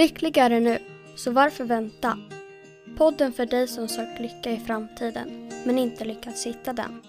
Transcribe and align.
Lyckligare 0.00 0.60
nu, 0.60 0.78
så 1.16 1.30
varför 1.30 1.64
vänta? 1.64 2.18
Podden 2.96 3.32
för 3.32 3.46
dig 3.46 3.68
som 3.68 3.88
sökt 3.88 4.20
lycka 4.20 4.50
i 4.50 4.56
framtiden, 4.56 5.50
men 5.66 5.78
inte 5.78 6.04
lyckats 6.04 6.46
hitta 6.46 6.72
den. 6.72 7.02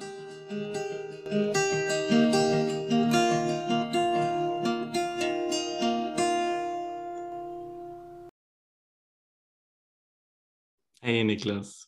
Hej 11.01 11.23
Niklas. 11.23 11.83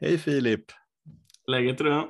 Hej 0.00 0.18
Filip. 0.18 0.64
Läget 1.46 1.80
idag? 1.80 2.08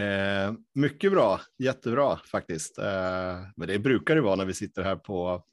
Eh, 0.00 0.52
mycket 0.74 1.12
bra, 1.12 1.40
jättebra 1.58 2.16
faktiskt. 2.16 2.78
Eh, 2.78 3.36
men 3.56 3.68
det 3.68 3.78
brukar 3.78 4.14
det 4.14 4.20
vara 4.20 4.36
när 4.36 4.44
vi 4.44 4.54
sitter 4.54 4.82
här 4.82 4.96
på, 4.96 5.44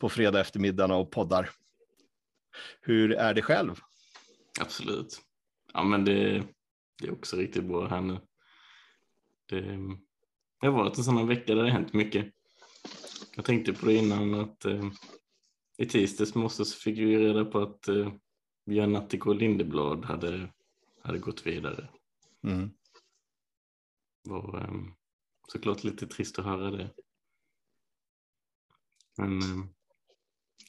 på 0.00 0.08
fredag 0.08 0.40
eftermiddagen 0.40 0.90
och 0.90 1.10
poddar. 1.10 1.50
Hur 2.80 3.12
är 3.12 3.34
det 3.34 3.42
själv? 3.42 3.80
Absolut. 4.60 5.22
Ja, 5.72 5.82
men 5.82 6.04
det, 6.04 6.42
det 7.00 7.06
är 7.06 7.12
också 7.12 7.36
riktigt 7.36 7.64
bra 7.64 7.88
här 7.88 8.00
nu. 8.00 8.20
Det, 9.46 9.60
det 10.60 10.66
har 10.66 10.70
varit 10.70 10.98
en 10.98 11.04
sån 11.04 11.16
här 11.16 11.24
vecka 11.24 11.54
där 11.54 11.62
det 11.62 11.70
har 11.70 11.78
hänt 11.78 11.92
mycket. 11.92 12.32
Jag 13.36 13.44
tänkte 13.44 13.72
på 13.72 13.86
det 13.86 13.94
innan 13.94 14.34
att 14.34 14.64
eh, 14.64 14.90
i 15.76 15.86
tisdags 15.86 16.34
måste 16.34 16.64
så 16.64 16.78
fick 16.78 16.98
vi 16.98 17.18
reda 17.18 17.44
på 17.44 17.58
att 17.58 17.88
eh, 17.88 18.12
Björn 18.66 18.96
Attiko 18.96 19.32
Lindeblad 19.32 20.04
hade, 20.04 20.52
hade 21.02 21.18
gått 21.18 21.46
vidare. 21.46 21.88
Mm. 22.42 22.70
var 24.22 24.60
eh, 24.60 24.74
såklart 25.48 25.84
lite 25.84 26.06
trist 26.06 26.38
att 26.38 26.44
höra 26.44 26.70
det. 26.70 26.90
Men 29.16 29.38
eh, 29.38 29.66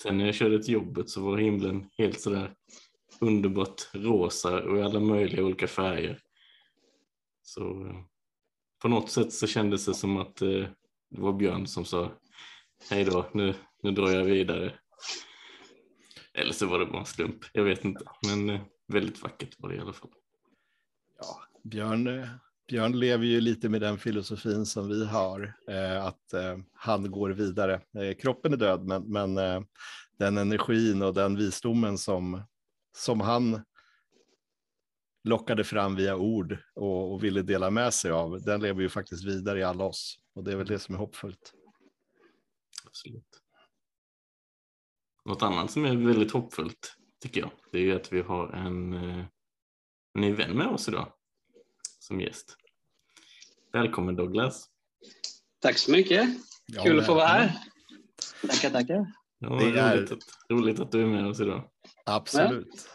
sen 0.01 0.17
när 0.17 0.25
jag 0.25 0.35
körde 0.35 0.63
till 0.63 0.73
jobbet 0.73 1.09
så 1.09 1.21
var 1.21 1.37
himlen 1.37 1.89
helt 1.97 2.21
sådär 2.21 2.55
underbart 3.19 3.89
rosa 3.93 4.63
och 4.63 4.77
i 4.77 4.81
alla 4.81 4.99
möjliga 4.99 5.43
olika 5.43 5.67
färger. 5.67 6.19
Så 7.41 7.87
eh, 7.87 7.95
på 8.81 8.87
något 8.87 9.11
sätt 9.11 9.33
så 9.33 9.47
kändes 9.47 9.85
det 9.85 9.93
som 9.93 10.17
att 10.17 10.41
eh, 10.41 10.65
det 11.09 11.21
var 11.21 11.33
Björn 11.33 11.67
som 11.67 11.85
sa 11.85 12.11
hej 12.89 13.03
då, 13.03 13.29
nu, 13.33 13.53
nu 13.83 13.91
drar 13.91 14.09
jag 14.09 14.25
vidare. 14.25 14.73
Eller 16.33 16.53
så 16.53 16.67
var 16.67 16.79
det 16.79 16.85
bara 16.85 16.99
en 16.99 17.05
slump, 17.05 17.45
jag 17.53 17.63
vet 17.63 17.85
inte. 17.85 18.05
Men 18.27 18.49
eh, 18.49 18.61
väldigt 18.87 19.23
vackert 19.23 19.55
var 19.57 19.69
det 19.69 19.75
i 19.75 19.79
alla 19.79 19.93
fall. 19.93 20.11
Ja, 21.17 21.43
Björn, 21.63 22.07
Björn 22.67 22.99
lever 22.99 23.25
ju 23.25 23.41
lite 23.41 23.69
med 23.69 23.81
den 23.81 23.97
filosofin 23.97 24.65
som 24.65 24.87
vi 24.87 25.05
har, 25.05 25.55
eh, 25.67 26.05
att 26.05 26.33
eh, 26.33 26.57
han 26.73 27.11
går 27.11 27.29
vidare. 27.29 27.73
Eh, 27.73 28.15
kroppen 28.15 28.53
är 28.53 28.57
död, 28.57 28.85
men, 28.85 29.11
men 29.11 29.37
eh, 29.37 29.61
den 30.17 30.37
energin 30.37 31.01
och 31.01 31.13
den 31.13 31.35
visdomen 31.35 31.97
som, 31.97 32.43
som 32.97 33.21
han 33.21 33.61
lockade 35.23 35.63
fram 35.63 35.95
via 35.95 36.15
ord 36.15 36.57
och, 36.75 37.13
och 37.13 37.23
ville 37.23 37.41
dela 37.41 37.69
med 37.69 37.93
sig 37.93 38.11
av, 38.11 38.41
den 38.41 38.61
lever 38.61 38.81
ju 38.81 38.89
faktiskt 38.89 39.25
vidare 39.25 39.59
i 39.59 39.63
alla 39.63 39.83
oss. 39.83 40.19
Och 40.35 40.43
det 40.43 40.51
är 40.51 40.55
väl 40.55 40.67
det 40.67 40.79
som 40.79 40.95
är 40.95 40.99
hoppfullt. 40.99 41.53
Absolut. 42.85 43.41
Något 45.25 45.41
annat 45.41 45.71
som 45.71 45.85
är 45.85 45.95
väldigt 45.95 46.31
hoppfullt 46.31 46.95
tycker 47.21 47.41
jag, 47.41 47.51
det 47.71 47.77
är 47.77 47.81
ju 47.81 47.95
att 47.95 48.13
vi 48.13 48.21
har 48.21 48.47
en 48.53 48.93
eh, 48.93 49.25
ny 50.13 50.33
vän 50.33 50.57
med 50.57 50.67
oss 50.67 50.87
idag 50.87 51.14
som 52.05 52.21
gäst. 52.21 52.57
Välkommen 53.73 54.15
Douglas. 54.15 54.69
Tack 55.59 55.77
så 55.77 55.91
mycket. 55.91 56.29
Ja, 56.65 56.83
Kul 56.83 56.99
att 56.99 57.05
få 57.05 57.13
vara 57.13 57.27
här. 57.27 57.51
Tackar, 58.41 58.69
tackar. 58.69 59.11
Ja, 59.39 59.49
Det 59.49 59.79
är- 59.79 59.97
roligt, 59.97 60.11
att, 60.11 60.19
roligt 60.49 60.79
att 60.79 60.91
du 60.91 61.01
är 61.01 61.05
med 61.05 61.27
oss 61.27 61.39
idag. 61.39 61.69
Absolut. 62.05 62.87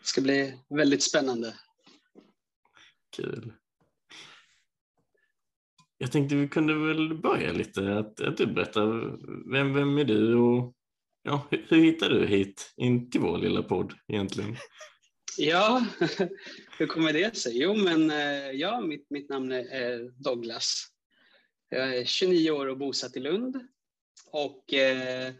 Det 0.00 0.06
ska 0.06 0.20
bli 0.20 0.58
väldigt 0.68 1.02
spännande. 1.02 1.54
Kul. 3.16 3.52
Jag 5.98 6.12
tänkte 6.12 6.36
vi 6.36 6.48
kunde 6.48 6.74
väl 6.74 7.14
börja 7.18 7.52
lite, 7.52 7.98
att, 7.98 8.20
att 8.20 8.36
du 8.36 8.46
berättar 8.46 8.86
vem, 9.52 9.74
vem 9.74 9.98
är 9.98 10.04
du 10.04 10.34
och 10.34 10.74
ja, 11.22 11.46
hur, 11.50 11.66
hur 11.68 11.80
hittade 11.82 12.20
du 12.20 12.26
hit 12.26 12.72
in 12.76 13.10
till 13.10 13.20
vår 13.20 13.38
lilla 13.38 13.62
podd 13.62 13.94
egentligen? 14.06 14.56
Ja, 15.36 15.86
hur 16.78 16.86
kommer 16.86 17.12
det 17.12 17.36
sig? 17.36 17.62
Jo, 17.62 17.74
men 17.74 18.10
eh, 18.10 18.50
ja, 18.50 18.80
mitt, 18.80 19.10
mitt 19.10 19.28
namn 19.28 19.52
är 19.52 20.22
Douglas. 20.22 20.86
Jag 21.68 21.96
är 21.96 22.04
29 22.04 22.50
år 22.50 22.66
och 22.66 22.78
bosatt 22.78 23.16
i 23.16 23.20
Lund. 23.20 23.56
Och 24.30 24.74
eh, 24.74 25.32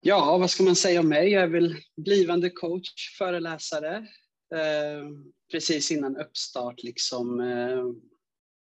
ja, 0.00 0.38
vad 0.38 0.50
ska 0.50 0.62
man 0.62 0.76
säga 0.76 1.00
om 1.00 1.08
mig? 1.08 1.28
Jag 1.28 1.42
är 1.42 1.48
väl 1.48 1.76
blivande 1.96 2.50
coach, 2.50 3.18
föreläsare. 3.18 3.96
Eh, 4.54 5.08
precis 5.50 5.90
innan 5.90 6.16
uppstart 6.16 6.82
liksom. 6.82 7.40
Eh, 7.40 7.84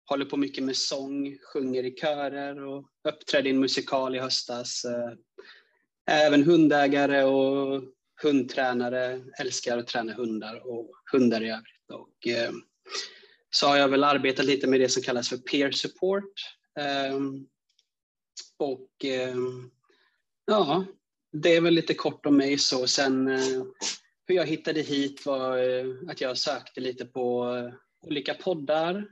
håller 0.07 0.25
på 0.25 0.37
mycket 0.37 0.65
med 0.65 0.77
sång, 0.77 1.39
sjunger 1.53 1.84
i 1.84 1.91
körer 1.91 2.65
och 2.65 2.89
uppträdde 3.09 3.49
i 3.49 3.53
en 3.53 3.61
musikal 3.61 4.17
i 4.17 4.19
höstas. 4.19 4.84
Eh, 4.84 5.12
även 6.11 6.45
hundägare 6.45 7.22
och 7.22 7.83
hundtränare, 8.22 9.20
älskar 9.38 9.78
att 9.78 9.86
träna 9.86 10.12
hundar 10.12 10.66
och 10.66 10.91
hundar 11.12 11.42
i 11.42 11.50
övrigt. 11.50 11.91
Och, 11.92 12.26
eh, 12.26 12.53
så 13.50 13.66
har 13.66 13.76
jag 13.76 13.88
väl 13.88 14.04
arbetat 14.04 14.47
lite 14.47 14.66
med 14.66 14.81
det 14.81 14.88
som 14.88 15.03
kallas 15.03 15.28
för 15.28 15.36
peer 15.36 15.70
support. 15.70 16.32
Eh, 16.78 17.20
och 18.59 19.04
eh, 19.04 19.36
ja, 20.47 20.84
det 21.32 21.56
är 21.56 21.60
väl 21.60 21.75
lite 21.75 21.94
kort 21.94 22.26
om 22.26 22.36
mig 22.36 22.59
så. 22.59 22.86
Sen 22.86 23.28
eh, 23.28 23.62
hur 24.26 24.34
jag 24.34 24.47
hittade 24.47 24.80
hit 24.80 25.26
var 25.26 25.59
eh, 25.59 25.86
att 26.09 26.20
jag 26.20 26.38
sökte 26.38 26.80
lite 26.80 27.04
på 27.06 27.54
eh, 27.56 27.75
olika 28.09 28.34
poddar 28.34 29.06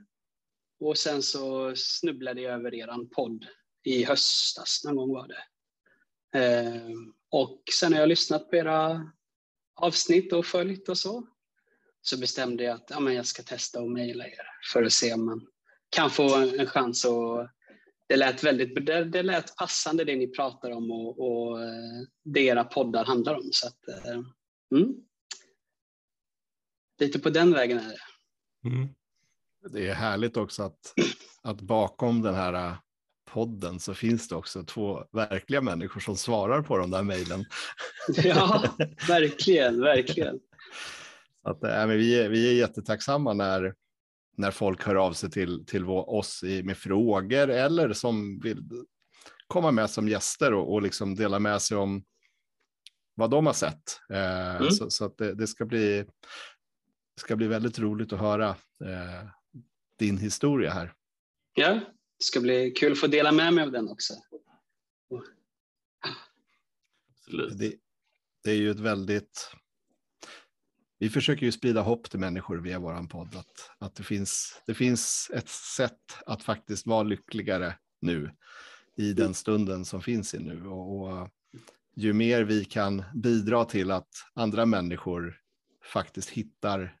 och 0.79 0.97
sen 0.97 1.23
så 1.23 1.75
snubblade 1.75 2.41
jag 2.41 2.53
över 2.53 2.73
eran 2.73 3.09
podd 3.09 3.45
i 3.83 4.03
höstas, 4.03 4.81
någon 4.85 4.95
gång 4.95 5.13
var 5.13 5.27
det. 5.27 5.43
Ehm, 6.39 7.13
och 7.31 7.63
sen 7.73 7.91
när 7.91 7.99
jag 7.99 8.09
lyssnat 8.09 8.49
på 8.49 8.55
era 8.55 9.11
avsnitt 9.75 10.33
och 10.33 10.45
följt 10.45 10.89
och 10.89 10.97
så. 10.97 11.27
Så 12.01 12.19
bestämde 12.19 12.63
jag 12.63 12.75
att 12.75 12.89
ja, 12.89 12.99
men 12.99 13.13
jag 13.13 13.25
ska 13.25 13.43
testa 13.43 13.81
och 13.81 13.91
mejla 13.91 14.27
er 14.27 14.47
för 14.73 14.83
att 14.83 14.93
se 14.93 15.13
om 15.13 15.25
man 15.25 15.47
kan 15.89 16.09
få 16.09 16.35
en 16.35 16.67
chans. 16.67 17.05
Och 17.05 17.47
det, 18.07 18.15
lät 18.15 18.43
väldigt, 18.43 18.85
det, 18.85 19.03
det 19.03 19.23
lät 19.23 19.55
passande 19.55 20.03
det 20.03 20.15
ni 20.15 20.27
pratar 20.27 20.71
om 20.71 20.91
och, 20.91 21.19
och 21.19 21.63
eh, 21.63 22.01
det 22.23 22.41
era 22.41 22.63
poddar 22.63 23.05
handlar 23.05 23.35
om. 23.35 23.49
Så 23.51 23.67
att, 23.67 24.05
eh, 24.05 24.21
mm. 24.75 24.95
Lite 26.99 27.19
på 27.19 27.29
den 27.29 27.53
vägen 27.53 27.79
är 27.79 27.89
det. 27.89 28.69
Mm. 28.69 28.89
Det 29.71 29.87
är 29.87 29.93
härligt 29.93 30.37
också 30.37 30.63
att, 30.63 30.93
att 31.41 31.61
bakom 31.61 32.21
den 32.21 32.35
här 32.35 32.77
podden 33.33 33.79
så 33.79 33.93
finns 33.93 34.27
det 34.27 34.35
också 34.35 34.63
två 34.63 35.03
verkliga 35.11 35.61
människor 35.61 35.99
som 35.99 36.17
svarar 36.17 36.61
på 36.61 36.77
de 36.77 36.91
där 36.91 37.03
mejlen. 37.03 37.45
Ja, 38.23 38.63
verkligen, 39.07 39.81
verkligen. 39.81 40.39
Att, 41.43 41.63
äh, 41.63 41.69
men 41.69 41.89
vi, 41.89 42.19
är, 42.19 42.29
vi 42.29 42.49
är 42.49 42.53
jättetacksamma 42.53 43.33
när, 43.33 43.73
när 44.37 44.51
folk 44.51 44.85
hör 44.85 44.95
av 44.95 45.13
sig 45.13 45.31
till, 45.31 45.65
till 45.65 45.85
vår, 45.85 46.09
oss 46.09 46.43
i, 46.43 46.63
med 46.63 46.77
frågor 46.77 47.49
eller 47.49 47.93
som 47.93 48.39
vill 48.39 48.63
komma 49.47 49.71
med 49.71 49.89
som 49.89 50.07
gäster 50.07 50.53
och, 50.53 50.73
och 50.73 50.81
liksom 50.81 51.15
dela 51.15 51.39
med 51.39 51.61
sig 51.61 51.77
om 51.77 52.03
vad 53.15 53.29
de 53.29 53.45
har 53.45 53.53
sett. 53.53 53.99
Eh, 54.13 54.55
Mm. 54.55 54.71
Så, 54.71 54.89
så 54.89 55.05
att 55.05 55.17
det, 55.17 55.33
det, 55.35 55.47
ska 55.47 55.65
bli, 55.65 56.05
ska 57.21 57.35
bli 57.35 57.47
väldigt 57.47 57.79
roligt 57.79 58.13
att 58.13 58.19
höra 58.19 58.49
eh, 58.85 59.29
din 59.99 60.17
historia 60.17 60.71
här. 60.71 60.93
Ja, 61.53 61.79
det 62.19 62.25
ska 62.25 62.39
bli 62.39 62.71
kul 62.71 62.91
att 62.91 62.99
få 62.99 63.07
dela 63.07 63.31
med 63.31 63.53
mig 63.53 63.63
av 63.63 63.71
den 63.71 63.89
också. 63.89 64.13
Absolut. 67.09 67.57
Det, 67.57 67.75
det 68.43 68.51
är 68.51 68.55
ju 68.55 68.71
ett 68.71 68.79
väldigt... 68.79 69.51
Vi 70.97 71.09
försöker 71.09 71.45
ju 71.45 71.51
sprida 71.51 71.81
hopp 71.81 72.09
till 72.09 72.19
människor 72.19 72.57
via 72.57 72.79
vår 72.79 73.07
podd. 73.07 73.35
Att, 73.35 73.71
att 73.77 73.95
det, 73.95 74.03
finns, 74.03 74.61
det 74.65 74.73
finns 74.73 75.31
ett 75.33 75.49
sätt 75.49 76.17
att 76.25 76.43
faktiskt 76.43 76.87
vara 76.87 77.03
lyckligare 77.03 77.75
nu 78.01 78.31
i 78.97 79.13
den 79.13 79.33
stunden 79.33 79.85
som 79.85 80.01
finns 80.01 80.33
i 80.33 80.39
nu. 80.39 80.67
Och, 80.67 80.99
och 80.99 81.29
ju 81.95 82.13
mer 82.13 82.43
vi 82.43 82.65
kan 82.65 83.03
bidra 83.13 83.65
till 83.65 83.91
att 83.91 84.09
andra 84.33 84.65
människor 84.65 85.41
faktiskt 85.83 86.29
hittar 86.29 86.99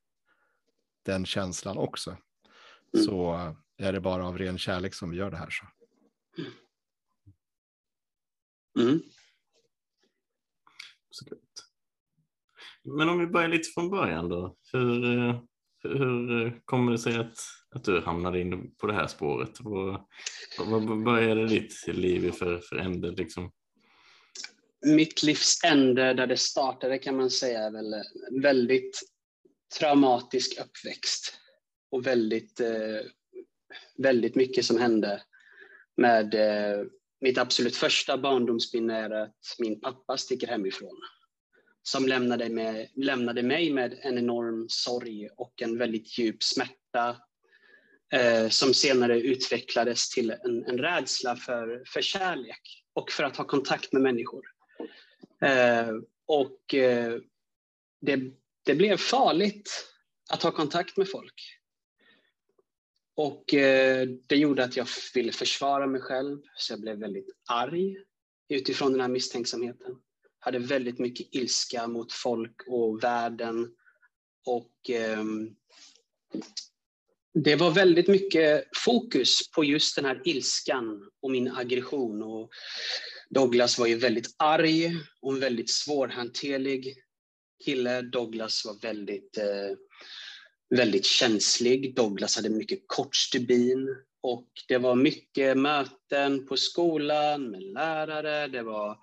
den 1.05 1.25
känslan 1.25 1.77
också. 1.77 2.17
Så 3.05 3.35
är 3.79 3.93
det 3.93 4.01
bara 4.01 4.27
av 4.27 4.37
ren 4.37 4.57
kärlek 4.57 4.93
som 4.93 5.11
vi 5.11 5.17
gör 5.17 5.31
det 5.31 5.37
här. 5.37 5.49
Så. 5.49 5.65
Mm. 8.81 9.01
Absolut. 11.09 11.43
Men 12.83 13.09
om 13.09 13.19
vi 13.19 13.27
börjar 13.27 13.49
lite 13.49 13.69
från 13.73 13.89
början 13.89 14.29
då. 14.29 14.57
Hur, 14.71 15.17
eh, 15.17 15.41
hur 15.83 16.45
eh, 16.45 16.53
kommer 16.65 16.91
det 16.91 16.97
sig 16.97 17.17
att, 17.17 17.37
att 17.75 17.83
du 17.83 18.01
hamnade 18.01 18.41
in 18.41 18.75
på 18.75 18.87
det 18.87 18.93
här 18.93 19.07
spåret? 19.07 19.57
Vad, 19.59 20.05
vad 20.57 21.03
började 21.03 21.47
ditt 21.47 21.87
liv 21.87 22.25
i 22.25 22.31
för, 22.31 22.57
för 22.59 22.75
ände? 22.75 23.11
Liksom? 23.11 23.51
mitt 24.81 25.23
livs 25.23 25.63
ände 25.63 26.13
där 26.13 26.27
det 26.27 26.37
startade 26.37 26.97
kan 26.97 27.15
man 27.15 27.29
säga 27.29 27.59
är 27.59 27.71
väl 27.71 28.03
väldigt 28.41 29.01
traumatisk 29.79 30.59
uppväxt 30.59 31.33
och 31.91 32.07
väldigt, 32.07 32.59
eh, 32.59 32.99
väldigt 33.97 34.35
mycket 34.35 34.65
som 34.65 34.77
hände 34.77 35.21
med 35.97 36.35
eh, 36.35 36.85
mitt 37.21 37.37
absolut 37.37 37.75
första 37.75 38.17
barndomsminne 38.17 38.97
är 38.97 39.09
att 39.09 39.55
min 39.59 39.81
pappa 39.81 40.17
sticker 40.17 40.47
hemifrån 40.47 41.01
som 41.83 42.07
lämnade, 42.07 42.49
med, 42.49 42.87
lämnade 42.95 43.43
mig 43.43 43.73
med 43.73 43.99
en 44.01 44.17
enorm 44.17 44.65
sorg 44.69 45.29
och 45.37 45.61
en 45.61 45.77
väldigt 45.77 46.17
djup 46.17 46.43
smärta 46.43 47.17
eh, 48.13 48.49
som 48.49 48.73
senare 48.73 49.19
utvecklades 49.19 50.09
till 50.09 50.31
en, 50.31 50.65
en 50.65 50.77
rädsla 50.77 51.35
för, 51.35 51.83
för 51.85 52.01
kärlek 52.01 52.83
och 52.93 53.11
för 53.11 53.23
att 53.23 53.37
ha 53.37 53.45
kontakt 53.45 53.93
med 53.93 54.01
människor. 54.01 54.45
Eh, 55.41 55.89
och 56.25 56.73
eh, 56.73 57.19
det, 58.01 58.19
det 58.65 58.75
blev 58.75 58.97
farligt 58.97 59.93
att 60.31 60.43
ha 60.43 60.51
kontakt 60.51 60.97
med 60.97 61.09
folk. 61.09 61.58
Och 63.21 63.53
eh, 63.53 64.07
det 64.27 64.35
gjorde 64.35 64.63
att 64.63 64.75
jag 64.75 64.87
ville 65.13 65.31
försvara 65.31 65.87
mig 65.87 66.01
själv, 66.01 66.41
så 66.55 66.73
jag 66.73 66.81
blev 66.81 66.97
väldigt 66.97 67.27
arg 67.49 67.95
utifrån 68.49 68.91
den 68.91 69.01
här 69.01 69.07
misstänksamheten. 69.07 69.95
Hade 70.39 70.59
väldigt 70.59 70.99
mycket 70.99 71.27
ilska 71.31 71.87
mot 71.87 72.13
folk 72.13 72.55
och 72.67 73.03
världen. 73.03 73.71
Och 74.45 74.89
ehm, 74.89 75.55
det 77.33 77.55
var 77.55 77.71
väldigt 77.71 78.07
mycket 78.07 78.63
fokus 78.75 79.51
på 79.51 79.63
just 79.63 79.95
den 79.95 80.05
här 80.05 80.21
ilskan 80.25 81.09
och 81.21 81.31
min 81.31 81.51
aggression. 81.51 82.23
Och 82.23 82.49
Douglas 83.29 83.79
var 83.79 83.87
ju 83.87 83.95
väldigt 83.95 84.35
arg 84.37 84.91
och 85.21 85.33
en 85.33 85.39
väldigt 85.39 85.69
svårhanterlig 85.69 86.95
kille. 87.65 88.01
Douglas 88.01 88.65
var 88.65 88.81
väldigt 88.81 89.37
eh, 89.37 89.77
väldigt 90.69 91.05
känslig. 91.05 91.95
Douglas 91.95 92.35
hade 92.35 92.49
mycket 92.49 92.83
kort 92.87 93.15
stubin 93.15 93.95
och 94.21 94.47
det 94.67 94.77
var 94.77 94.95
mycket 94.95 95.57
möten 95.57 96.47
på 96.47 96.57
skolan 96.57 97.51
med 97.51 97.63
lärare. 97.63 98.47
Det 98.47 98.63
var 98.63 98.97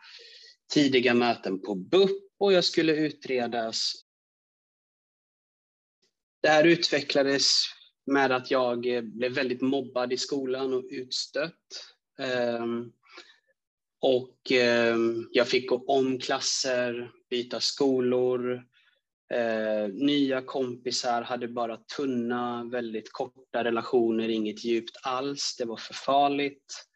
tidiga 0.73 1.15
möten 1.15 1.63
på 1.63 1.75
BUP 1.75 2.23
och 2.39 2.53
jag 2.53 2.65
skulle 2.65 2.93
utredas. 2.97 3.93
Det 6.43 6.49
här 6.49 6.65
utvecklades 6.65 7.63
med 8.07 8.33
att 8.33 8.51
jag 8.51 8.81
blev 9.03 9.33
väldigt 9.33 9.61
mobbad 9.61 10.13
i 10.13 10.17
skolan 10.17 10.75
och 10.75 10.85
utstött. 10.91 11.55
Ehm, 12.19 12.93
och 14.01 14.53
ehm, 14.53 15.29
jag 15.33 15.49
fick 15.49 15.69
gå 15.69 15.85
om 15.87 16.19
klasser, 16.19 17.11
byta 17.31 17.61
skolor, 17.61 18.65
Eh, 19.35 19.89
nya 19.89 20.43
kompisar 20.43 21.23
hade 21.23 21.49
bara 21.49 21.77
tunna, 21.77 22.65
väldigt 22.65 23.13
korta 23.13 23.65
relationer, 23.65 24.29
inget 24.29 24.65
djupt 24.65 24.97
alls. 25.03 25.57
Det 25.59 25.65
var 25.65 25.77
för 25.77 25.95
farligt. 25.95 26.87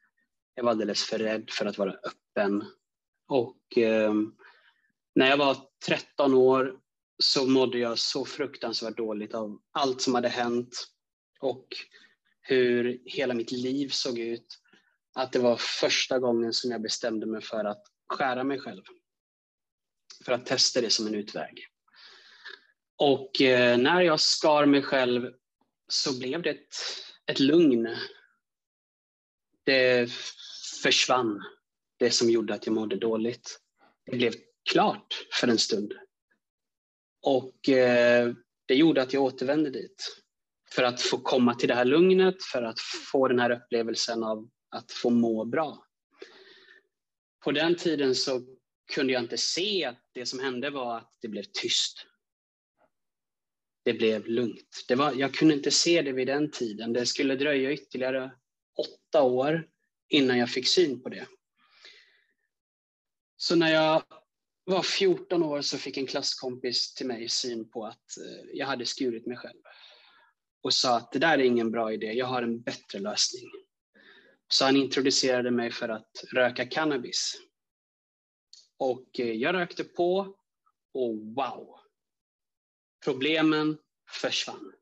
Jag 0.54 0.64
var 0.64 0.70
alldeles 0.70 1.04
för 1.04 1.18
rädd 1.18 1.50
för 1.50 1.66
att 1.66 1.78
vara 1.78 1.92
öppen. 1.92 2.64
Och 3.28 3.78
eh, 3.78 4.14
när 5.14 5.26
jag 5.26 5.36
var 5.36 5.56
13 5.86 6.34
år 6.34 6.78
så 7.22 7.46
mådde 7.46 7.78
jag 7.78 7.98
så 7.98 8.24
fruktansvärt 8.24 8.96
dåligt 8.96 9.34
av 9.34 9.60
allt 9.72 10.00
som 10.00 10.14
hade 10.14 10.28
hänt 10.28 10.86
och 11.40 11.66
hur 12.40 13.00
hela 13.04 13.34
mitt 13.34 13.52
liv 13.52 13.88
såg 13.88 14.18
ut. 14.18 14.46
Att 15.14 15.32
det 15.32 15.38
var 15.38 15.56
första 15.56 16.18
gången 16.18 16.52
som 16.52 16.70
jag 16.70 16.82
bestämde 16.82 17.26
mig 17.26 17.42
för 17.42 17.64
att 17.64 17.82
skära 18.06 18.44
mig 18.44 18.58
själv. 18.58 18.82
För 20.24 20.32
att 20.32 20.46
testa 20.46 20.80
det 20.80 20.90
som 20.90 21.06
en 21.06 21.14
utväg. 21.14 21.66
Och 23.00 23.40
eh, 23.40 23.78
när 23.78 24.00
jag 24.00 24.20
skar 24.20 24.66
mig 24.66 24.82
själv 24.82 25.32
så 25.88 26.18
blev 26.18 26.42
det 26.42 26.50
ett, 26.50 26.74
ett 27.26 27.40
lugn. 27.40 27.96
Det 29.64 30.10
försvann, 30.82 31.42
det 31.98 32.10
som 32.10 32.30
gjorde 32.30 32.54
att 32.54 32.66
jag 32.66 32.74
mådde 32.74 32.96
dåligt. 32.96 33.60
Det 34.06 34.16
blev 34.16 34.32
klart 34.70 35.26
för 35.40 35.48
en 35.48 35.58
stund. 35.58 35.92
Och 37.22 37.68
eh, 37.68 38.34
det 38.66 38.74
gjorde 38.74 39.02
att 39.02 39.12
jag 39.12 39.22
återvände 39.22 39.70
dit. 39.70 40.22
För 40.70 40.82
att 40.82 41.00
få 41.00 41.18
komma 41.18 41.54
till 41.54 41.68
det 41.68 41.74
här 41.74 41.84
lugnet, 41.84 42.42
för 42.42 42.62
att 42.62 42.80
få 43.12 43.28
den 43.28 43.38
här 43.38 43.50
upplevelsen 43.50 44.24
av 44.24 44.48
att 44.70 44.92
få 44.92 45.10
må 45.10 45.44
bra. 45.44 45.86
På 47.44 47.52
den 47.52 47.76
tiden 47.76 48.14
så 48.14 48.40
kunde 48.94 49.12
jag 49.12 49.22
inte 49.22 49.38
se 49.38 49.84
att 49.84 50.00
det 50.12 50.26
som 50.26 50.40
hände 50.40 50.70
var 50.70 50.96
att 50.96 51.16
det 51.20 51.28
blev 51.28 51.44
tyst 51.52 52.06
det 53.82 53.92
blev 53.92 54.26
lugnt. 54.26 54.84
Det 54.88 54.94
var, 54.94 55.12
jag 55.12 55.34
kunde 55.34 55.54
inte 55.54 55.70
se 55.70 56.02
det 56.02 56.12
vid 56.12 56.26
den 56.26 56.50
tiden. 56.50 56.92
Det 56.92 57.06
skulle 57.06 57.36
dröja 57.36 57.72
ytterligare 57.72 58.30
åtta 58.78 59.22
år 59.22 59.68
innan 60.08 60.38
jag 60.38 60.50
fick 60.50 60.66
syn 60.66 61.02
på 61.02 61.08
det. 61.08 61.26
Så 63.36 63.56
när 63.56 63.72
jag 63.72 64.02
var 64.64 64.82
14 64.82 65.42
år 65.42 65.60
så 65.60 65.78
fick 65.78 65.96
en 65.96 66.06
klasskompis 66.06 66.94
till 66.94 67.06
mig 67.06 67.28
syn 67.28 67.70
på 67.70 67.86
att 67.86 68.18
eh, 68.18 68.50
jag 68.52 68.66
hade 68.66 68.86
skurit 68.86 69.26
mig 69.26 69.36
själv 69.36 69.60
och 70.62 70.74
sa 70.74 70.96
att 70.96 71.12
det 71.12 71.18
där 71.18 71.38
är 71.38 71.42
ingen 71.42 71.70
bra 71.70 71.92
idé, 71.92 72.12
jag 72.12 72.26
har 72.26 72.42
en 72.42 72.60
bättre 72.60 72.98
lösning. 72.98 73.50
Så 74.48 74.64
han 74.64 74.76
introducerade 74.76 75.50
mig 75.50 75.70
för 75.70 75.88
att 75.88 76.24
röka 76.32 76.66
cannabis. 76.66 77.34
Och 78.78 79.20
eh, 79.20 79.32
jag 79.32 79.54
rökte 79.54 79.84
på 79.84 80.36
och 80.94 81.16
wow, 81.16 81.79
Problemen 83.04 83.78
försvann. 84.10 84.72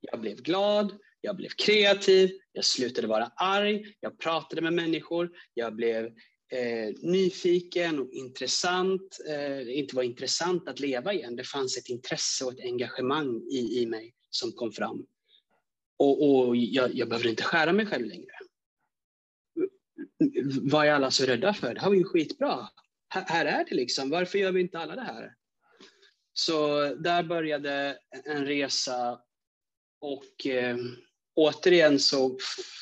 Jag 0.00 0.20
blev 0.20 0.42
glad, 0.42 0.98
jag 1.20 1.36
blev 1.36 1.48
kreativ, 1.48 2.30
jag 2.52 2.64
slutade 2.64 3.06
vara 3.06 3.32
arg, 3.36 3.96
jag 4.00 4.18
pratade 4.18 4.62
med 4.62 4.72
människor, 4.72 5.30
jag 5.54 5.74
blev 5.76 6.04
eh, 6.52 6.94
nyfiken 7.02 7.98
och 7.98 8.10
intressant. 8.12 9.18
Eh, 9.28 9.78
inte 9.78 9.96
var 9.96 10.02
intressant 10.02 10.68
att 10.68 10.80
leva 10.80 11.12
igen, 11.12 11.36
det 11.36 11.44
fanns 11.44 11.76
ett 11.78 11.88
intresse 11.88 12.44
och 12.44 12.52
ett 12.52 12.64
engagemang 12.64 13.42
i, 13.50 13.82
i 13.82 13.86
mig 13.86 14.14
som 14.30 14.52
kom 14.52 14.72
fram. 14.72 15.06
Och, 15.98 16.46
och 16.46 16.56
jag, 16.56 16.94
jag 16.94 17.08
behövde 17.08 17.30
inte 17.30 17.42
skära 17.42 17.72
mig 17.72 17.86
själv 17.86 18.06
längre. 18.06 18.32
Vad 20.62 20.86
är 20.86 20.92
alla 20.92 21.10
så 21.10 21.26
rädda 21.26 21.54
för? 21.54 21.74
Det 21.74 21.80
här 21.80 21.88
var 21.88 21.96
ju 21.96 22.04
skitbra. 22.04 22.68
Här, 23.08 23.24
här 23.26 23.46
är 23.46 23.64
det 23.64 23.74
liksom. 23.74 24.10
Varför 24.10 24.38
gör 24.38 24.52
vi 24.52 24.60
inte 24.60 24.78
alla 24.78 24.94
det 24.94 25.02
här? 25.02 25.34
Så 26.38 26.84
där 26.94 27.22
började 27.22 27.98
en 28.24 28.46
resa 28.46 29.20
och 30.00 30.46
eh, 30.46 30.76
återigen 31.34 31.98
så 31.98 32.38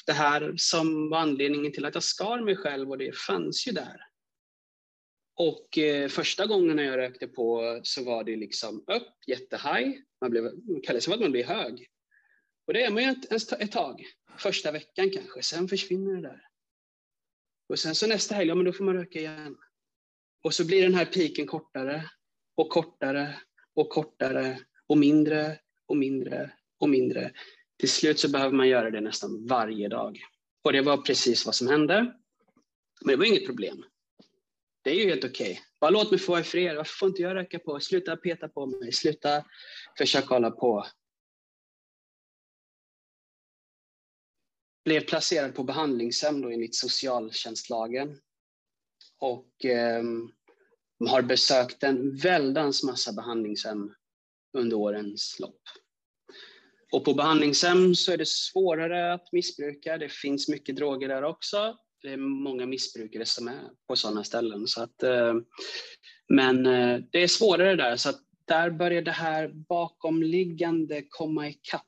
det 0.06 0.12
här 0.12 0.54
som 0.56 1.10
var 1.10 1.18
anledningen 1.18 1.72
till 1.72 1.84
att 1.84 1.94
jag 1.94 2.02
skar 2.02 2.40
mig 2.40 2.56
själv 2.56 2.90
och 2.90 2.98
det 2.98 3.16
fanns 3.16 3.68
ju 3.68 3.72
där. 3.72 4.00
Och 5.36 5.78
eh, 5.78 6.08
första 6.08 6.46
gången 6.46 6.76
när 6.76 6.82
jag 6.82 6.96
rökte 6.96 7.26
på 7.26 7.80
så 7.82 8.04
var 8.04 8.24
det 8.24 8.36
liksom 8.36 8.84
upp, 8.86 9.14
jättehaj. 9.26 10.04
Man 10.20 10.30
blev, 10.30 10.44
man 10.44 10.80
kallar 10.84 11.00
det 11.00 11.04
för 11.04 11.12
att 11.12 11.20
man 11.20 11.32
blir 11.32 11.44
hög. 11.44 11.86
Och 12.66 12.72
det 12.72 12.82
är 12.82 12.90
man 12.90 13.02
ju 13.02 13.10
ett, 13.10 13.52
ett 13.52 13.72
tag, 13.72 14.04
första 14.38 14.72
veckan 14.72 15.10
kanske, 15.10 15.42
sen 15.42 15.68
försvinner 15.68 16.14
det 16.14 16.28
där. 16.28 16.42
Och 17.68 17.78
sen 17.78 17.94
så 17.94 18.06
nästa 18.06 18.34
helg, 18.34 18.48
ja 18.48 18.54
men 18.54 18.64
då 18.64 18.72
får 18.72 18.84
man 18.84 18.94
röka 18.94 19.18
igen. 19.18 19.56
Och 20.44 20.54
så 20.54 20.66
blir 20.66 20.82
den 20.82 20.94
här 20.94 21.04
piken 21.04 21.46
kortare 21.46 22.10
och 22.56 22.68
kortare 22.68 23.34
och 23.76 23.88
kortare 23.88 24.58
och 24.86 24.98
mindre 24.98 25.58
och 25.86 25.96
mindre 25.96 26.52
och 26.78 26.88
mindre. 26.88 27.32
Till 27.78 27.90
slut 27.90 28.20
så 28.20 28.30
behöver 28.30 28.56
man 28.56 28.68
göra 28.68 28.90
det 28.90 29.00
nästan 29.00 29.46
varje 29.46 29.88
dag. 29.88 30.18
Och 30.62 30.72
det 30.72 30.82
var 30.82 30.96
precis 30.96 31.46
vad 31.46 31.54
som 31.54 31.68
hände. 31.68 32.14
Men 33.00 33.12
det 33.12 33.16
var 33.16 33.24
inget 33.24 33.46
problem. 33.46 33.84
Det 34.82 34.90
är 34.90 34.94
ju 34.94 35.08
helt 35.08 35.24
okej. 35.24 35.52
Okay. 35.52 35.62
Bara 35.80 35.90
låt 35.90 36.10
mig 36.10 36.20
få 36.20 36.32
vara 36.32 36.44
fred. 36.44 36.76
Varför 36.76 36.94
får 36.94 37.08
inte 37.08 37.22
jag 37.22 37.34
röka 37.34 37.58
på? 37.58 37.80
Sluta 37.80 38.16
peta 38.16 38.48
på 38.48 38.66
mig. 38.66 38.92
Sluta 38.92 39.44
försöka 39.98 40.34
hålla 40.34 40.50
på. 40.50 40.86
Blev 44.84 45.00
placerad 45.00 45.54
på 45.54 45.64
behandlingshem 45.64 46.40
då 46.40 46.50
enligt 46.50 46.74
socialtjänstlagen. 46.74 48.20
Och 49.18 49.64
eh, 49.64 50.02
har 51.04 51.22
besökt 51.22 51.82
en 51.82 52.16
väldans 52.16 52.82
massa 52.82 53.12
behandlingshem 53.12 53.94
under 54.58 54.76
årens 54.76 55.36
lopp. 55.40 55.60
Och 56.92 57.04
på 57.04 57.14
behandlingshem 57.14 57.94
så 57.94 58.12
är 58.12 58.16
det 58.16 58.28
svårare 58.28 59.12
att 59.12 59.32
missbruka. 59.32 59.98
Det 59.98 60.08
finns 60.08 60.48
mycket 60.48 60.76
droger 60.76 61.08
där 61.08 61.22
också. 61.22 61.76
Det 62.02 62.12
är 62.12 62.16
många 62.16 62.66
missbrukare 62.66 63.26
som 63.26 63.48
är 63.48 63.62
på 63.88 63.96
sådana 63.96 64.24
ställen. 64.24 64.66
Så 64.66 64.82
att, 64.82 65.02
eh, 65.02 65.34
men 66.28 66.66
eh, 66.66 67.00
det 67.12 67.22
är 67.22 67.28
svårare 67.28 67.76
där, 67.76 67.96
så 67.96 68.08
att 68.08 68.20
där 68.44 68.70
börjar 68.70 69.02
det 69.02 69.10
här 69.10 69.48
bakomliggande 69.48 71.02
komma 71.08 71.48
ikapp. 71.48 71.82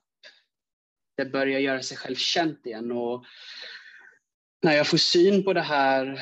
Det 1.16 1.24
börjar 1.24 1.60
göra 1.60 1.82
sig 1.82 1.96
själv 1.96 2.16
känt 2.16 2.66
igen. 2.66 2.92
Och 2.92 3.24
när 4.62 4.72
jag 4.72 4.86
får 4.86 4.98
syn 4.98 5.44
på 5.44 5.52
det 5.52 5.60
här 5.60 6.20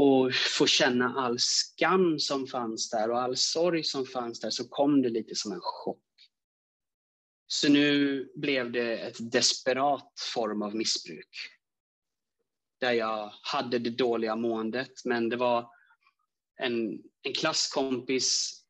och 0.00 0.34
få 0.34 0.66
känna 0.66 1.14
all 1.14 1.36
skam 1.38 2.18
som 2.18 2.46
fanns 2.46 2.90
där 2.90 3.10
och 3.10 3.20
all 3.20 3.36
sorg 3.36 3.84
som 3.84 4.06
fanns 4.06 4.40
där 4.40 4.50
så 4.50 4.68
kom 4.68 5.02
det 5.02 5.08
lite 5.08 5.34
som 5.34 5.52
en 5.52 5.60
chock. 5.62 6.02
Så 7.46 7.68
nu 7.68 8.24
blev 8.34 8.72
det 8.72 8.98
ett 8.98 9.32
desperat 9.32 10.12
form 10.34 10.62
av 10.62 10.74
missbruk. 10.74 11.28
Där 12.80 12.92
jag 12.92 13.32
hade 13.42 13.78
det 13.78 13.90
dåliga 13.90 14.36
måendet, 14.36 15.04
men 15.04 15.28
det 15.28 15.36
var 15.36 15.70
en, 16.56 17.02
en 17.22 17.34
klasskompis 17.34 18.60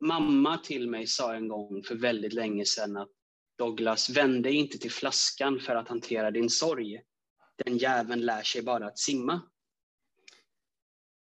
mamma 0.00 0.58
till 0.58 0.90
mig 0.90 1.06
sa 1.06 1.34
en 1.34 1.48
gång 1.48 1.82
för 1.82 1.94
väldigt 1.94 2.32
länge 2.32 2.64
sedan 2.64 2.96
att 2.96 3.10
Douglas, 3.58 4.10
vänd 4.10 4.42
dig 4.42 4.54
inte 4.54 4.78
till 4.78 4.92
flaskan 4.92 5.60
för 5.60 5.76
att 5.76 5.88
hantera 5.88 6.30
din 6.30 6.50
sorg. 6.50 7.00
Den 7.64 7.78
jäveln 7.78 8.20
lär 8.20 8.42
sig 8.42 8.62
bara 8.62 8.86
att 8.86 8.98
simma. 8.98 9.42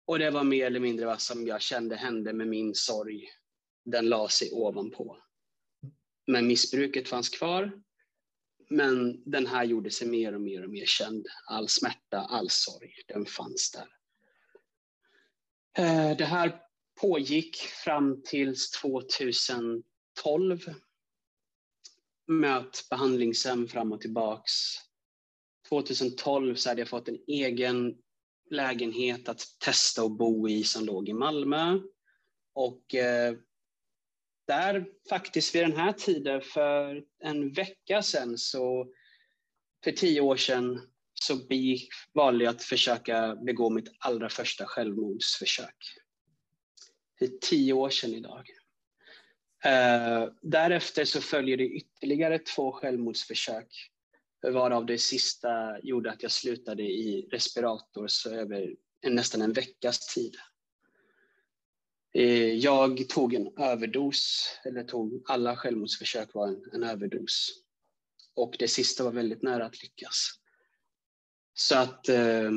Och 0.05 0.19
det 0.19 0.31
var 0.31 0.43
mer 0.43 0.65
eller 0.65 0.79
mindre 0.79 1.05
vad 1.05 1.21
som 1.21 1.47
jag 1.47 1.61
kände 1.61 1.95
hände 1.95 2.33
med 2.33 2.47
min 2.47 2.75
sorg. 2.75 3.29
Den 3.85 4.09
la 4.09 4.29
sig 4.29 4.51
ovanpå. 4.51 5.17
Men 6.27 6.47
missbruket 6.47 7.07
fanns 7.07 7.29
kvar. 7.29 7.81
Men 8.69 9.23
den 9.31 9.47
här 9.47 9.63
gjorde 9.63 9.91
sig 9.91 10.07
mer 10.07 10.35
och 10.35 10.41
mer 10.41 10.63
och 10.63 10.69
mer 10.69 10.85
känd. 10.85 11.27
All 11.49 11.69
smärta, 11.69 12.17
all 12.17 12.49
sorg, 12.49 12.93
den 13.07 13.25
fanns 13.25 13.71
där. 13.71 13.87
Eh, 15.77 16.17
det 16.17 16.25
här 16.25 16.59
pågick 17.01 17.57
fram 17.57 18.21
till 18.23 18.55
2012 18.81 19.83
med 22.27 22.65
behandlingshem 22.89 23.67
fram 23.67 23.91
och 23.91 24.01
tillbaks. 24.01 24.51
2012 25.69 26.55
så 26.55 26.69
hade 26.69 26.81
jag 26.81 26.89
fått 26.89 27.07
en 27.07 27.19
egen 27.27 27.97
lägenhet 28.53 29.29
att 29.29 29.41
testa 29.59 30.03
och 30.03 30.11
bo 30.11 30.49
i 30.49 30.63
som 30.63 30.85
låg 30.85 31.09
i 31.09 31.13
Malmö. 31.13 31.79
Och 32.53 32.95
eh, 32.95 33.33
där 34.47 34.85
faktiskt 35.09 35.55
vid 35.55 35.63
den 35.63 35.77
här 35.77 35.93
tiden 35.93 36.41
för 36.41 37.03
en 37.23 37.53
vecka 37.53 38.01
sedan 38.01 38.37
så 38.37 38.93
för 39.83 39.91
tio 39.91 40.21
år 40.21 40.37
sedan 40.37 40.81
så 41.13 41.39
valde 42.13 42.43
jag 42.43 42.55
att 42.55 42.63
försöka 42.63 43.35
begå 43.35 43.69
mitt 43.69 43.91
allra 43.99 44.29
första 44.29 44.65
självmordsförsök. 44.65 45.75
Det 47.19 47.25
är 47.25 47.37
tio 47.41 47.73
år 47.73 47.89
sedan 47.89 48.13
idag. 48.13 48.49
Eh, 49.65 50.29
därefter 50.41 51.05
så 51.05 51.21
följer 51.21 51.57
det 51.57 51.67
ytterligare 51.67 52.39
två 52.39 52.71
självmordsförsök 52.71 53.92
varav 54.51 54.85
det 54.85 54.97
sista 54.97 55.79
gjorde 55.83 56.11
att 56.11 56.23
jag 56.23 56.31
slutade 56.31 56.83
i 56.83 57.27
respirator 57.31 58.07
så 58.07 58.29
över 58.29 58.75
en, 59.01 59.15
nästan 59.15 59.41
en 59.41 59.53
veckas 59.53 60.13
tid. 60.13 60.35
Eh, 62.13 62.53
jag 62.53 63.09
tog 63.09 63.33
en 63.33 63.57
överdos, 63.57 64.47
eller 64.65 64.83
tog 64.83 65.23
alla 65.25 65.55
självmordsförsök 65.55 66.33
var 66.33 66.47
en, 66.47 66.63
en 66.73 66.83
överdos. 66.83 67.49
Och 68.35 68.55
det 68.59 68.67
sista 68.67 69.03
var 69.03 69.11
väldigt 69.11 69.41
nära 69.41 69.65
att 69.65 69.83
lyckas. 69.83 70.29
Så 71.53 71.75
att 71.75 72.09
eh, 72.09 72.51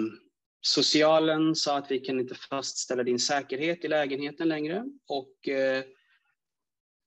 Socialen 0.60 1.54
sa 1.54 1.78
att 1.78 1.90
vi 1.90 1.98
kan 1.98 2.20
inte 2.20 2.34
fastställa 2.34 3.02
din 3.02 3.18
säkerhet 3.18 3.84
i 3.84 3.88
lägenheten 3.88 4.48
längre 4.48 4.84
och 5.08 5.48
eh, 5.48 5.84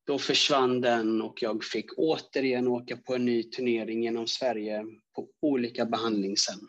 då 0.10 0.20
försvann 0.20 0.82
den 0.82 1.22
och 1.22 1.42
jag 1.42 1.64
fick 1.64 1.98
återigen 1.98 2.68
åka 2.68 2.98
på 2.98 3.16
en 3.16 3.26
ny 3.26 3.44
turnering 3.44 4.04
genom 4.04 4.28
Sverige 4.28 4.86
på 5.16 5.30
olika 5.42 5.86
behandlingshem. 5.86 6.60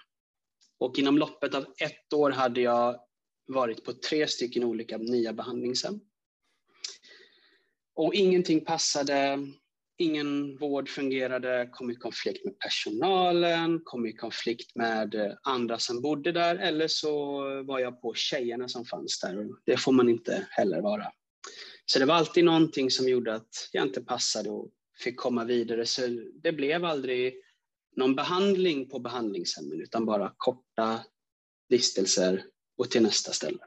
Och 0.78 0.98
inom 0.98 1.18
loppet 1.18 1.54
av 1.54 1.62
ett 1.62 2.12
år 2.12 2.30
hade 2.30 2.60
jag 2.60 3.00
varit 3.46 3.84
på 3.84 3.92
tre 3.92 4.26
stycken 4.26 4.64
olika 4.64 4.98
nya 4.98 5.32
behandlingshem. 5.32 6.00
Och 7.94 8.14
ingenting 8.14 8.64
passade, 8.64 9.38
ingen 9.98 10.56
vård 10.56 10.88
fungerade, 10.88 11.68
kom 11.72 11.90
i 11.90 11.94
konflikt 11.94 12.44
med 12.44 12.58
personalen, 12.58 13.80
kom 13.84 14.06
i 14.06 14.12
konflikt 14.12 14.76
med 14.76 15.36
andra 15.42 15.78
som 15.78 16.02
bodde 16.02 16.32
där 16.32 16.56
eller 16.56 16.88
så 16.88 17.12
var 17.62 17.78
jag 17.78 18.02
på 18.02 18.14
tjejerna 18.14 18.68
som 18.68 18.84
fanns 18.84 19.20
där. 19.20 19.48
Det 19.66 19.76
får 19.76 19.92
man 19.92 20.08
inte 20.08 20.46
heller 20.50 20.80
vara. 20.80 21.12
Så 21.92 21.98
det 21.98 22.04
var 22.04 22.14
alltid 22.14 22.44
någonting 22.44 22.90
som 22.90 23.08
gjorde 23.08 23.34
att 23.34 23.68
jag 23.72 23.86
inte 23.86 24.00
passade 24.00 24.50
och 24.50 24.70
fick 24.98 25.16
komma 25.16 25.44
vidare. 25.44 25.86
Så 25.86 26.02
det 26.42 26.52
blev 26.52 26.84
aldrig 26.84 27.42
någon 27.96 28.14
behandling 28.14 28.88
på 28.88 28.98
behandlingshemmen 28.98 29.80
utan 29.80 30.06
bara 30.06 30.34
korta 30.36 31.04
vistelser 31.68 32.44
och 32.76 32.90
till 32.90 33.02
nästa 33.02 33.32
ställe. 33.32 33.58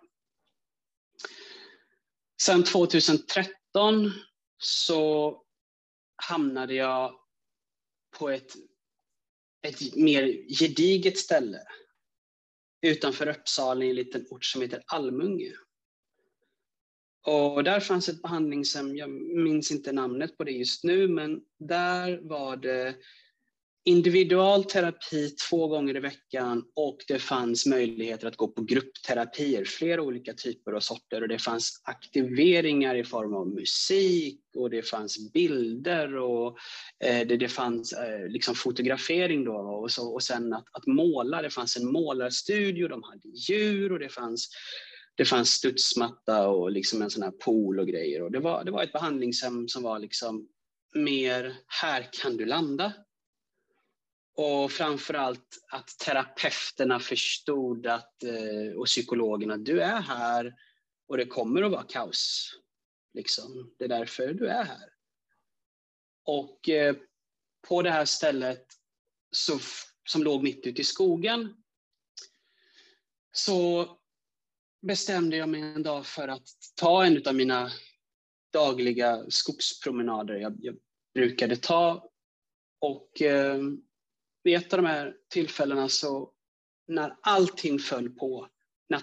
Sen 2.42 2.63
2013 2.63 4.12
så 4.58 5.42
hamnade 6.15 6.74
jag 6.74 7.20
på 8.20 8.30
ett, 8.30 8.53
ett 9.62 9.96
mer 9.96 10.56
gediget 10.60 11.18
ställe 11.18 11.63
utanför 12.82 13.27
Uppsala 13.27 13.86
i 13.86 13.89
en 13.89 13.96
liten 13.96 14.25
ort 14.30 14.46
som 14.46 14.62
heter 14.62 14.84
Almunge. 14.88 15.53
Och 17.25 17.63
där 17.63 17.80
fanns 17.80 18.10
ett 18.10 18.22
behandlingshem, 18.22 18.98
jag 18.98 19.10
minns 19.10 19.72
inte 19.72 19.92
namnet 19.92 20.38
på 20.38 20.44
det 20.44 20.51
just 20.51 20.84
nu, 20.84 21.08
men 21.08 21.39
där 21.60 22.20
var 22.22 22.58
det 22.58 22.96
individual 23.86 24.63
terapi 24.63 25.30
två 25.50 25.68
gånger 25.68 25.96
i 25.96 26.00
veckan 26.00 26.63
och 26.75 26.98
det 27.08 27.20
fanns 27.20 27.65
möjligheter 27.65 28.27
att 28.27 28.38
gå 28.38 28.48
på 28.48 28.62
gruppterapier, 28.62 29.65
flera 29.65 30.01
olika 30.01 30.34
typer 30.34 30.74
och 30.74 30.84
sorter. 30.84 31.22
Och 31.22 31.27
det 31.27 31.39
fanns 31.39 31.82
aktiveringar 31.84 32.96
i 32.96 33.03
form 33.03 33.34
av 33.34 33.48
musik 33.48 34.39
och 34.56 34.70
det 34.70 34.82
fanns 34.82 35.34
bilder 35.34 36.15
och 36.15 36.58
eh, 37.00 37.27
det, 37.27 37.38
det 37.38 37.50
fanns 37.50 37.94
eh, 37.94 38.27
liksom 38.27 38.56
fotografering 38.56 39.44
då 39.44 39.53
och, 39.53 39.92
så, 39.92 40.13
och 40.13 40.24
sen 40.24 40.53
att, 40.53 40.65
att 40.72 40.88
måla, 40.88 41.42
det 41.42 41.50
fanns 41.50 41.77
en 41.77 41.92
målarstudio, 41.92 42.88
de 42.88 43.03
hade 43.03 43.30
djur 43.30 43.92
och 43.92 44.00
det 44.00 44.10
fanns 44.10 44.50
det 45.15 45.25
fanns 45.25 45.50
studsmatta 45.50 46.48
och 46.48 46.72
liksom 46.72 47.01
en 47.01 47.10
sån 47.10 47.24
här 47.24 47.32
pool 47.32 47.79
och 47.79 47.88
grejer. 47.88 48.22
Och 48.22 48.32
det, 48.32 48.39
var, 48.39 48.63
det 48.63 48.72
var 48.72 48.84
ett 48.84 48.93
behandlingshem 48.93 49.67
som 49.67 49.84
var 49.84 50.00
liksom 50.00 50.50
mer, 50.93 51.58
här 51.67 52.10
kan 52.12 52.38
du 52.38 52.46
landa. 52.46 52.93
Och 54.36 54.72
framför 54.72 55.13
allt 55.13 55.65
att 55.70 55.88
terapeuterna 55.88 57.00
förstod 57.00 57.88
att, 57.88 58.24
eh, 58.24 58.77
och 58.77 58.86
psykologerna, 58.86 59.58
du 59.58 59.82
är 59.82 60.01
här 60.01 60.55
och 61.08 61.17
det 61.17 61.25
kommer 61.25 61.62
att 61.62 61.72
vara 61.72 61.84
kaos. 61.84 62.53
Liksom. 63.13 63.75
Det 63.77 63.86
är 63.86 63.89
därför 63.89 64.34
du 64.34 64.48
är 64.48 64.63
här. 64.63 64.89
Och 66.25 66.70
eh, 66.70 66.96
på 67.67 67.82
det 67.82 67.91
här 67.91 68.05
stället 68.05 68.65
så, 69.32 69.60
som 70.10 70.24
låg 70.24 70.43
mitt 70.43 70.67
ute 70.67 70.82
i 70.82 70.84
skogen 70.84 71.63
så 73.32 73.88
bestämde 74.84 75.38
jag 75.38 75.50
mig 75.50 75.62
en 75.62 75.84
dag 75.84 76.06
för 76.06 76.28
att 76.28 76.48
ta 76.75 77.06
en 77.06 77.28
av 77.28 77.36
mina 77.36 77.72
dagliga 78.54 79.25
skogspromenader 79.30 80.36
jag, 80.36 80.56
jag 80.60 80.75
brukade 81.13 81.56
ta. 81.56 82.10
Och 82.82 83.22
eh, 83.22 83.62
vid 84.44 84.56
ett 84.56 84.74
av 84.74 84.82
de 84.82 84.88
här 84.88 85.13
tillfällena 85.30 85.90
så 85.90 86.32
när 86.88 87.16
allting 87.22 87.80
föll 87.80 88.10
på, 88.10 88.48
när 88.90 89.02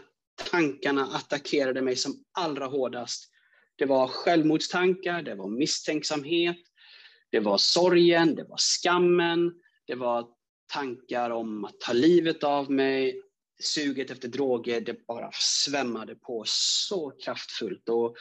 tankarna 0.51 1.07
attackerade 1.07 1.83
mig 1.83 1.97
som 1.97 2.25
allra 2.33 2.67
hårdast. 2.67 3.31
Det 3.77 3.87
var 3.87 4.09
självmordstankar, 4.09 5.23
det 5.23 5.35
var 5.35 5.49
misstänksamhet, 5.49 6.59
det 7.31 7.41
var 7.41 7.59
sorgen, 7.59 8.35
det 8.35 8.45
var 8.45 8.57
skammen, 8.59 9.53
det 9.87 9.95
var 9.95 10.29
tankar 10.73 11.31
om 11.31 11.65
att 11.65 11.81
ta 11.81 11.93
livet 11.93 12.45
av 12.45 12.71
mig, 12.71 13.23
suget 13.61 14.11
efter 14.11 14.29
droger, 14.29 14.81
det 14.81 15.07
bara 15.07 15.31
svämmade 15.33 16.15
på 16.15 16.45
så 16.47 17.11
kraftfullt. 17.11 17.89
Och 17.89 18.17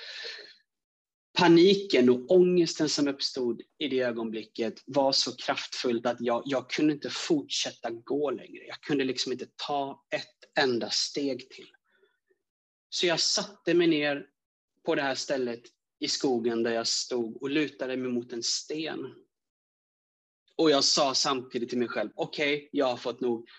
paniken 1.37 2.09
och 2.09 2.31
ångesten 2.31 2.89
som 2.89 3.07
uppstod 3.07 3.61
i 3.77 3.87
det 3.87 3.99
ögonblicket 3.99 4.83
var 4.85 5.11
så 5.11 5.35
kraftfullt 5.35 6.05
att 6.05 6.17
jag, 6.19 6.43
jag 6.45 6.69
kunde 6.69 6.93
inte 6.93 7.09
fortsätta 7.09 7.89
gå 7.91 8.31
längre. 8.31 8.63
Jag 8.67 8.81
kunde 8.81 9.03
liksom 9.03 9.31
inte 9.31 9.47
ta 9.67 10.05
ett 10.15 10.63
enda 10.63 10.89
steg 10.89 11.49
till. 11.49 11.67
Så 12.89 13.05
jag 13.05 13.19
satte 13.19 13.73
mig 13.73 13.87
ner 13.87 14.25
på 14.85 14.95
det 14.95 15.01
här 15.01 15.15
stället 15.15 15.61
i 15.99 16.07
skogen 16.07 16.63
där 16.63 16.71
jag 16.71 16.87
stod 16.87 17.41
och 17.41 17.49
lutade 17.49 17.97
mig 17.97 18.11
mot 18.11 18.33
en 18.33 18.43
sten. 18.43 18.99
Och 20.55 20.71
jag 20.71 20.83
sa 20.83 21.13
samtidigt 21.13 21.69
till 21.69 21.77
mig 21.77 21.87
själv, 21.87 22.09
okej, 22.15 22.55
okay, 22.55 22.69
jag 22.71 22.85
har 22.85 22.97
fått 22.97 23.21
nog. 23.21 23.49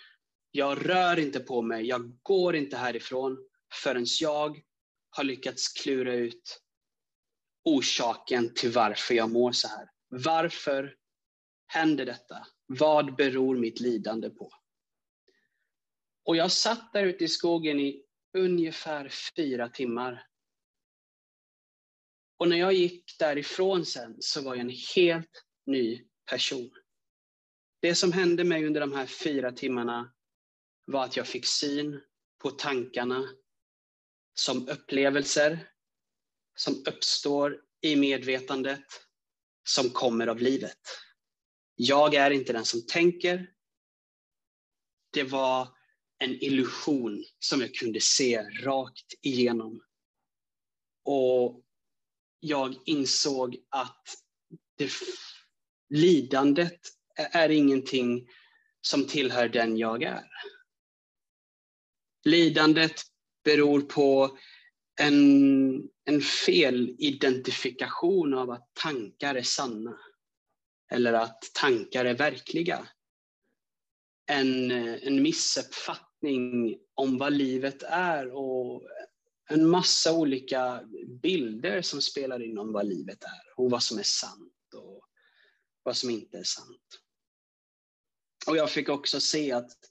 Jag 0.50 0.88
rör 0.88 1.19
inte 1.19 1.40
på 1.40 1.62
mig, 1.62 1.87
jag 1.87 2.19
går 2.23 2.57
inte 2.57 2.76
härifrån 2.76 3.49
förrän 3.83 4.07
jag 4.21 4.61
har 5.11 5.25
lyckats 5.25 5.69
klura 5.69 6.14
ut 6.14 6.61
orsaken 7.64 8.54
till 8.54 8.73
varför 8.73 9.14
jag 9.14 9.30
mår 9.30 9.52
så 9.52 9.69
här. 9.69 9.90
Varför 10.09 10.97
händer 11.66 12.07
detta? 12.07 12.47
Vad 12.66 13.16
beror 13.16 13.57
mitt 13.57 13.80
lidande 13.80 14.30
på? 14.30 14.50
Och 16.25 16.37
jag 16.37 16.52
satt 16.52 16.92
där 16.92 17.07
ute 17.07 17.25
i 17.25 17.28
skogen 17.28 17.80
i 17.80 18.04
ungefär 18.38 19.09
fyra 19.37 19.69
timmar. 19.69 20.26
Och 22.38 22.49
när 22.49 22.57
jag 22.57 22.73
gick 22.73 23.19
därifrån 23.19 23.87
sen 23.87 24.16
så 24.21 24.42
var 24.42 24.54
jag 24.54 24.61
en 24.61 24.76
helt 24.97 25.45
ny 25.66 26.04
person. 26.30 26.71
Det 27.80 27.95
som 27.95 28.12
hände 28.12 28.45
mig 28.45 28.66
under 28.66 28.80
de 28.80 28.92
här 28.92 29.07
fyra 29.07 29.52
timmarna 29.52 30.12
var 30.90 31.04
att 31.04 31.16
jag 31.16 31.26
fick 31.26 31.47
syn 31.47 32.00
på 32.38 32.50
tankarna 32.50 33.28
som 34.35 34.68
upplevelser 34.68 35.70
som 36.56 36.85
uppstår 36.87 37.61
i 37.80 37.97
medvetandet 37.97 38.85
som 39.68 39.90
kommer 39.90 40.26
av 40.26 40.38
livet. 40.38 40.78
Jag 41.75 42.14
är 42.14 42.30
inte 42.30 42.52
den 42.52 42.64
som 42.64 42.87
tänker. 42.87 43.50
Det 45.12 45.23
var 45.23 45.68
en 46.18 46.30
illusion 46.30 47.25
som 47.38 47.61
jag 47.61 47.75
kunde 47.75 48.00
se 48.00 48.42
rakt 48.42 49.14
igenom. 49.23 49.82
Och 51.04 51.62
jag 52.40 52.75
insåg 52.85 53.56
att 53.68 54.04
det, 54.76 54.90
lidandet 55.88 56.80
är 57.16 57.49
ingenting 57.49 58.28
som 58.80 59.06
tillhör 59.06 59.49
den 59.49 59.76
jag 59.76 60.02
är. 60.02 60.25
Lidandet 62.24 63.02
beror 63.44 63.80
på 63.80 64.38
en, 65.00 65.88
en 66.04 66.20
felidentifikation 66.20 68.34
av 68.34 68.50
att 68.50 68.74
tankar 68.74 69.34
är 69.34 69.42
sanna. 69.42 69.98
Eller 70.92 71.12
att 71.12 71.42
tankar 71.54 72.04
är 72.04 72.14
verkliga. 72.14 72.88
En, 74.26 74.70
en 74.70 75.22
missuppfattning 75.22 76.76
om 76.94 77.18
vad 77.18 77.32
livet 77.32 77.82
är 77.82 78.32
och 78.32 78.88
en 79.48 79.68
massa 79.68 80.12
olika 80.12 80.82
bilder 81.22 81.82
som 81.82 82.02
spelar 82.02 82.42
in 82.42 82.58
om 82.58 82.72
vad 82.72 82.86
livet 82.86 83.24
är 83.24 83.52
och 83.56 83.70
vad 83.70 83.82
som 83.82 83.98
är 83.98 84.02
sant 84.02 84.74
och 84.74 85.04
vad 85.82 85.96
som 85.96 86.10
inte 86.10 86.38
är 86.38 86.44
sant. 86.44 87.00
Och 88.46 88.56
jag 88.56 88.70
fick 88.70 88.88
också 88.88 89.20
se 89.20 89.52
att 89.52 89.89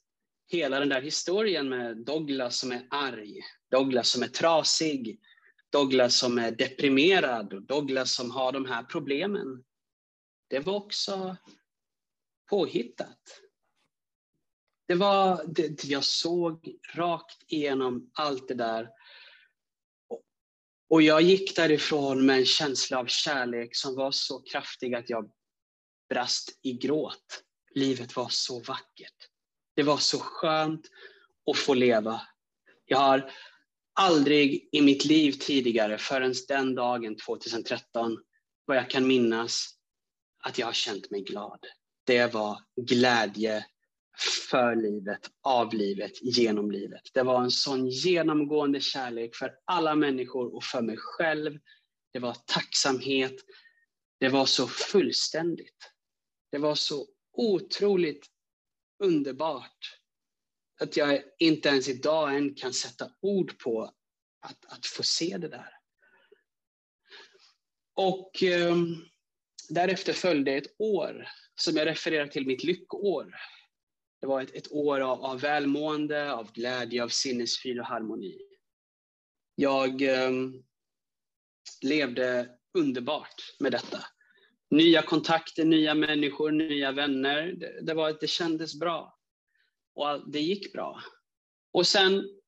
hela 0.50 0.79
den 0.79 0.89
där 0.89 1.01
historien 1.01 1.70
med 1.70 1.98
Douglas 1.98 2.60
som 2.60 2.72
är 2.72 2.88
arg, 2.89 3.41
Douglas 3.72 4.10
som 4.10 4.24
är 4.24 4.27
trasig, 4.27 5.20
Douglas 5.72 6.20
som 6.20 6.38
är 6.38 6.51
deprimerad, 6.51 7.68
Douglas 7.68 8.13
som 8.13 8.32
har 8.32 8.51
de 8.51 8.65
här 8.65 8.84
problemen. 8.84 9.63
Det 10.48 10.60
var 10.60 10.74
också 10.74 11.38
påhittat. 12.50 13.41
Det 14.88 14.96
var, 14.96 15.46
det, 15.48 15.84
jag 15.84 16.03
såg 16.03 16.75
rakt 16.96 17.44
igenom 17.48 18.12
allt 18.13 18.48
det 18.48 18.53
där. 18.53 18.89
Och 20.89 21.01
jag 21.01 21.22
gick 21.22 21.56
därifrån 21.56 22.25
med 22.25 22.38
en 22.38 22.46
känsla 22.46 23.00
av 23.00 23.06
kärlek 23.06 23.75
som 23.75 23.96
var 23.96 24.12
så 24.12 24.41
kraftig 24.41 24.96
att 24.96 25.10
jag 25.10 25.32
brast 26.10 26.60
i 26.62 26.74
gråt. 26.74 27.44
Livet 27.75 28.15
var 28.15 28.29
så 28.29 28.60
vackert. 28.60 29.29
Det 29.79 29.83
var 29.83 29.98
så 29.98 30.19
skönt 30.19 30.88
att 31.51 31.57
få 31.57 31.74
leva. 31.74 32.21
Jag 32.86 32.98
har 32.98 33.31
aldrig 33.93 34.69
i 34.71 34.81
mitt 34.81 35.05
liv 35.05 35.31
tidigare, 35.31 35.98
förrän 35.98 36.33
den 36.48 36.75
dagen 36.75 37.15
2013, 37.15 38.18
vad 38.65 38.77
jag 38.77 38.89
kan 38.89 39.07
minnas, 39.07 39.70
att 40.44 40.57
jag 40.57 40.65
har 40.65 40.74
känt 40.74 41.11
mig 41.11 41.22
glad. 41.22 41.59
Det 42.05 42.33
var 42.33 42.59
glädje 42.81 43.65
för 44.50 44.75
livet, 44.75 45.20
av 45.44 45.74
livet, 45.74 46.11
genom 46.22 46.72
livet. 46.72 47.01
Det 47.13 47.24
var 47.24 47.44
en 47.44 47.51
sån 47.51 47.89
genomgående 47.89 48.81
kärlek 48.81 49.35
för 49.35 49.51
alla 49.65 49.96
människor 49.96 50.55
och 50.55 50.63
för 50.63 50.81
mig 50.81 50.98
själv. 50.98 51.59
Det 52.13 52.20
var 52.20 52.35
tacksamhet. 52.46 53.35
Det 54.20 54.29
var 54.29 54.46
så 54.46 54.68
fullständigt. 54.68 55.92
Det 56.51 56.57
var 56.57 56.75
så 56.75 57.05
otroligt 57.33 58.25
underbart 59.00 60.00
att 60.81 60.98
jag 60.98 61.22
inte 61.40 61.70
ens 61.70 61.90
idag 61.90 62.35
än 62.35 62.55
kan 62.55 62.74
sätta 62.74 63.12
ord 63.22 63.59
på 63.59 63.94
att, 64.42 64.66
att 64.66 64.85
få 64.85 65.03
se 65.03 65.38
det 65.38 65.48
där. 65.48 65.79
Och 67.94 68.44
eh, 68.44 68.75
därefter 69.70 70.14
följde 70.14 70.51
ett 70.51 70.75
år 70.77 71.27
som 71.55 71.75
jag 71.75 71.88
refererar 71.88 72.27
till 72.27 72.48
mitt 72.48 72.64
lyckoår. 72.64 73.35
Det 74.22 74.27
var 74.27 74.42
ett, 74.42 74.55
ett 74.55 74.72
år 74.72 75.00
av, 75.00 75.25
av, 75.25 75.40
välmående, 75.42 76.33
av 76.33 76.51
glädje, 76.51 77.03
av 77.03 77.09
sinnesfrid 77.09 77.79
och 77.79 77.85
harmoni. 77.85 78.38
Jag 79.55 80.01
eh, 80.01 80.31
levde 81.81 82.50
underbart 82.77 83.55
med 83.59 83.72
detta. 83.72 84.05
Nya 84.70 85.01
kontakter, 85.01 85.66
nya 85.66 85.94
människor, 85.94 86.51
nya 86.51 86.92
vänner. 86.92 87.53
Det, 87.58 87.82
det, 87.82 87.94
var, 87.94 88.18
det 88.20 88.27
kändes 88.27 88.79
bra. 88.79 89.20
Och 89.94 90.32
det 90.32 90.40
gick 90.40 90.74
bra. 90.74 91.01
Och 91.72 91.88
sen 91.88 92.40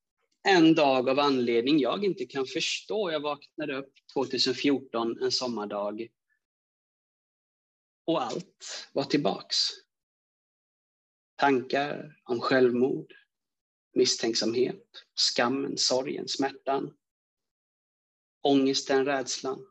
en 0.43 0.75
dag 0.75 1.09
av 1.09 1.19
anledning 1.19 1.79
jag 1.79 2.05
inte 2.05 2.25
kan 2.25 2.45
förstå. 2.45 3.11
Jag 3.11 3.19
vaknade 3.19 3.77
upp 3.77 3.93
2014 4.13 5.23
en 5.23 5.31
sommardag. 5.31 6.07
Och 8.05 8.21
allt 8.23 8.89
var 8.93 9.03
tillbaks. 9.03 9.57
Tankar 11.35 12.19
om 12.23 12.39
självmord, 12.41 13.13
misstänksamhet, 13.93 14.85
skammen, 15.15 15.77
sorgen, 15.77 16.27
smärtan, 16.27 16.93
ångesten, 18.41 19.05
rädslan, 19.05 19.67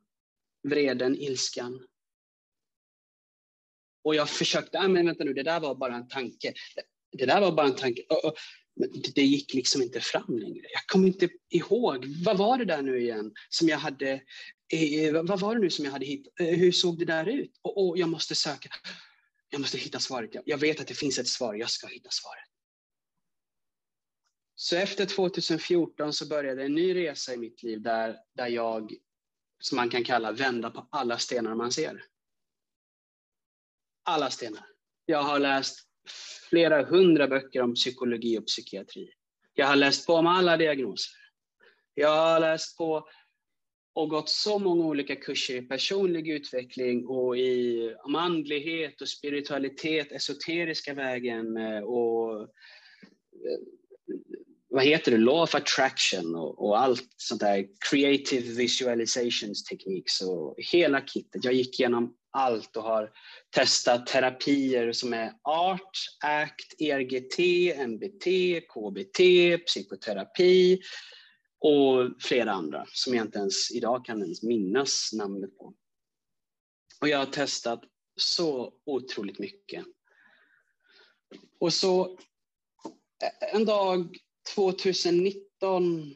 vreden, 0.62 1.16
ilskan, 1.16 1.86
och 4.04 4.14
jag 4.14 4.30
försökte, 4.30 4.78
ah, 4.78 4.88
men 4.88 5.06
vänta 5.06 5.24
nu, 5.24 5.32
det 5.32 5.42
där 5.42 5.60
var 5.60 5.74
bara 5.74 5.94
en 5.94 6.08
tanke. 6.08 6.52
Det 7.12 7.26
där 7.26 7.40
var 7.40 7.52
bara 7.52 7.66
en 7.66 7.76
tanke. 7.76 8.02
Men 8.76 8.88
det 9.14 9.22
gick 9.22 9.54
liksom 9.54 9.82
inte 9.82 10.00
fram 10.00 10.38
längre. 10.38 10.66
Jag 10.72 10.86
kommer 10.86 11.08
inte 11.08 11.28
ihåg. 11.48 12.06
Vad 12.24 12.38
var 12.38 12.58
det 12.58 12.64
där 12.64 12.82
nu 12.82 13.00
igen 13.00 13.32
som 13.48 13.68
jag 13.68 13.78
hade, 13.78 14.10
eh, 14.72 14.94
eh 14.94 15.12
vad 15.22 15.40
var 15.40 15.54
det 15.54 15.60
nu 15.60 15.70
som 15.70 15.84
jag 15.84 15.92
hade 15.92 16.06
hittat? 16.06 16.40
Eh, 16.40 16.46
hur 16.46 16.72
såg 16.72 16.98
det 16.98 17.04
där 17.04 17.28
ut? 17.28 17.58
Och, 17.62 17.88
och 17.88 17.98
jag 17.98 18.08
måste 18.08 18.34
söka. 18.34 18.68
Jag 19.50 19.60
måste 19.60 19.78
hitta 19.78 19.98
svaret. 19.98 20.30
Jag 20.44 20.58
vet 20.58 20.80
att 20.80 20.86
det 20.86 20.94
finns 20.94 21.18
ett 21.18 21.28
svar. 21.28 21.54
Jag 21.54 21.70
ska 21.70 21.86
hitta 21.86 22.10
svaret. 22.10 22.44
Så 24.54 24.76
efter 24.76 25.06
2014 25.06 26.12
så 26.12 26.26
började 26.26 26.64
en 26.64 26.74
ny 26.74 26.94
resa 26.94 27.34
i 27.34 27.36
mitt 27.36 27.62
liv 27.62 27.82
där, 27.82 28.16
där 28.36 28.46
jag, 28.46 28.92
som 29.58 29.76
man 29.76 29.90
kan 29.90 30.04
kalla, 30.04 30.32
vända 30.32 30.70
på 30.70 30.88
alla 30.90 31.18
stenar 31.18 31.54
man 31.54 31.72
ser 31.72 32.02
alla 34.10 34.30
stenar. 34.30 34.66
Jag 35.06 35.22
har 35.22 35.38
läst 35.38 35.78
flera 36.50 36.84
hundra 36.84 37.28
böcker 37.28 37.62
om 37.62 37.74
psykologi 37.74 38.38
och 38.38 38.46
psykiatri. 38.46 39.10
Jag 39.54 39.66
har 39.66 39.76
läst 39.76 40.06
på 40.06 40.14
om 40.14 40.26
alla 40.26 40.56
diagnoser. 40.56 41.16
Jag 41.94 42.16
har 42.16 42.40
läst 42.40 42.78
på 42.78 43.08
och 43.94 44.08
gått 44.08 44.28
så 44.28 44.58
många 44.58 44.84
olika 44.84 45.16
kurser 45.16 45.56
i 45.56 45.62
personlig 45.62 46.28
utveckling 46.28 47.06
och 47.06 47.38
i 47.38 47.94
andlighet 48.16 49.00
och 49.00 49.08
spiritualitet, 49.08 50.12
esoteriska 50.12 50.94
vägen 50.94 51.56
eh, 51.56 51.80
och 51.80 52.40
eh, 52.42 52.48
vad 54.68 54.84
heter 54.84 55.12
det, 55.12 55.18
law 55.18 55.42
of 55.42 55.54
attraction 55.54 56.34
och, 56.34 56.66
och, 56.66 56.80
allt 56.80 57.08
sånt 57.16 57.40
där, 57.40 57.66
creative 57.90 58.52
visualizations 58.52 59.64
teknik, 59.64 60.04
och 60.26 60.54
hela 60.72 61.00
kittet. 61.00 61.44
Jag 61.44 61.54
gick 61.54 61.80
igenom 61.80 62.14
allt 62.30 62.76
och 62.76 62.82
har 62.82 63.12
testat 63.50 64.06
terapier 64.06 64.92
som 64.92 65.12
är 65.12 65.32
ART, 65.42 65.98
ACT, 66.24 66.80
ERGT, 66.80 67.38
MBT, 67.88 68.26
KBT, 68.60 69.18
psykoterapi 69.66 70.80
och 71.60 72.22
flera 72.22 72.52
andra 72.52 72.86
som 72.92 73.14
jag 73.14 73.26
inte 73.26 73.38
ens 73.38 73.70
idag 73.70 74.04
kan 74.04 74.22
ens 74.22 74.42
minnas 74.42 75.10
namnet 75.12 75.58
på. 75.58 75.74
Och 77.00 77.08
jag 77.08 77.18
har 77.18 77.26
testat 77.26 77.84
så 78.16 78.74
otroligt 78.86 79.38
mycket. 79.38 79.84
Och 81.60 81.72
så 81.72 82.18
eh, 83.22 83.54
en 83.54 83.64
dag 83.64 84.16
2019 84.54 86.14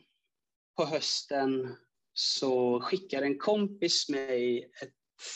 på 0.77 0.85
hösten 0.85 1.77
så 2.13 2.81
skickar 2.81 3.23
en 3.23 3.39
kompis 3.39 4.09
mig 4.09 4.71
ett, 4.83 4.95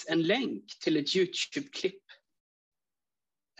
en 0.08 0.22
länk 0.22 0.78
till 0.80 0.96
ett 0.96 1.16
Youtube-klipp 1.16 2.02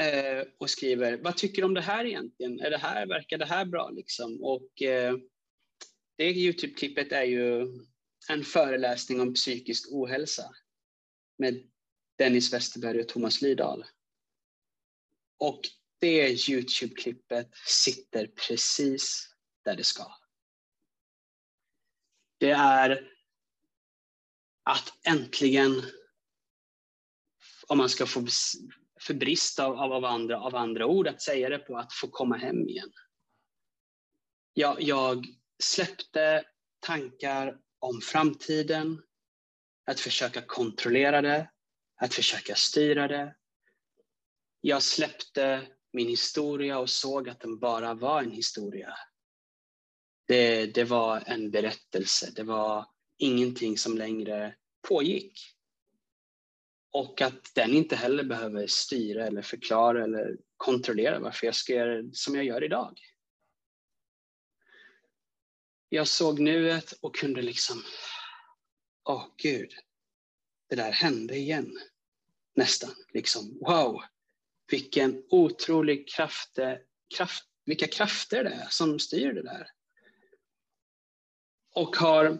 eh, 0.01 0.47
och 0.59 0.71
skriver 0.71 1.17
vad 1.17 1.37
tycker 1.37 1.63
du 1.63 1.67
om 1.67 1.75
det 1.75 1.81
här 1.81 2.05
egentligen? 2.05 2.61
Är 2.61 2.71
det 2.71 2.79
här, 2.79 3.07
verkar 3.07 3.39
det 3.39 3.47
här 3.47 3.65
bra? 3.65 3.91
Liksom? 3.91 4.43
Och, 4.43 4.83
eh, 4.83 5.17
det 6.17 6.33
Youtube-klippet 6.33 7.13
är 7.13 7.25
ju 7.25 7.67
en 8.29 8.45
föreläsning 8.45 9.21
om 9.21 9.35
psykisk 9.35 9.93
ohälsa 9.93 10.55
med 11.39 11.71
Dennis 12.19 12.53
Westerberg 12.53 13.01
och 13.01 13.09
Thomas 13.09 13.43
Lydahl. 13.43 13.85
Och 15.39 15.61
det 16.01 16.49
Youtube-klippet 16.49 17.51
sitter 17.67 18.27
precis 18.27 19.35
där 19.65 19.77
det 19.77 19.85
ska. 19.85 20.13
Det 22.39 22.51
är 22.51 23.13
att 24.63 24.93
äntligen, 25.07 25.83
om 27.69 27.79
man 27.79 27.89
ska 27.89 28.07
få 28.07 28.27
för 29.01 29.15
brist 29.15 29.59
av, 29.59 29.77
av, 29.77 30.05
andra, 30.05 30.41
av 30.41 30.57
andra 30.57 30.87
ord 30.87 31.09
att 31.09 31.23
säga 31.23 31.49
det 31.49 31.59
på, 31.59 31.79
att 31.79 31.93
få 31.93 32.09
komma 32.09 32.37
hem 32.37 32.69
igen. 32.69 32.93
Jag, 34.53 34.83
jag 34.83 35.27
släppte 35.63 36.45
tankar 36.81 37.59
om 37.79 38.01
framtiden, 38.01 39.03
att 39.87 40.01
försöka 40.01 40.43
kontrollera 40.43 41.23
det, 41.23 41.51
att 41.97 42.15
försöka 42.15 42.55
styra 42.55 43.09
det. 43.09 43.37
Jag 44.61 44.83
släppte 44.83 45.67
min 45.93 46.09
historia 46.09 46.79
och 46.79 46.91
såg 46.91 47.29
att 47.29 47.41
den 47.41 47.59
bara 47.59 47.95
var 47.95 48.23
en 48.23 48.31
historia. 48.31 48.95
Det, 50.27 50.67
det 50.67 50.85
var 50.85 51.23
en 51.27 51.51
berättelse, 51.51 52.33
det 52.37 52.43
var 52.43 52.87
ingenting 53.19 53.79
som 53.79 53.99
längre 53.99 54.55
pågick. 54.89 55.58
Och 56.91 57.21
att 57.21 57.55
den 57.55 57.75
inte 57.75 57.97
heller 57.97 58.25
behöver 58.25 58.67
styra 58.67 59.27
eller 59.27 59.43
förklara 59.43 60.05
eller 60.05 60.37
kontrollera 60.57 61.19
varför 61.19 61.47
jag 61.47 61.55
ska 61.55 61.73
göra 61.73 62.03
som 62.13 62.35
jag 62.35 62.45
gör 62.45 62.65
idag. 62.65 63.01
Jag 65.89 66.09
såg 66.09 66.41
nuet 66.41 66.93
och 66.93 67.15
kunde 67.15 67.43
liksom, 67.43 67.83
åh 69.05 69.17
oh, 69.17 69.27
gud, 69.37 69.73
det 70.69 70.77
där 70.77 70.93
hände 70.93 71.37
igen. 71.37 71.79
Nästan, 72.55 72.91
liksom, 73.09 73.59
wow, 73.61 74.03
vilken 74.71 75.25
otrolig 75.31 76.09
kraft, 76.09 76.59
kraft, 77.17 77.45
vilka 77.65 77.87
krafter 77.87 78.45
det 78.45 78.51
är 78.51 78.67
som 78.71 78.99
styr 78.99 79.33
det 79.33 79.43
där. 79.43 79.71
Och 81.75 81.97
har 81.97 82.39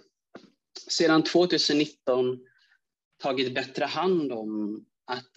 sedan 0.89 1.23
2019 1.23 2.48
tagit 3.19 3.55
bättre 3.55 3.85
hand 3.85 4.33
om 4.33 4.85
att 5.05 5.33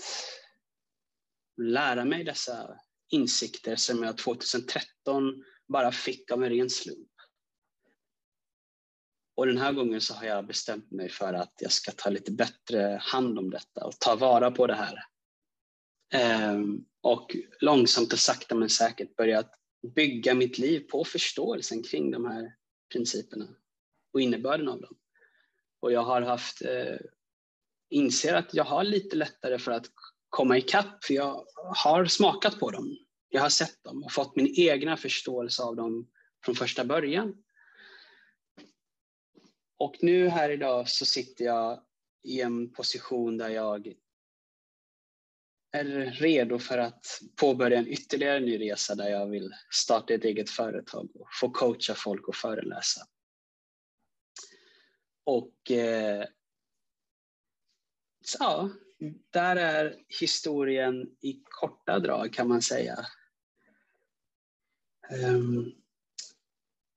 lära 1.57 2.05
mig 2.05 2.23
dessa 2.23 2.79
insikter 3.09 3.75
som 3.75 4.03
jag 4.03 4.17
2013 4.17 5.43
bara 5.67 5.91
fick 5.91 6.31
av 6.31 6.43
en 6.43 6.49
ren 6.49 6.69
slump. 6.69 7.11
Och 9.35 9.47
den 9.47 9.57
här 9.57 9.73
gången 9.73 10.01
så 10.01 10.13
har 10.13 10.25
jag 10.25 10.47
bestämt 10.47 10.91
mig 10.91 11.09
för 11.09 11.33
att 11.33 11.53
jag 11.59 11.71
ska 11.71 11.91
ta 11.91 12.09
lite 12.09 12.31
bättre 12.31 12.99
hand 13.01 13.39
om 13.39 13.49
detta 13.49 13.85
och 13.85 13.99
ta 13.99 14.15
vara 14.15 14.51
på 14.51 14.67
det 14.67 14.75
här. 14.75 15.05
Ehm, 16.13 16.85
och 17.01 17.35
långsamt 17.59 18.13
och 18.13 18.19
sakta 18.19 18.55
men 18.55 18.69
säkert 18.69 19.15
börjat 19.15 19.51
bygga 19.95 20.33
mitt 20.33 20.57
liv 20.57 20.79
på 20.79 21.03
förståelsen 21.03 21.83
kring 21.83 22.11
de 22.11 22.25
här 22.25 22.55
principerna 22.93 23.47
och 24.13 24.21
innebörden 24.21 24.67
av 24.67 24.81
dem. 24.81 24.97
Och 25.79 25.91
jag 25.91 26.03
har 26.03 26.21
haft, 26.21 26.61
eh, 26.61 26.97
inser 27.91 28.33
att 28.33 28.53
jag 28.53 28.63
har 28.63 28.83
lite 28.83 29.15
lättare 29.15 29.59
för 29.59 29.71
att 29.71 29.85
komma 30.29 30.57
ikapp, 30.57 31.03
för 31.03 31.13
jag 31.13 31.45
har 31.75 32.05
smakat 32.05 32.59
på 32.59 32.71
dem. 32.71 32.97
Jag 33.29 33.41
har 33.41 33.49
sett 33.49 33.83
dem 33.83 34.03
och 34.03 34.11
fått 34.11 34.35
min 34.35 34.53
egna 34.57 34.97
förståelse 34.97 35.63
av 35.63 35.75
dem 35.75 36.09
från 36.45 36.55
första 36.55 36.85
början. 36.85 37.43
Och 39.77 39.95
nu 40.01 40.27
här 40.27 40.49
idag 40.49 40.89
så 40.89 41.05
sitter 41.05 41.45
jag 41.45 41.83
i 42.23 42.41
en 42.41 42.73
position 42.73 43.37
där 43.37 43.49
jag 43.49 43.93
är 45.71 46.11
redo 46.11 46.59
för 46.59 46.77
att 46.77 47.05
påbörja 47.35 47.77
en 47.77 47.87
ytterligare 47.87 48.39
ny 48.39 48.59
resa 48.59 48.95
där 48.95 49.09
jag 49.09 49.27
vill 49.27 49.51
starta 49.69 50.13
ett 50.13 50.23
eget 50.23 50.49
företag 50.49 51.09
och 51.15 51.27
få 51.39 51.49
coacha 51.49 51.93
folk 51.95 52.27
och 52.27 52.35
föreläsa. 52.35 53.01
Och 55.23 55.71
eh, 55.71 56.25
ja, 58.39 58.69
där 59.29 59.55
är 59.55 60.03
historien 60.19 61.15
i 61.21 61.41
korta 61.43 61.99
drag 61.99 62.33
kan 62.33 62.47
man 62.47 62.61
säga. 62.61 63.05
Um, 65.27 65.71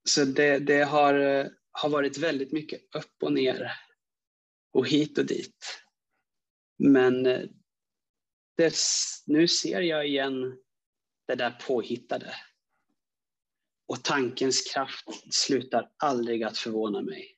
så 0.04 0.24
det, 0.24 0.58
det 0.58 0.82
har, 0.82 1.14
har 1.70 1.88
varit 1.88 2.18
väldigt 2.18 2.52
mycket 2.52 2.94
upp 2.94 3.22
och 3.22 3.32
ner 3.32 3.72
och 4.72 4.88
hit 4.88 5.18
och 5.18 5.26
dit. 5.26 5.84
Men 6.78 7.22
det, 8.56 8.74
nu 9.26 9.48
ser 9.48 9.80
jag 9.80 10.06
igen 10.06 10.58
det 11.26 11.34
där 11.34 11.50
påhittade. 11.50 12.34
Och 13.86 14.02
tankens 14.04 14.72
kraft 14.72 15.34
slutar 15.34 15.90
aldrig 15.96 16.42
att 16.42 16.58
förvåna 16.58 17.02
mig. 17.02 17.33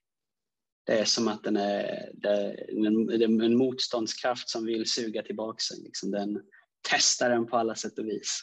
Det 0.86 0.98
är 0.98 1.04
som 1.04 1.28
att 1.28 1.44
den 1.44 1.56
är, 1.56 2.10
det 2.14 2.28
är 2.28 3.22
en, 3.22 3.56
motståndskraft 3.56 4.48
som 4.48 4.66
vill 4.66 4.90
suga 4.90 5.22
tillbaka 5.22 5.58
sig. 5.58 5.82
Liksom 5.82 6.10
den 6.10 6.42
testar 6.90 7.30
den 7.30 7.46
på 7.46 7.56
alla 7.56 7.74
sätt 7.74 7.98
och 7.98 8.06
vis. 8.06 8.40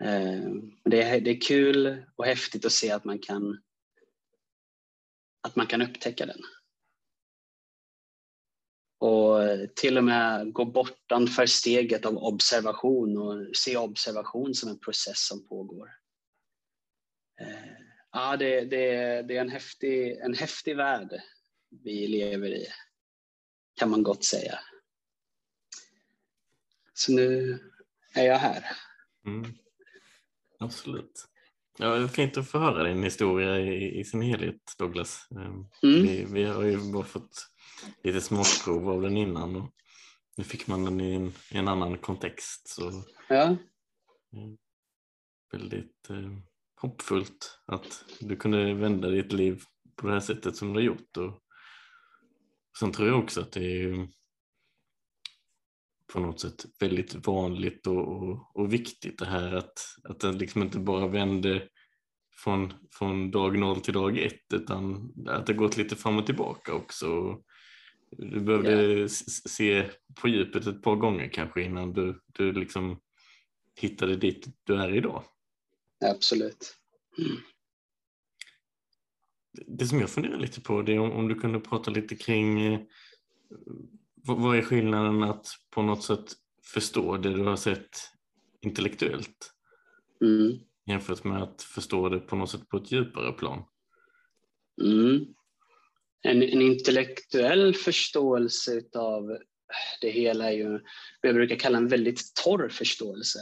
Eh, 0.00 0.50
det 0.84 1.02
är, 1.02 1.20
det 1.20 1.30
är 1.30 1.40
kul 1.40 2.02
och 2.16 2.26
häftigt 2.26 2.64
att 2.64 2.72
se 2.72 2.90
att 2.90 3.04
man 3.04 3.18
kan, 3.18 3.62
att 5.40 5.56
man 5.56 5.66
kan 5.66 5.82
upptäcka 5.82 6.26
den. 6.26 6.40
Och 8.98 9.40
till 9.74 9.98
och 9.98 10.04
med 10.04 10.52
gå 10.52 10.64
bortanför 10.64 11.46
steget 11.46 12.06
av 12.06 12.16
observation 12.16 13.18
och 13.18 13.56
se 13.56 13.76
observation 13.76 14.54
som 14.54 14.70
en 14.70 14.78
process 14.78 15.26
som 15.26 15.48
pågår. 15.48 15.90
Eh, 17.40 17.72
ja, 18.12 18.36
det, 18.36 18.60
det, 18.60 19.22
det 19.22 19.36
är 19.36 19.40
en 19.40 19.50
häftig, 19.50 20.10
en 20.10 20.34
häftig 20.34 20.76
värld 20.76 21.22
vi 21.84 22.06
lever 22.06 22.48
i, 22.48 22.66
kan 23.74 23.90
man 23.90 24.02
gott 24.02 24.24
säga. 24.24 24.58
Så 26.94 27.12
nu 27.12 27.58
är 28.14 28.26
jag 28.26 28.38
här. 28.38 28.64
Mm. 29.26 29.54
Absolut. 30.58 31.26
Ja, 31.78 31.94
det 31.94 32.04
är 32.04 32.08
fint 32.08 32.36
att 32.36 32.48
få 32.48 32.58
höra 32.58 32.84
din 32.84 33.02
historia 33.02 33.60
i, 33.60 34.00
i 34.00 34.04
sin 34.04 34.22
helhet, 34.22 34.74
Douglas. 34.78 35.28
Ehm, 35.30 35.66
mm. 35.82 36.02
Vi, 36.02 36.26
vi, 36.32 36.44
har 36.44 36.62
ju 36.62 36.92
bara 36.92 37.04
fått 37.04 37.46
lite 38.02 38.20
smakprov 38.20 38.90
av 38.90 39.02
den 39.02 39.16
innan 39.16 39.56
och 39.56 39.70
nu 40.36 40.44
fick 40.44 40.66
man 40.66 40.84
den 40.84 41.00
i 41.00 41.14
en, 41.14 41.32
i 41.50 41.58
en 41.58 41.68
annan 41.68 41.98
kontext. 41.98 42.68
Så, 42.68 43.04
ja. 43.28 43.56
Väldigt 45.52 46.10
eh, 46.10 46.32
hoppfullt 46.80 47.60
att 47.66 48.04
du 48.20 48.36
kunde 48.36 48.74
vända 48.74 49.08
ditt 49.08 49.32
liv 49.32 49.62
på 49.96 50.06
det 50.06 50.12
här 50.12 50.20
sättet 50.20 50.56
som 50.56 50.68
du 50.68 50.74
har 50.74 50.84
gjort 50.84 51.16
och 51.16 51.42
Sen 52.78 52.92
tror 52.92 53.08
jag 53.08 53.18
också 53.18 53.40
att 53.40 53.52
det 53.52 53.82
är 53.82 54.08
på 56.12 56.20
något 56.20 56.40
sätt 56.40 56.64
väldigt 56.80 57.26
vanligt 57.26 57.86
och, 57.86 58.22
och, 58.22 58.56
och 58.56 58.72
viktigt 58.72 59.18
det 59.18 59.26
här 59.26 59.52
att, 59.54 59.78
att 60.02 60.20
det 60.20 60.32
liksom 60.32 60.62
inte 60.62 60.78
bara 60.78 61.08
vänder 61.08 61.68
från, 62.36 62.72
från 62.92 63.30
dag 63.30 63.58
noll 63.58 63.80
till 63.80 63.94
dag 63.94 64.18
ett 64.18 64.52
utan 64.54 65.12
att 65.28 65.46
det 65.46 65.54
gått 65.54 65.76
lite 65.76 65.96
fram 65.96 66.18
och 66.18 66.26
tillbaka 66.26 66.74
också. 66.74 67.38
Du 68.10 68.40
behövde 68.40 68.70
yeah. 68.70 69.08
se 69.48 69.90
på 70.20 70.28
djupet 70.28 70.66
ett 70.66 70.82
par 70.82 70.96
gånger 70.96 71.28
kanske 71.32 71.62
innan 71.62 71.92
du, 71.92 72.20
du 72.26 72.52
liksom 72.52 73.00
hittade 73.80 74.16
dit 74.16 74.46
du 74.64 74.74
är 74.74 74.96
idag. 74.96 75.24
Absolut. 76.00 76.76
Mm 77.18 77.36
det 79.66 79.86
som 79.86 80.00
jag 80.00 80.10
funderar 80.10 80.38
lite 80.38 80.60
på 80.60 80.82
det 80.82 80.94
är 80.94 80.98
om, 80.98 81.12
om 81.12 81.28
du 81.28 81.34
kunde 81.34 81.60
prata 81.60 81.90
lite 81.90 82.16
kring 82.16 82.74
eh, 82.74 82.80
vad 84.22 84.58
är 84.58 84.62
skillnaden 84.62 85.22
att 85.22 85.46
på 85.70 85.82
något 85.82 86.04
sätt 86.04 86.32
förstå 86.64 87.16
det 87.16 87.34
du 87.34 87.42
har 87.42 87.56
sett 87.56 87.88
intellektuellt 88.60 89.52
mm. 90.22 90.58
jämfört 90.86 91.24
med 91.24 91.42
att 91.42 91.62
förstå 91.62 92.08
det 92.08 92.18
på 92.18 92.36
något 92.36 92.50
sätt 92.50 92.68
på 92.68 92.76
ett 92.76 92.92
djupare 92.92 93.32
plan? 93.32 93.64
Mm. 94.82 95.24
En, 96.22 96.42
en, 96.42 96.62
intellektuell 96.62 97.74
förståelse 97.74 98.82
av 98.94 99.38
det 100.00 100.10
hela 100.10 100.52
är 100.52 100.56
ju 100.56 100.70
vad 100.70 100.80
jag 101.20 101.34
brukar 101.34 101.56
kalla 101.56 101.78
en 101.78 101.88
väldigt 101.88 102.34
torr 102.44 102.68
förståelse 102.68 103.38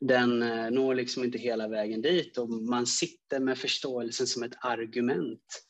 den 0.00 0.42
eh, 0.42 0.70
når 0.70 0.94
liksom 0.94 1.24
inte 1.24 1.38
hela 1.38 1.68
vägen 1.68 2.02
dit 2.02 2.38
och 2.38 2.50
man 2.50 2.86
sitter 2.86 3.40
med 3.40 3.58
förståelsen 3.58 4.26
som 4.26 4.42
ett 4.42 4.54
argument 4.60 5.62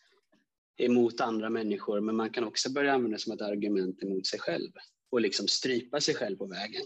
emot 0.77 1.21
andra 1.21 1.51
människor, 1.51 2.01
men 2.01 2.17
man 2.17 2.31
kan 2.31 2.45
också 2.45 2.73
börja 2.73 2.93
använda 2.93 3.17
det 3.17 3.23
som 3.23 3.33
ett 3.33 3.43
argument 3.43 4.03
emot 4.03 4.27
sig 4.27 4.41
själv 4.41 4.71
och 5.11 5.21
liksom 5.21 5.49
strypa 5.49 6.01
sig 6.01 6.15
själv 6.15 6.37
på 6.37 6.47
vägen. 6.47 6.83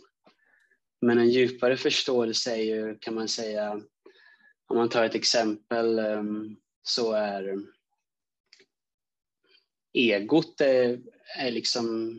Men 1.01 1.19
en 1.19 1.31
djupare 1.31 1.77
förståelse 1.77 2.57
är 2.57 2.63
ju, 2.63 2.99
kan 2.99 3.15
man 3.15 3.29
säga, 3.29 3.83
om 4.67 4.77
man 4.77 4.89
tar 4.89 5.05
ett 5.05 5.15
exempel 5.15 5.99
ehm, 5.99 6.57
så 6.83 7.13
är 7.13 7.59
egot 9.93 10.61
är, 10.61 11.01
är 11.39 11.51
liksom 11.51 12.19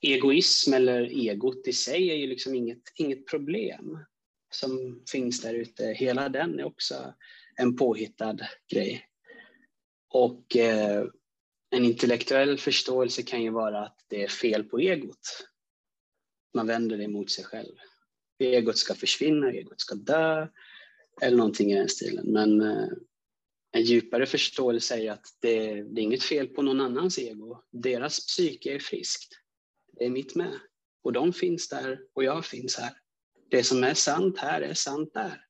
egoism 0.00 0.72
eller 0.72 1.02
egot 1.02 1.68
i 1.68 1.72
sig 1.72 2.10
är 2.10 2.14
ju 2.14 2.26
liksom 2.26 2.54
inget, 2.54 2.82
inget 2.96 3.26
problem 3.26 3.98
som 4.50 5.02
finns 5.12 5.40
där 5.40 5.54
ute, 5.54 5.84
hela 5.84 6.28
den 6.28 6.60
är 6.60 6.64
också 6.64 7.14
en 7.56 7.76
påhittad 7.76 8.36
grej. 8.72 9.04
Och 10.08 10.56
eh, 10.56 11.04
en 11.70 11.84
intellektuell 11.84 12.58
förståelse 12.58 13.22
kan 13.22 13.42
ju 13.42 13.50
vara 13.50 13.86
att 13.86 14.04
det 14.08 14.22
är 14.22 14.28
fel 14.28 14.64
på 14.64 14.78
egot. 14.78 15.48
Man 16.54 16.66
vänder 16.66 16.98
det 16.98 17.08
mot 17.08 17.30
sig 17.30 17.44
själv. 17.44 17.74
Egot 18.38 18.78
ska 18.78 18.94
försvinna, 18.94 19.52
egot 19.52 19.80
ska 19.80 19.94
dö 19.94 20.48
eller 21.22 21.36
någonting 21.36 21.72
i 21.72 21.78
den 21.78 21.88
stilen. 21.88 22.32
Men 22.32 22.60
eh, 22.60 22.88
en 23.72 23.82
djupare 23.82 24.26
förståelse 24.26 24.96
är 24.96 25.12
att 25.12 25.26
det, 25.40 25.82
det 25.82 26.00
är 26.00 26.02
inget 26.02 26.22
fel 26.22 26.48
på 26.48 26.62
någon 26.62 26.80
annans 26.80 27.18
ego. 27.18 27.62
Deras 27.70 28.26
psyke 28.26 28.74
är 28.74 28.78
friskt. 28.78 29.34
Det 29.92 30.04
är 30.04 30.10
mitt 30.10 30.34
med. 30.34 30.60
Och 31.02 31.12
de 31.12 31.32
finns 31.32 31.68
där 31.68 32.00
och 32.14 32.24
jag 32.24 32.44
finns 32.44 32.76
här. 32.76 32.92
Det 33.50 33.64
som 33.64 33.84
är 33.84 33.94
sant 33.94 34.38
här 34.38 34.60
är 34.60 34.74
sant 34.74 35.10
där. 35.14 35.44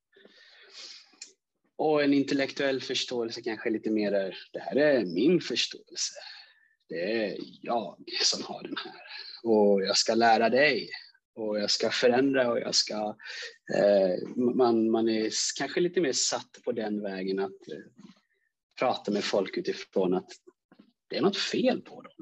Och 1.77 2.03
en 2.03 2.15
intellektuell 2.15 2.81
förståelse 2.81 3.43
kanske 3.43 3.71
lite 3.71 3.91
mer 3.91 4.13
är, 4.13 4.39
det 4.53 4.61
här 4.61 4.77
är 4.77 5.05
min 5.05 5.41
förståelse. 5.41 6.15
Det 6.89 7.25
är 7.25 7.37
jag 7.63 8.05
som 8.23 8.43
har 8.45 8.63
den 8.63 8.77
här. 8.85 9.01
Och 9.43 9.83
jag 9.83 9.97
ska 9.97 10.15
lära 10.15 10.49
dig. 10.49 10.91
Och 11.35 11.59
jag 11.59 11.71
ska 11.71 11.91
förändra 11.91 12.51
och 12.51 12.61
jag 12.61 12.75
ska... 12.75 13.17
Eh, 13.75 14.29
man, 14.37 14.91
man 14.91 15.09
är 15.09 15.31
kanske 15.59 15.81
lite 15.81 16.01
mer 16.01 16.13
satt 16.13 16.59
på 16.65 16.73
den 16.73 17.03
vägen 17.03 17.39
att 17.39 17.69
eh, 17.69 18.09
prata 18.79 19.11
med 19.11 19.25
folk 19.25 19.57
utifrån 19.57 20.15
att 20.15 20.31
det 21.09 21.17
är 21.17 21.23
något 21.23 21.37
fel 21.37 21.81
på 21.81 22.03
dem. 22.03 22.13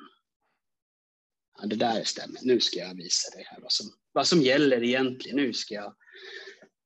Ja, 1.58 1.66
det 1.66 1.76
där 1.76 2.04
stämmer. 2.04 2.40
Nu 2.42 2.60
ska 2.60 2.78
jag 2.78 2.94
visa 2.94 3.36
dig 3.36 3.46
här 3.50 3.60
vad 3.60 3.72
som, 3.72 3.86
vad 4.12 4.26
som 4.26 4.42
gäller 4.42 4.82
egentligen. 4.84 5.36
Nu 5.36 5.52
ska 5.52 5.74
jag 5.74 5.94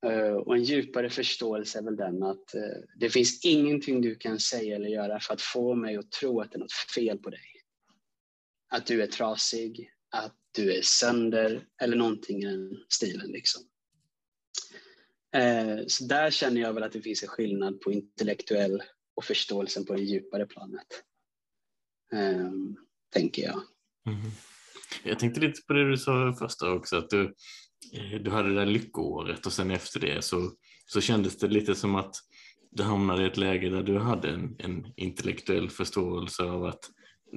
eh, 0.06 0.34
och 0.34 0.56
en 0.56 0.64
djupare 0.64 1.10
förståelse 1.10 1.78
är 1.78 1.82
väl 1.82 1.96
den 1.96 2.22
att 2.22 2.54
eh, 2.54 2.78
det 2.96 3.10
finns 3.10 3.44
ingenting 3.44 4.00
du 4.00 4.14
kan 4.14 4.40
säga 4.40 4.76
eller 4.76 4.88
göra 4.88 5.20
för 5.20 5.34
att 5.34 5.42
få 5.42 5.74
mig 5.74 5.96
att 5.96 6.10
tro 6.10 6.40
att 6.40 6.52
det 6.52 6.56
är 6.56 6.60
något 6.60 6.72
fel 6.94 7.18
på 7.18 7.30
dig. 7.30 7.62
Att 8.72 8.86
du 8.86 9.02
är 9.02 9.06
trasig, 9.06 9.90
att 10.10 10.36
du 10.54 10.72
är 10.72 10.82
sönder 10.82 11.66
eller 11.82 11.96
någonting 11.96 12.42
i 12.42 12.46
den 12.46 12.84
stilen. 12.88 13.28
Liksom. 13.28 13.62
Eh, 15.36 15.86
så 15.86 16.04
där 16.04 16.30
känner 16.30 16.60
jag 16.60 16.72
väl 16.72 16.82
att 16.82 16.92
det 16.92 17.02
finns 17.02 17.22
en 17.22 17.28
skillnad 17.28 17.80
på 17.80 17.92
intellektuell 17.92 18.82
och 19.14 19.24
förståelsen 19.24 19.84
på 19.84 19.94
det 19.94 20.02
djupare 20.02 20.46
planet. 20.46 21.04
Ehm, 22.12 22.76
tänker 23.10 23.42
jag. 23.42 23.62
Mm. 24.06 24.30
Jag 25.04 25.18
tänkte 25.18 25.40
lite 25.40 25.60
på 25.66 25.72
det 25.72 25.90
du 25.90 25.96
sa 25.96 26.34
första 26.38 26.72
också, 26.72 26.96
att 26.96 27.10
du, 27.10 27.34
Eh, 27.92 28.20
du 28.20 28.30
hade 28.30 28.48
det 28.48 28.54
där 28.54 28.66
lyckoåret 28.66 29.46
och 29.46 29.52
sen 29.52 29.70
efter 29.70 30.00
det 30.00 30.24
så, 30.24 30.50
så 30.86 31.00
kändes 31.00 31.38
det 31.38 31.48
lite 31.48 31.74
som 31.74 31.94
att 31.94 32.14
du 32.70 32.82
hamnade 32.82 33.22
i 33.22 33.26
ett 33.26 33.36
läge 33.36 33.68
där 33.68 33.82
du 33.82 33.98
hade 33.98 34.28
en, 34.28 34.56
en 34.58 34.92
intellektuell 34.96 35.70
förståelse 35.70 36.42
av 36.44 36.64
att 36.64 36.90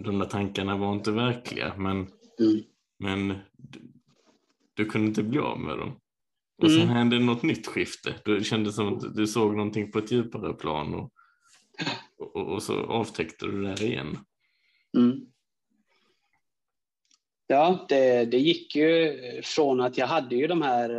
de 0.03 0.19
där 0.19 0.25
tankarna 0.25 0.77
var 0.77 0.93
inte 0.93 1.11
verkliga 1.11 1.73
men, 1.77 1.97
mm. 1.97 2.63
men 2.99 3.37
du, 3.57 3.79
du, 4.73 4.85
kunde 4.85 5.07
inte 5.07 5.23
bli 5.23 5.39
av 5.39 5.59
med 5.59 5.77
dem. 5.77 5.99
Och 6.57 6.69
mm. 6.69 6.79
sen 6.79 6.89
hände 6.89 7.19
något 7.19 7.43
nytt 7.43 7.67
skifte. 7.67 8.15
Du 8.25 8.43
kände 8.43 8.71
som 8.71 8.93
att 8.93 9.15
du 9.15 9.27
såg 9.27 9.55
någonting 9.55 9.91
på 9.91 9.99
ett 9.99 10.11
djupare 10.11 10.53
plan 10.53 10.93
och, 10.93 11.11
och, 12.17 12.53
och 12.53 12.63
så 12.63 12.79
avtäckte 12.79 13.45
du 13.45 13.61
det 13.61 13.67
där 13.67 13.83
igen. 13.83 14.17
Mm. 14.97 15.19
Ja, 17.47 17.85
det, 17.89 18.25
det 18.25 18.37
gick 18.37 18.75
ju 18.75 19.41
från 19.43 19.81
att 19.81 19.97
jag 19.97 20.07
hade 20.07 20.35
ju 20.35 20.47
de 20.47 20.61
här, 20.61 20.89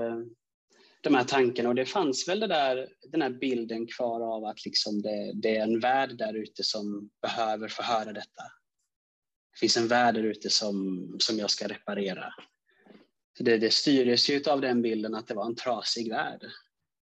de 1.00 1.14
här 1.14 1.24
tankarna 1.24 1.68
och 1.68 1.74
det 1.74 1.86
fanns 1.86 2.28
väl 2.28 2.40
det 2.40 2.46
där, 2.46 2.88
den 3.08 3.22
här 3.22 3.30
bilden 3.30 3.86
kvar 3.86 4.20
av 4.20 4.44
att 4.44 4.64
liksom 4.64 5.02
det, 5.02 5.32
det 5.34 5.56
är 5.56 5.62
en 5.62 5.80
värld 5.80 6.18
där 6.18 6.34
ute 6.34 6.64
som 6.64 7.10
behöver 7.22 7.68
få 7.68 7.82
höra 7.82 8.12
detta. 8.12 8.42
Det 9.52 9.58
finns 9.58 9.76
en 9.76 9.88
värld 9.88 10.14
där 10.14 10.22
ute 10.22 10.50
som, 10.50 11.16
som 11.18 11.38
jag 11.38 11.50
ska 11.50 11.68
reparera. 11.68 12.34
Det, 13.38 13.58
det 13.58 13.72
styrdes 13.72 14.30
ju 14.30 14.42
av 14.46 14.60
den 14.60 14.82
bilden 14.82 15.14
att 15.14 15.26
det 15.26 15.34
var 15.34 15.46
en 15.46 15.56
trasig 15.56 16.10
värld. 16.10 16.46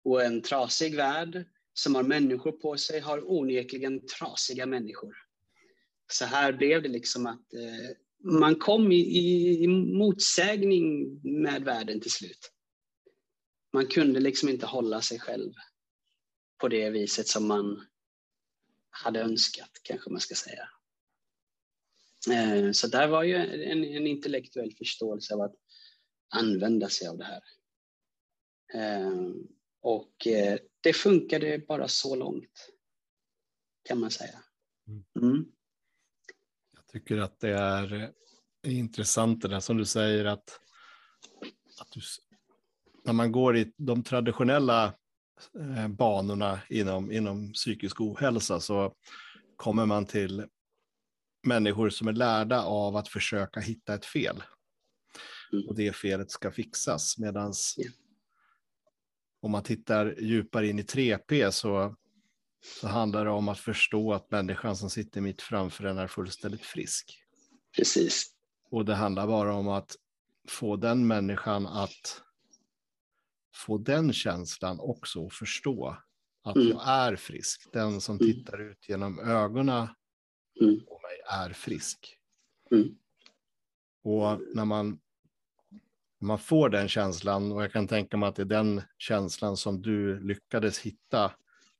Och 0.03 0.23
en 0.23 0.41
trasig 0.41 0.95
värld 0.95 1.45
som 1.73 1.95
har 1.95 2.03
människor 2.03 2.51
på 2.51 2.77
sig 2.77 2.99
har 2.99 3.31
onekligen 3.31 4.05
trasiga 4.05 4.65
människor. 4.65 5.15
Så 6.11 6.25
här 6.25 6.53
blev 6.53 6.83
det 6.83 6.89
liksom 6.89 7.25
att 7.25 7.53
eh, 7.53 7.95
man 8.23 8.55
kom 8.55 8.91
i, 8.91 8.95
i, 8.95 9.63
i 9.63 9.67
motsägning 9.67 11.19
med 11.43 11.63
världen 11.63 12.01
till 12.01 12.11
slut. 12.11 12.51
Man 13.73 13.87
kunde 13.87 14.19
liksom 14.19 14.49
inte 14.49 14.65
hålla 14.65 15.01
sig 15.01 15.19
själv 15.19 15.53
på 16.57 16.67
det 16.67 16.89
viset 16.89 17.27
som 17.27 17.47
man 17.47 17.85
hade 18.89 19.21
önskat, 19.21 19.71
kanske 19.83 20.09
man 20.09 20.19
ska 20.19 20.35
säga. 20.35 20.69
Eh, 22.31 22.71
så 22.71 22.87
där 22.87 23.07
var 23.07 23.23
ju 23.23 23.35
en, 23.35 23.83
en 23.83 24.07
intellektuell 24.07 24.73
förståelse 24.77 25.33
av 25.33 25.41
att 25.41 25.55
använda 26.29 26.89
sig 26.89 27.07
av 27.07 27.17
det 27.17 27.25
här. 27.25 27.43
Eh, 28.73 29.31
och 29.81 30.27
eh, 30.27 30.59
det 30.81 30.93
funkade 30.93 31.59
bara 31.67 31.87
så 31.87 32.15
långt, 32.15 32.69
kan 33.83 33.99
man 33.99 34.11
säga. 34.11 34.43
Mm. 35.21 35.51
Tycker 36.91 37.17
att 37.17 37.39
det 37.39 37.49
är 37.49 38.11
intressant 38.63 39.41
det 39.41 39.47
där 39.47 39.59
som 39.59 39.77
du 39.77 39.85
säger 39.85 40.25
att, 40.25 40.59
att 41.81 41.91
du, 41.91 42.01
när 43.05 43.13
man 43.13 43.31
går 43.31 43.57
i 43.57 43.73
de 43.77 44.03
traditionella 44.03 44.93
eh, 45.59 45.87
banorna 45.87 46.59
inom, 46.69 47.11
inom 47.11 47.53
psykisk 47.53 48.01
ohälsa 48.01 48.59
så 48.59 48.93
kommer 49.55 49.85
man 49.85 50.05
till 50.05 50.45
människor 51.43 51.89
som 51.89 52.07
är 52.07 52.13
lärda 52.13 52.61
av 52.63 52.95
att 52.95 53.07
försöka 53.07 53.59
hitta 53.59 53.93
ett 53.93 54.05
fel. 54.05 54.43
Mm. 55.53 55.67
Och 55.67 55.75
det 55.75 55.95
felet 55.95 56.31
ska 56.31 56.51
fixas. 56.51 57.17
Medan 57.17 57.53
om 59.41 59.51
man 59.51 59.63
tittar 59.63 60.15
djupare 60.19 60.67
in 60.67 60.79
i 60.79 60.83
3P 60.83 61.51
så 61.51 61.95
så 62.61 62.87
handlar 62.87 63.25
det 63.25 63.31
om 63.31 63.49
att 63.49 63.59
förstå 63.59 64.13
att 64.13 64.31
människan 64.31 64.75
som 64.75 64.89
sitter 64.89 65.21
mitt 65.21 65.41
framför 65.41 65.83
en 65.83 65.97
är 65.97 66.07
fullständigt 66.07 66.65
frisk. 66.65 67.23
Precis. 67.75 68.31
Och 68.71 68.85
det 68.85 68.95
handlar 68.95 69.27
bara 69.27 69.55
om 69.55 69.67
att 69.67 69.95
få 70.47 70.75
den 70.75 71.07
människan 71.07 71.67
att 71.67 72.21
få 73.55 73.77
den 73.77 74.13
känslan 74.13 74.79
också 74.79 75.25
att 75.25 75.33
förstå 75.33 75.97
att 76.43 76.55
mm. 76.55 76.67
jag 76.67 76.87
är 76.87 77.15
frisk. 77.15 77.69
Den 77.73 78.01
som 78.01 78.17
mm. 78.19 78.33
tittar 78.33 78.61
ut 78.61 78.89
genom 78.89 79.19
ögonen 79.19 79.87
mm. 80.61 80.79
på 80.85 80.99
mig 81.03 81.21
är 81.25 81.53
frisk. 81.53 82.17
Mm. 82.71 82.95
Och 84.03 84.41
när 84.55 84.65
man, 84.65 84.99
när 86.19 86.27
man 86.27 86.39
får 86.39 86.69
den 86.69 86.87
känslan, 86.87 87.51
och 87.51 87.63
jag 87.63 87.71
kan 87.71 87.87
tänka 87.87 88.17
mig 88.17 88.29
att 88.29 88.35
det 88.35 88.41
är 88.41 88.45
den 88.45 88.81
känslan 88.97 89.57
som 89.57 89.81
du 89.81 90.19
lyckades 90.19 90.79
hitta 90.79 91.31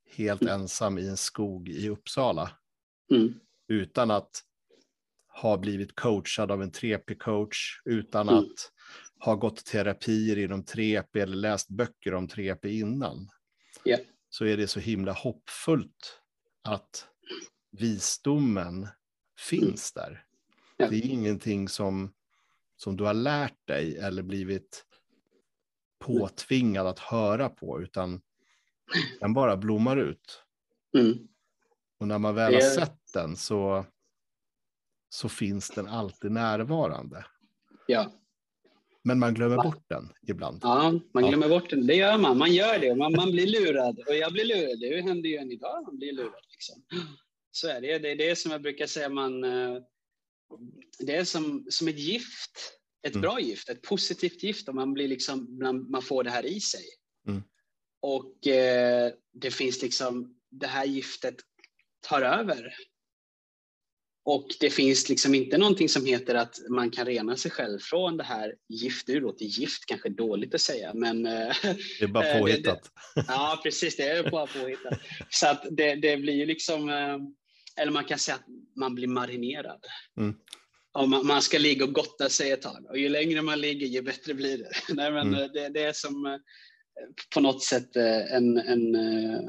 helt 0.10 0.42
mm. 0.42 0.54
ensam 0.54 0.98
i 0.98 1.08
en 1.08 1.18
skog 1.18 1.70
i 1.70 1.90
Uppsala. 1.90 2.52
Mm. 3.12 3.34
Utan 3.68 4.12
att 4.12 4.44
ha 5.42 5.58
blivit 5.58 5.96
coachad 5.96 6.52
av 6.52 6.64
en 6.64 6.72
3P-coach, 6.72 7.82
utan 7.86 8.30
mm. 8.30 8.40
att 8.40 8.72
ha 9.20 9.36
gått 9.36 9.66
terapier 9.66 10.38
inom 10.38 10.64
3P 10.64 11.20
eller 11.20 11.38
läst 11.38 11.70
böcker 11.70 12.14
om 12.14 12.28
3P 12.28 12.66
innan. 12.66 13.30
Yeah. 13.86 14.02
Så 14.30 14.46
är 14.46 14.58
det 14.58 14.68
så 14.68 14.80
himla 14.80 15.12
hoppfullt 15.12 16.22
att 16.64 17.08
visdomen 17.72 18.88
finns 19.40 19.96
mm. 19.96 20.06
där. 20.06 20.24
Yeah. 20.80 20.92
Det 20.92 20.98
är 20.98 21.12
ingenting 21.12 21.70
som, 21.70 22.14
som 22.76 22.98
du 22.98 23.04
har 23.04 23.14
lärt 23.14 23.68
dig 23.68 23.98
eller 23.98 24.24
blivit 24.24 24.86
påtvingad 26.00 26.88
att 26.88 27.00
höra 27.00 27.50
på, 27.50 27.82
utan 27.82 28.22
den 29.20 29.34
bara 29.34 29.58
blommar 29.58 29.98
ut. 29.98 30.44
Mm. 30.98 31.18
Och 32.00 32.08
när 32.08 32.18
man 32.18 32.36
väl 32.36 32.54
har 32.54 32.62
sett 32.62 33.14
den 33.14 33.36
så, 33.36 33.86
så 35.10 35.30
finns 35.30 35.70
den 35.70 35.88
alltid 35.88 36.32
närvarande. 36.32 37.26
Ja. 37.88 38.12
Men 39.04 39.20
man 39.20 39.34
glömmer 39.34 39.56
bort 39.56 39.84
den 39.88 40.14
ibland. 40.28 40.60
Ja, 40.64 41.00
man 41.14 41.24
glömmer 41.24 41.50
ja. 41.50 41.60
bort 41.60 41.70
den. 41.70 41.88
Det 41.88 41.96
gör 41.96 42.18
man. 42.18 42.38
Man 42.38 42.54
gör 42.54 42.80
det. 42.80 42.96
Man, 42.96 43.12
man 43.16 43.32
blir 43.32 43.48
lurad. 43.48 44.00
Och 44.08 44.16
jag 44.16 44.34
blir 44.34 44.46
lurad. 44.46 44.80
Det 44.80 45.02
händer 45.02 45.30
ju 45.30 45.38
än 45.38 45.52
idag. 45.52 45.84
Man 45.84 45.98
blir 45.98 46.14
lurad. 46.14 46.44
Liksom. 46.52 46.84
Så 47.52 47.68
är 47.68 47.82
det. 47.82 48.00
Det 48.00 48.12
är 48.12 48.16
det 48.16 48.36
som 48.36 48.52
jag 48.52 48.62
brukar 48.62 48.86
säga. 48.86 49.10
Man, 49.10 49.44
eh, 49.44 49.82
det 51.00 51.16
är 51.16 51.24
som, 51.24 51.66
som 51.70 51.88
ett 51.88 52.00
gift. 52.00 52.74
Ett 53.08 53.16
mm. 53.16 53.22
bra 53.22 53.40
gift. 53.40 53.70
Ett 53.70 53.82
positivt 53.82 54.44
gift. 54.44 54.70
Och 54.70 54.76
man, 54.76 54.94
blir 54.94 55.08
liksom, 55.08 55.60
man 55.90 56.02
får 56.02 56.24
det 56.24 56.30
här 56.30 56.46
i 56.46 56.60
sig. 56.60 56.86
Och 58.02 58.48
eh, 58.48 59.12
det 59.34 59.52
finns 59.52 59.82
liksom, 59.82 60.36
det 60.52 60.68
här 60.68 60.86
giftet 60.86 61.36
tar 62.08 62.22
över. 62.22 62.74
Och 64.26 64.48
det 64.60 64.70
finns 64.70 65.10
liksom 65.10 65.36
inte 65.36 65.58
någonting 65.58 65.90
som 65.90 66.06
heter 66.06 66.36
att 66.36 66.60
man 66.70 66.92
kan 66.92 67.06
rena 67.06 67.38
sig 67.38 67.52
själv 67.52 67.80
från 67.80 68.18
det 68.18 68.24
här 68.24 68.56
gift. 68.70 69.08
Nu 69.08 69.20
låter 69.20 69.46
gift 69.46 69.86
kanske 69.86 70.10
dåligt 70.10 70.56
att 70.56 70.62
säga, 70.62 70.94
men... 70.94 71.26
Eh, 71.26 71.56
det 72.00 72.04
är 72.04 72.08
bara 72.08 72.28
eh, 72.34 72.40
påhittat. 72.40 72.84
Det, 73.16 73.22
det, 73.22 73.26
ja, 73.28 73.60
precis. 73.64 73.98
Det 73.98 74.04
är 74.04 74.32
bara 74.32 74.48
påhittat. 74.48 75.00
Så 75.30 75.48
att 75.48 75.66
det, 75.72 75.96
det 75.96 76.18
blir 76.18 76.34
ju 76.34 76.46
liksom... 76.46 76.90
Eh, 76.90 77.18
eller 77.82 77.92
man 77.92 78.06
kan 78.06 78.20
säga 78.20 78.36
att 78.36 78.46
man 78.76 78.96
blir 78.96 79.08
marinerad. 79.08 79.86
Mm. 80.18 80.36
Och 80.92 81.10
man, 81.10 81.28
man, 81.28 81.42
ska 81.42 81.58
ligga 81.58 81.86
och 81.86 81.94
gotta 81.94 82.30
sig 82.30 82.52
ett 82.52 82.62
tag. 82.62 82.86
Och 82.90 82.98
ju 82.98 83.10
längre 83.10 83.42
man 83.42 83.62
ligger, 83.62 83.88
ju 83.88 84.02
bättre 84.02 84.34
blir 84.34 84.58
det. 84.58 84.72
Nej, 84.94 85.12
men 85.12 85.34
Mm. 85.34 85.50
det, 85.54 85.70
det 85.70 85.84
är 85.84 85.94
som 85.94 86.40
på 87.34 87.40
något 87.40 87.64
sätt 87.64 87.96
eh, 87.96 88.34
en... 88.34 88.58
en 88.58 88.96
eh, 88.96 89.42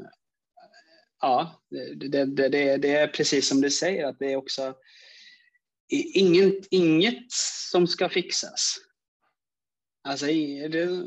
ja, 1.21 1.63
det, 1.71 2.09
det, 2.09 2.49
det, 2.49 2.77
det, 2.77 2.97
är 2.97 3.09
precis 3.09 3.49
som 3.49 3.61
du 3.61 3.71
säger, 3.71 4.07
att 4.07 4.19
det 4.19 4.33
är 4.33 4.37
också 4.37 4.75
inget, 6.15 6.67
inget 6.71 7.33
som 7.71 7.87
ska 7.87 8.09
fixas. 8.09 8.77
Alltså, 10.03 10.27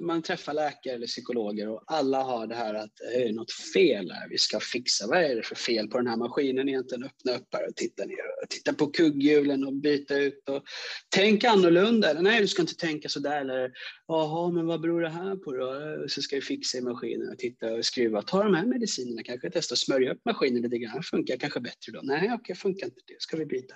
man 0.01 0.21
träffar 0.21 0.53
läkare 0.53 0.93
eller 0.93 1.07
psykologer 1.07 1.69
och 1.69 1.83
alla 1.87 2.23
har 2.23 2.47
det 2.47 2.55
här 2.55 2.73
att 2.73 2.91
det 3.13 3.23
är 3.23 3.33
något 3.33 3.51
fel 3.73 4.11
här 4.11 4.29
vi 4.29 4.37
ska 4.37 4.59
fixa. 4.59 5.07
Vad 5.07 5.23
är 5.23 5.35
det 5.35 5.43
för 5.43 5.55
fel 5.55 5.87
på 5.87 5.97
den 5.97 6.07
här 6.07 6.17
maskinen 6.17 6.69
egentligen? 6.69 7.03
Öppna 7.03 7.35
upp 7.35 7.47
här 7.53 7.67
och 7.67 7.75
titta 7.75 8.05
ner 8.05 8.43
och 8.43 8.49
titta 8.49 8.73
på 8.73 8.87
kugghjulen 8.87 9.63
och 9.63 9.73
byta 9.73 10.17
ut 10.17 10.49
och 10.49 10.63
tänk 11.09 11.43
annorlunda. 11.43 12.09
Eller 12.09 12.21
nej, 12.21 12.41
du 12.41 12.47
ska 12.47 12.61
inte 12.61 12.75
tänka 12.75 13.09
så 13.09 13.19
där. 13.19 13.41
Eller 13.41 13.71
jaha, 14.07 14.51
men 14.51 14.65
vad 14.65 14.81
beror 14.81 15.01
det 15.01 15.09
här 15.09 15.35
på 15.35 15.51
då? 15.51 16.05
Så 16.07 16.21
ska 16.21 16.35
vi 16.35 16.41
fixa 16.41 16.77
i 16.77 16.81
maskinen 16.81 17.29
och 17.29 17.37
titta 17.37 17.73
och 17.73 17.85
skruva. 17.85 18.21
Ta 18.21 18.43
de 18.43 18.53
här 18.53 18.65
medicinerna, 18.65 19.23
kanske 19.23 19.49
testa 19.49 19.73
att 19.73 19.79
smörja 19.79 20.13
upp 20.13 20.21
maskinen 20.25 20.61
lite 20.61 20.77
grann. 20.77 21.03
Funkar 21.03 21.37
kanske 21.37 21.59
bättre 21.59 21.91
då? 21.93 21.99
Nej, 22.03 22.33
okej, 22.33 22.55
funkar 22.55 22.85
inte 22.85 23.01
det. 23.07 23.21
Ska 23.21 23.37
vi 23.37 23.45
byta? 23.45 23.75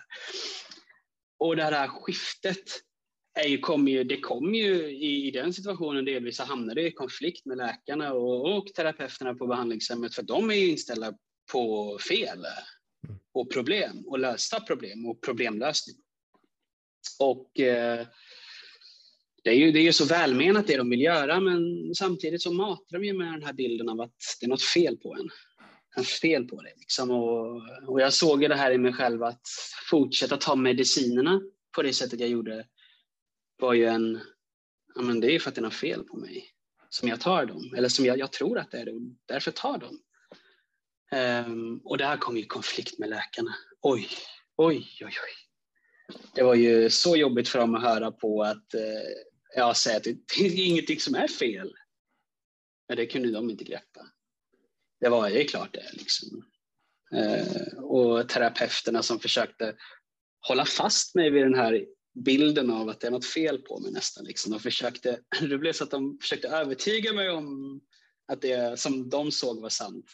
Och 1.39 1.55
det 1.55 1.63
här 1.63 1.87
skiftet 1.87 2.86
är 3.45 3.61
kommer 3.61 3.91
ju, 3.91 4.03
det 4.03 4.19
kommer 4.19 4.57
ju 4.57 4.89
i, 4.89 5.27
i 5.27 5.31
den 5.31 5.53
situationen 5.53 6.05
delvis 6.05 6.39
att 6.39 6.47
hamna 6.47 6.81
i 6.81 6.91
konflikt 6.91 7.45
med 7.45 7.57
läkarna 7.57 8.13
och, 8.13 8.57
och 8.57 8.67
terapeuterna 8.67 9.33
på 9.33 9.47
behandlingshemmet 9.47 10.15
för 10.15 10.23
de 10.23 10.49
är 10.49 10.55
ju 10.55 10.67
inställda 10.67 11.13
på 11.51 11.97
fel 12.09 12.45
och 13.33 13.51
problem 13.51 14.03
och 14.05 14.19
lösta 14.19 14.59
problem 14.59 15.05
och 15.05 15.21
problemlösning. 15.21 15.95
Och 17.19 17.59
eh, 17.59 18.07
det 19.43 19.49
är, 19.49 19.55
ju, 19.55 19.71
det 19.71 19.79
är 19.79 19.83
ju 19.83 19.93
så 19.93 20.05
välmenat 20.05 20.67
det 20.67 20.77
de 20.77 20.89
vill 20.89 21.01
göra 21.01 21.39
men 21.39 21.59
samtidigt 21.95 22.41
så 22.41 22.53
matar 22.53 22.99
de 22.99 23.05
ju 23.05 23.13
med 23.13 23.33
den 23.33 23.43
här 23.43 23.53
bilden 23.53 23.89
av 23.89 24.01
att 24.01 24.15
det 24.39 24.45
är 24.45 24.49
något 24.49 24.63
fel 24.63 24.97
på 24.97 25.15
en. 25.15 25.29
En 25.97 26.03
fel 26.03 26.45
på 26.45 26.61
det. 26.61 26.73
Liksom. 26.77 27.11
Och, 27.11 27.61
och 27.87 28.01
jag 28.01 28.13
såg 28.13 28.41
ju 28.41 28.47
det 28.47 28.55
här 28.55 28.71
i 28.71 28.77
mig 28.77 28.93
själv 28.93 29.23
att 29.23 29.41
fortsätta 29.89 30.37
ta 30.37 30.55
medicinerna 30.55 31.41
på 31.75 31.81
det 31.81 31.93
sättet 31.93 32.19
jag 32.19 32.29
gjorde 32.29 32.65
var 33.59 33.73
ju 33.73 33.85
en, 33.85 34.21
ja 34.95 35.01
men 35.01 35.19
det 35.19 35.35
är 35.35 35.39
för 35.39 35.49
att 35.49 35.55
det 35.55 35.61
är 35.61 35.63
något 35.63 35.73
fel 35.73 36.03
på 36.03 36.17
mig 36.17 36.53
som 36.89 37.09
jag 37.09 37.21
tar 37.21 37.45
dem, 37.45 37.73
eller 37.77 37.89
som 37.89 38.05
jag, 38.05 38.19
jag 38.19 38.31
tror 38.31 38.59
att 38.59 38.71
det 38.71 38.77
är 38.77 38.85
det 38.85 38.91
och 38.91 39.01
därför 39.25 39.51
tar 39.51 39.77
dem. 39.77 39.99
Um, 41.11 41.81
och 41.83 41.97
där 41.97 42.17
kom 42.17 42.37
ju 42.37 42.45
konflikt 42.45 42.99
med 42.99 43.09
läkarna. 43.09 43.55
Oj, 43.81 44.07
oj, 44.55 44.77
oj, 45.01 45.05
oj. 45.05 45.33
Det 46.33 46.43
var 46.43 46.55
ju 46.55 46.89
så 46.89 47.15
jobbigt 47.15 47.49
för 47.49 47.59
dem 47.59 47.75
att 47.75 47.83
höra 47.83 48.11
på 48.11 48.43
att 48.43 48.73
eh, 48.73 48.81
uh, 48.81 48.87
jag 49.55 49.77
säger 49.77 49.97
att 49.97 50.03
det, 50.03 50.13
det 50.37 50.45
är 50.45 50.65
ingenting 50.65 50.99
som 50.99 51.15
är 51.15 51.27
fel. 51.27 51.73
Men 52.87 52.97
det 52.97 53.05
kunde 53.05 53.31
de 53.31 53.49
inte 53.49 53.63
greppa. 53.63 54.07
Det 54.99 55.09
var 55.09 55.29
ju 55.29 55.43
klart 55.43 55.73
det 55.73 55.89
liksom. 55.93 56.43
Uh, 57.13 57.83
och 57.83 58.29
terapeuterna 58.29 59.03
som 59.03 59.19
försökte 59.19 59.75
hålla 60.47 60.65
fast 60.65 61.15
mig 61.15 61.29
vid 61.29 61.43
den 61.43 61.55
här 61.55 61.85
bilden 62.23 62.69
av 62.69 62.89
att 62.89 62.99
det 62.99 63.07
är 63.07 63.11
något 63.11 63.25
fel 63.25 63.57
på 63.57 63.79
mig 63.79 63.91
nästan. 63.91 64.25
Liksom. 64.25 64.51
De 64.51 64.59
försökte, 64.59 65.19
det 65.41 65.57
blev 65.57 65.73
så 65.73 65.83
att 65.83 65.91
de 65.91 66.17
försökte 66.21 66.47
övertyga 66.47 67.13
mig 67.13 67.29
om 67.29 67.81
att 68.27 68.41
det 68.41 68.79
som 68.79 69.09
de 69.09 69.31
såg 69.31 69.61
var 69.61 69.69
sant. 69.69 70.05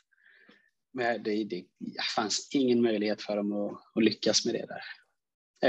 Men 0.94 1.24
det, 1.24 1.44
det 1.44 1.66
fanns 2.16 2.48
ingen 2.52 2.82
möjlighet 2.82 3.22
för 3.22 3.36
dem 3.36 3.52
att, 3.52 3.82
att 3.96 4.04
lyckas 4.04 4.46
med 4.46 4.54
det 4.54 4.66
där. 4.66 4.82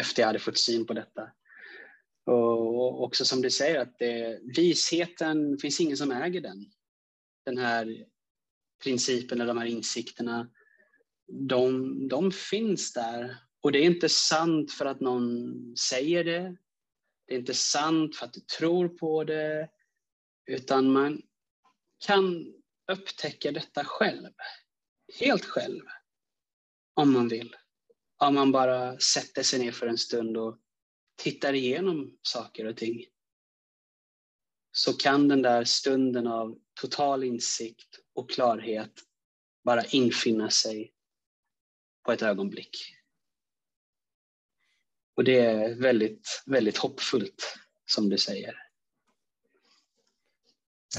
Efter 0.00 0.22
jag 0.22 0.26
hade 0.26 0.38
fått 0.38 0.58
syn 0.58 0.86
på 0.86 0.92
detta. 0.92 1.30
Och 2.26 3.02
också 3.04 3.24
som 3.24 3.42
du 3.42 3.50
säger, 3.50 3.80
att 3.80 3.98
det, 3.98 4.40
visheten, 4.56 5.50
det 5.50 5.58
finns 5.58 5.80
ingen 5.80 5.96
som 5.96 6.12
äger 6.12 6.40
den. 6.40 6.64
Den 7.44 7.58
här 7.58 8.06
principen 8.82 9.40
eller 9.40 9.54
de 9.54 9.58
här 9.58 9.66
insikterna, 9.66 10.50
de, 11.48 12.08
de 12.08 12.32
finns 12.32 12.92
där 12.92 13.36
och 13.64 13.72
det 13.72 13.78
är 13.78 13.84
inte 13.84 14.08
sant 14.08 14.72
för 14.72 14.86
att 14.86 15.00
någon 15.00 15.76
säger 15.76 16.24
det. 16.24 16.56
Det 17.26 17.34
är 17.34 17.38
inte 17.38 17.54
sant 17.54 18.16
för 18.16 18.26
att 18.26 18.32
du 18.32 18.40
tror 18.40 18.88
på 18.88 19.24
det. 19.24 19.70
Utan 20.46 20.92
man 20.92 21.22
kan 22.06 22.54
upptäcka 22.92 23.52
detta 23.52 23.84
själv. 23.84 24.32
Helt 25.20 25.44
själv. 25.44 25.82
Om 26.94 27.12
man 27.12 27.28
vill. 27.28 27.56
Om 28.16 28.34
man 28.34 28.52
bara 28.52 28.98
sätter 28.98 29.42
sig 29.42 29.58
ner 29.58 29.72
för 29.72 29.86
en 29.86 29.98
stund 29.98 30.36
och 30.36 30.58
tittar 31.16 31.52
igenom 31.52 32.18
saker 32.22 32.66
och 32.66 32.76
ting. 32.76 33.04
Så 34.72 34.92
kan 34.92 35.28
den 35.28 35.42
där 35.42 35.64
stunden 35.64 36.26
av 36.26 36.58
total 36.80 37.24
insikt 37.24 37.98
och 38.14 38.30
klarhet 38.30 38.92
bara 39.64 39.84
infinna 39.84 40.50
sig 40.50 40.94
på 42.02 42.12
ett 42.12 42.22
ögonblick. 42.22 42.93
Och 45.16 45.24
det 45.24 45.38
är 45.38 45.80
väldigt, 45.80 46.42
väldigt 46.46 46.76
hoppfullt, 46.76 47.56
som 47.86 48.08
du 48.08 48.18
säger. 48.18 48.54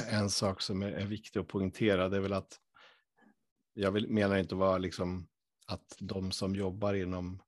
En 0.10 0.30
sak 0.30 0.62
som 0.62 0.82
är, 0.82 1.06
viktig 1.06 1.40
att 1.40 1.48
poängtera 1.48 2.10
det 2.10 2.18
är 2.18 2.22
väl 2.22 2.34
att 2.34 2.60
jag 3.74 3.92
vill, 3.92 4.10
menar 4.10 4.38
inte 4.38 4.56
vara 4.56 4.78
liksom 4.78 5.28
att 5.68 5.96
de 6.00 6.32
som 6.32 6.56
jobbar 6.56 6.94
inom 6.94 7.42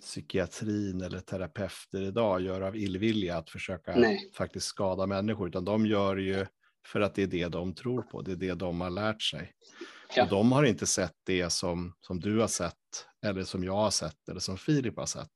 psykiatrin 0.00 1.00
eller 1.00 1.20
terapeuter 1.20 2.02
idag 2.02 2.40
gör 2.40 2.60
av 2.60 2.76
illvilja 2.76 3.36
att 3.36 3.50
försöka 3.50 3.96
Nej. 3.96 4.30
faktiskt 4.34 4.66
skada 4.66 5.06
människor, 5.06 5.48
utan 5.48 5.64
de 5.64 5.86
gör 5.86 6.16
ju 6.16 6.46
för 6.86 7.00
att 7.00 7.14
det 7.14 7.22
är 7.22 7.26
det 7.26 7.48
de 7.48 7.74
tror 7.74 8.02
på, 8.02 8.22
det 8.22 8.32
är 8.32 8.36
det 8.36 8.54
de 8.54 8.80
har 8.80 8.90
lärt 8.90 9.22
sig. 9.22 9.52
Ja. 10.16 10.22
Och 10.22 10.30
de 10.30 10.52
har 10.52 10.64
inte 10.64 10.86
sett 10.86 11.16
det 11.24 11.50
som, 11.50 11.94
som 12.00 12.20
du 12.20 12.38
har 12.38 12.48
sett, 12.48 13.06
eller 13.26 13.44
som 13.44 13.64
jag 13.64 13.76
har 13.76 13.90
sett, 13.90 14.28
eller 14.28 14.40
som 14.40 14.58
Filip 14.58 14.96
har 14.96 15.06
sett. 15.06 15.32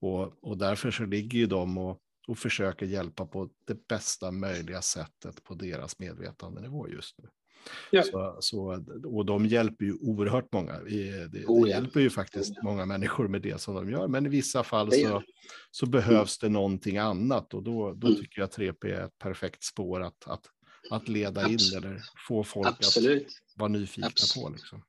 Och, 0.00 0.44
och 0.50 0.58
därför 0.58 0.90
så 0.90 1.04
ligger 1.04 1.38
ju 1.38 1.46
de 1.46 1.78
och, 1.78 1.98
och 2.28 2.38
försöker 2.38 2.86
hjälpa 2.86 3.26
på 3.26 3.50
det 3.66 3.86
bästa 3.88 4.30
möjliga 4.30 4.82
sättet 4.82 5.44
på 5.44 5.54
deras 5.54 5.98
medvetandenivå 5.98 6.88
just 6.88 7.18
nu. 7.18 7.28
Ja. 7.90 8.02
Så, 8.02 8.36
så, 8.40 8.84
och 9.04 9.26
de 9.26 9.46
hjälper 9.46 9.84
ju 9.84 9.92
oerhört 10.00 10.52
många. 10.52 10.72
Det, 10.72 11.24
Oh, 11.46 11.64
det 11.64 11.70
ja. 11.70 11.76
hjälper 11.76 12.00
ju 12.00 12.10
faktiskt 12.10 12.62
många 12.62 12.86
människor 12.86 13.28
med 13.28 13.42
det 13.42 13.60
som 13.60 13.74
de 13.74 13.90
gör. 13.90 14.08
Men 14.08 14.26
i 14.26 14.28
vissa 14.28 14.62
fall 14.62 14.92
så, 14.92 15.22
så 15.70 15.86
behövs 15.86 16.38
det 16.38 16.48
någonting 16.48 16.98
annat. 16.98 17.54
Och 17.54 17.62
då, 17.62 17.92
då 17.94 18.06
Mm. 18.06 18.20
tycker 18.20 18.40
jag 18.40 18.44
att 18.46 18.58
3P 18.58 18.86
är 18.94 19.04
ett 19.04 19.18
perfekt 19.18 19.64
spår 19.64 20.02
att, 20.02 20.26
att, 20.26 20.46
att 20.90 21.08
leda 21.08 21.48
in 21.48 21.54
Absolut. 21.54 21.84
eller 21.84 22.02
få 22.28 22.44
folk 22.44 22.66
att 22.68 22.74
Absolut. 22.78 23.28
vara 23.56 23.68
nyfikna 23.68 24.06
Absolut. 24.06 24.44
på. 24.44 24.50
Liksom. 24.52 24.82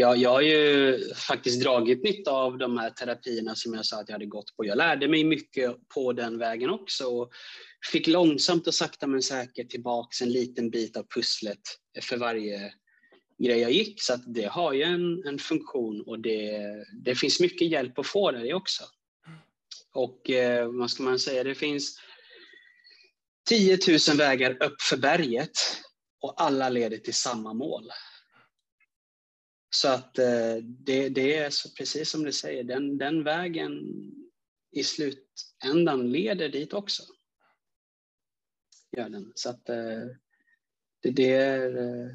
Ja, 0.00 0.16
jag 0.16 0.30
har 0.30 0.40
ju 0.40 0.98
faktiskt 1.14 1.60
dragit 1.60 2.02
nytta 2.02 2.30
av 2.30 2.58
de 2.58 2.78
här 2.78 2.90
terapierna 2.90 3.54
som 3.54 3.74
jag 3.74 3.86
sa 3.86 4.00
att 4.00 4.08
jag 4.08 4.14
hade 4.14 4.26
gått 4.26 4.56
på. 4.56 4.64
Jag 4.64 4.78
lärde 4.78 5.08
mig 5.08 5.24
mycket 5.24 5.88
på 5.94 6.12
den 6.12 6.38
vägen 6.38 6.70
också 6.70 7.06
och 7.06 7.30
fick 7.92 8.06
långsamt 8.06 8.66
och 8.66 8.74
sakta 8.74 9.06
men 9.06 9.22
säkert 9.22 9.70
tillbaks 9.70 10.22
en 10.22 10.32
liten 10.32 10.70
bit 10.70 10.96
av 10.96 11.06
pusslet 11.14 11.60
för 12.02 12.16
varje 12.16 12.72
grej 13.38 13.58
jag 13.58 13.72
gick. 13.72 14.02
Så 14.02 14.12
att 14.12 14.34
det 14.34 14.44
har 14.44 14.72
ju 14.72 14.82
en, 14.82 15.26
en 15.26 15.38
funktion 15.38 16.02
och 16.06 16.18
det, 16.18 16.60
det 17.04 17.14
finns 17.14 17.40
mycket 17.40 17.68
hjälp 17.68 17.98
att 17.98 18.06
få 18.06 18.30
där 18.30 18.54
också. 18.54 18.84
Och 19.94 20.30
eh, 20.30 20.68
vad 20.72 20.90
ska 20.90 21.02
man 21.02 21.18
säga, 21.18 21.44
det 21.44 21.54
finns 21.54 22.00
10 23.48 23.78
000 24.08 24.16
vägar 24.16 24.62
upp 24.62 24.82
för 24.82 24.96
berget 24.96 25.58
och 26.20 26.42
alla 26.42 26.68
leder 26.68 26.98
till 26.98 27.14
samma 27.14 27.54
mål. 27.54 27.90
Så 29.70 29.88
att 29.88 30.18
eh, 30.18 30.56
det, 30.62 31.08
det 31.08 31.36
är 31.36 31.50
så, 31.50 31.70
precis 31.70 32.10
som 32.10 32.22
du 32.22 32.32
säger, 32.32 32.64
den, 32.64 32.98
den 32.98 33.24
vägen 33.24 33.72
i 34.70 34.84
slutändan 34.84 36.12
leder 36.12 36.48
dit 36.48 36.72
också. 36.72 37.02
Gör 38.96 39.08
den. 39.08 39.32
Så 39.34 39.50
att 39.50 39.68
eh, 39.68 40.06
det, 41.02 41.10
det 41.10 41.32
är... 41.32 41.76
Eh, 41.76 42.10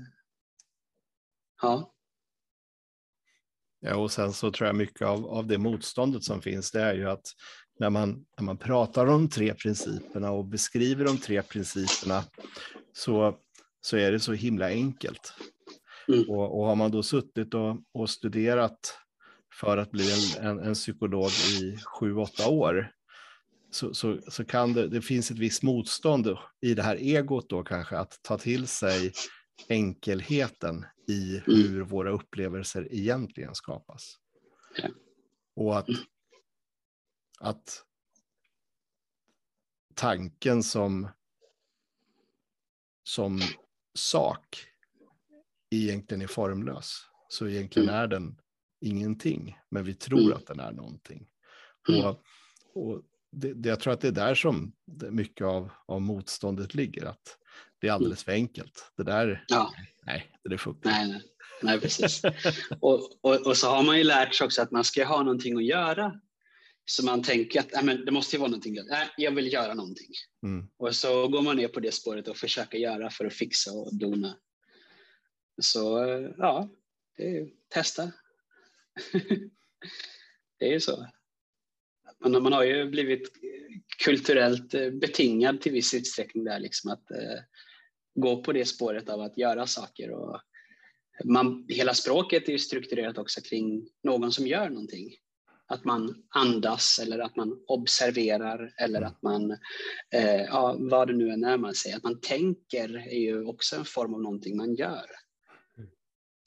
ja, 1.62 1.94
Ja, 3.86 3.96
och 3.96 4.12
sen 4.12 4.34
så 4.34 4.52
tror 4.52 4.68
jag 4.68 4.76
mycket 4.76 5.08
av, 5.08 5.26
av 5.26 5.48
det 5.48 5.58
motståndet 5.58 6.24
som 6.24 6.42
finns, 6.42 6.72
det 6.72 6.82
är 6.82 6.94
ju 6.94 7.10
att 7.10 7.26
när 7.80 7.90
man, 7.90 8.26
när 8.38 8.44
man 8.46 8.58
pratar 8.58 9.08
om 9.08 9.30
tre 9.30 9.54
principerna 9.54 10.32
och 10.32 10.46
beskriver 10.46 11.06
de 11.06 11.18
tre 11.18 11.42
principerna 11.42 12.24
så, 12.94 13.38
så 13.82 13.98
är 13.98 14.12
det 14.12 14.20
så 14.20 14.34
himla 14.34 14.68
enkelt. 14.68 15.34
Mm. 16.08 16.30
Och, 16.30 16.60
och 16.60 16.66
har 16.66 16.76
man 16.76 16.92
då 16.92 17.04
suttit 17.04 17.54
och, 17.54 17.78
och 17.94 18.10
studerat 18.10 19.00
för 19.60 19.78
att 19.78 19.92
bli 19.92 20.12
en, 20.12 20.46
en, 20.46 20.60
en 20.60 20.74
psykolog 20.74 21.30
i 21.62 21.78
sju, 21.78 22.16
åtta 22.16 22.50
år, 22.50 22.92
så, 23.72 23.94
så, 23.94 24.20
så 24.28 24.46
kan 24.46 24.74
det, 24.74 24.88
det 24.88 25.02
finns 25.02 25.32
ett 25.32 25.40
visst 25.40 25.64
motstånd 25.64 26.38
i 26.62 26.74
det 26.74 26.84
här 26.84 26.96
egot 26.96 27.50
då 27.50 27.64
kanske 27.64 27.98
att 27.98 28.20
ta 28.22 28.38
till 28.38 28.68
sig 28.68 29.12
enkelheten 29.70 30.86
i 31.08 31.38
Mm. 31.38 31.42
hur 31.46 31.82
våra 31.82 32.12
upplevelser 32.12 32.88
egentligen 32.94 33.56
skapas. 33.56 34.18
Ja. 34.78 34.90
Och 35.56 35.78
att, 35.78 35.88
att 37.40 37.86
tanken 39.94 40.64
som, 40.64 41.10
som 43.04 43.42
sak 43.94 44.68
egentligen 45.76 46.22
är 46.22 46.28
formlös. 46.28 46.98
Så 47.30 47.48
egentligen 47.48 47.90
Mm. 47.90 48.02
är 48.02 48.08
den 48.08 48.36
ingenting, 48.82 49.58
men 49.72 49.84
vi 49.84 49.94
tror 49.94 50.20
Mm. 50.22 50.34
att 50.34 50.48
den 50.48 50.60
är 50.60 50.72
någonting. 50.72 51.28
Mm. 51.90 52.06
Och, 52.06 52.24
och 52.76 53.02
det, 53.32 53.54
det, 53.54 53.70
jag 53.70 53.80
tror 53.80 53.94
att 53.94 54.02
det 54.02 54.08
är 54.08 54.12
där 54.12 54.36
som 54.36 54.74
mycket 55.12 55.48
av, 55.48 55.72
av 55.88 56.02
motståndet 56.02 56.74
ligger, 56.76 57.06
att 57.06 57.38
det 57.82 57.88
är 57.88 57.92
alldeles 57.92 58.24
för 58.24 58.32
enkelt. 58.32 58.92
Det 58.98 59.04
där, 59.04 59.46
Ja. 59.48 59.74
nej, 60.06 60.32
det 60.44 60.50
där 60.50 60.58
funkar 60.58 60.90
Nej, 60.90 61.08
nej, 61.10 61.22
nej 61.64 61.80
precis. 61.80 62.22
och, 62.80 63.10
och, 63.22 63.48
och 63.48 63.58
så 63.58 63.68
har 63.70 63.84
man 63.84 63.98
ju 63.98 64.04
lärt 64.04 64.36
sig 64.36 64.46
också 64.46 64.62
att 64.62 64.72
man 64.72 64.84
ska 64.84 65.06
ha 65.06 65.24
någonting 65.24 65.58
att 65.58 65.66
göra. 65.66 66.20
Så 66.86 67.06
man 67.06 67.24
tänker 67.24 67.60
att 67.60 67.72
nej, 67.74 67.84
men 67.84 68.06
det 68.06 68.12
måste 68.12 68.36
ju 68.36 68.40
vara 68.40 68.50
någonting. 68.50 68.78
Nej, 68.90 69.08
jag 69.18 69.32
vill 69.32 69.54
göra 69.54 69.74
någonting. 69.74 70.10
Mm. 70.46 70.68
Och 70.78 70.96
så 70.96 71.28
går 71.28 71.42
man 71.42 71.58
ner 71.58 71.68
på 71.68 71.80
det 71.80 71.92
spåret 71.94 72.28
och 72.28 72.38
försöker 72.38 72.78
göra 72.78 73.10
för 73.10 73.26
att 73.26 73.34
fixa 73.34 73.72
och 73.72 73.98
dona. 74.00 74.38
Så 75.62 76.04
eh, 76.06 76.32
ja, 76.38 76.70
det 77.18 77.24
är, 77.24 77.30
ju- 77.30 77.50
testa. 77.70 78.12
det 80.60 80.66
är 80.66 80.72
ju 80.72 80.80
så. 80.80 81.08
Man, 82.20 82.44
man 82.44 82.54
har 82.54 82.64
ju 82.64 82.90
blivit 82.90 83.32
kulturellt 84.04 84.74
eh, 84.74 84.90
betingad 84.90 85.62
till 85.62 85.72
viss 85.72 85.94
utsträckning 85.94 86.44
där, 86.44 86.60
liksom 86.60 86.92
att 86.92 87.12
eh, 87.12 87.40
gå 88.16 88.44
på 88.44 88.54
det 88.54 88.66
spåret 88.66 89.10
av 89.10 89.22
att 89.22 89.38
göra 89.38 89.68
saker. 89.68 90.12
Och 90.12 90.42
man, 91.24 91.66
hela 91.70 91.94
språket 91.94 92.48
är 92.48 92.52
ju 92.52 92.60
strukturerat 92.60 93.18
också 93.18 93.42
kring 93.42 93.90
någon 94.04 94.32
som 94.32 94.48
gör 94.48 94.70
någonting. 94.70 95.16
Att 95.66 95.86
man 95.86 96.24
andas 96.30 97.00
eller 97.00 97.20
att 97.20 97.36
man 97.36 97.64
observerar 97.68 98.74
eller 98.78 99.02
att 99.02 99.22
man, 99.22 99.52
eh, 100.14 100.42
ja, 100.42 100.76
vad 100.80 101.08
det 101.08 101.14
nu 101.14 101.30
än 101.30 101.44
är 101.44 101.58
man 101.58 101.74
säger, 101.74 101.98
att 101.98 102.04
man 102.04 102.20
tänker 102.20 102.98
är 103.08 103.20
ju 103.20 103.46
också 103.46 103.76
en 103.76 103.86
form 103.86 104.14
av 104.14 104.22
någonting 104.22 104.58
man 104.58 104.76
gör. 104.76 105.06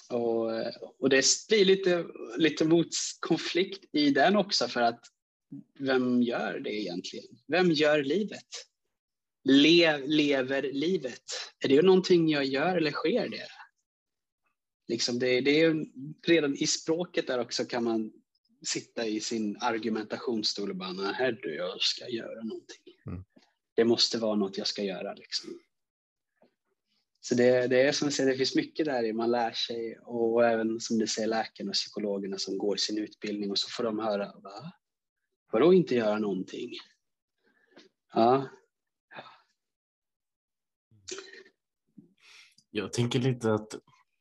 Och, 0.08 0.50
och 0.98 1.08
det 1.08 1.24
blir 1.48 1.64
lite, 1.64 2.06
lite 2.36 2.64
motkonflikt 2.64 3.84
i 3.92 4.10
den 4.10 4.36
också 4.36 4.68
för 4.68 4.82
att 4.82 5.00
vem 5.78 6.22
gör 6.22 6.60
det 6.60 6.74
egentligen? 6.74 7.26
Vem 7.48 7.70
gör 7.70 8.02
livet? 8.02 8.46
Le, 9.44 9.98
lever 9.98 10.62
livet? 10.62 11.22
Är 11.64 11.68
det 11.68 11.82
någonting 11.82 12.28
jag 12.28 12.44
gör 12.44 12.76
eller 12.76 12.90
sker 12.90 13.28
det? 13.28 13.48
Liksom 14.88 15.18
det, 15.18 15.40
det 15.40 15.60
är 15.60 15.86
redan 16.26 16.56
i 16.56 16.66
språket 16.66 17.26
där 17.26 17.38
också 17.38 17.64
kan 17.64 17.84
man 17.84 18.12
sitta 18.66 19.06
i 19.06 19.20
sin 19.20 19.56
argumentationsstol 19.60 20.70
och 20.70 20.76
bara, 20.76 20.92
nej 20.92 21.38
du, 21.42 21.54
jag 21.54 21.80
ska 21.80 22.08
göra 22.08 22.42
någonting. 22.42 22.82
Mm. 23.06 23.24
Det 23.74 23.84
måste 23.84 24.18
vara 24.18 24.34
något 24.34 24.58
jag 24.58 24.66
ska 24.66 24.82
göra. 24.82 25.14
Liksom. 25.14 25.60
Så 27.28 27.34
det, 27.34 27.66
det 27.66 27.82
är 27.82 27.92
som 27.92 28.06
jag 28.06 28.12
säger, 28.12 28.30
det 28.30 28.36
finns 28.36 28.56
mycket 28.56 28.86
där 28.86 29.04
i 29.04 29.12
man 29.12 29.30
lär 29.30 29.52
sig 29.52 29.98
och 30.02 30.44
även 30.44 30.80
som 30.80 30.98
du 30.98 31.06
säger 31.06 31.28
läkarna 31.28 31.70
och 31.70 31.74
psykologerna 31.74 32.38
som 32.38 32.58
går 32.58 32.76
sin 32.76 32.98
utbildning 32.98 33.50
och 33.50 33.58
så 33.58 33.68
får 33.68 33.84
de 33.84 33.98
höra, 33.98 34.26
va? 34.26 34.72
Vadå 35.52 35.72
inte 35.72 35.94
göra 35.94 36.18
någonting? 36.18 36.70
Ja, 38.14 38.48
Jag 42.70 42.92
tänker 42.92 43.18
lite 43.18 43.54
att 43.54 43.74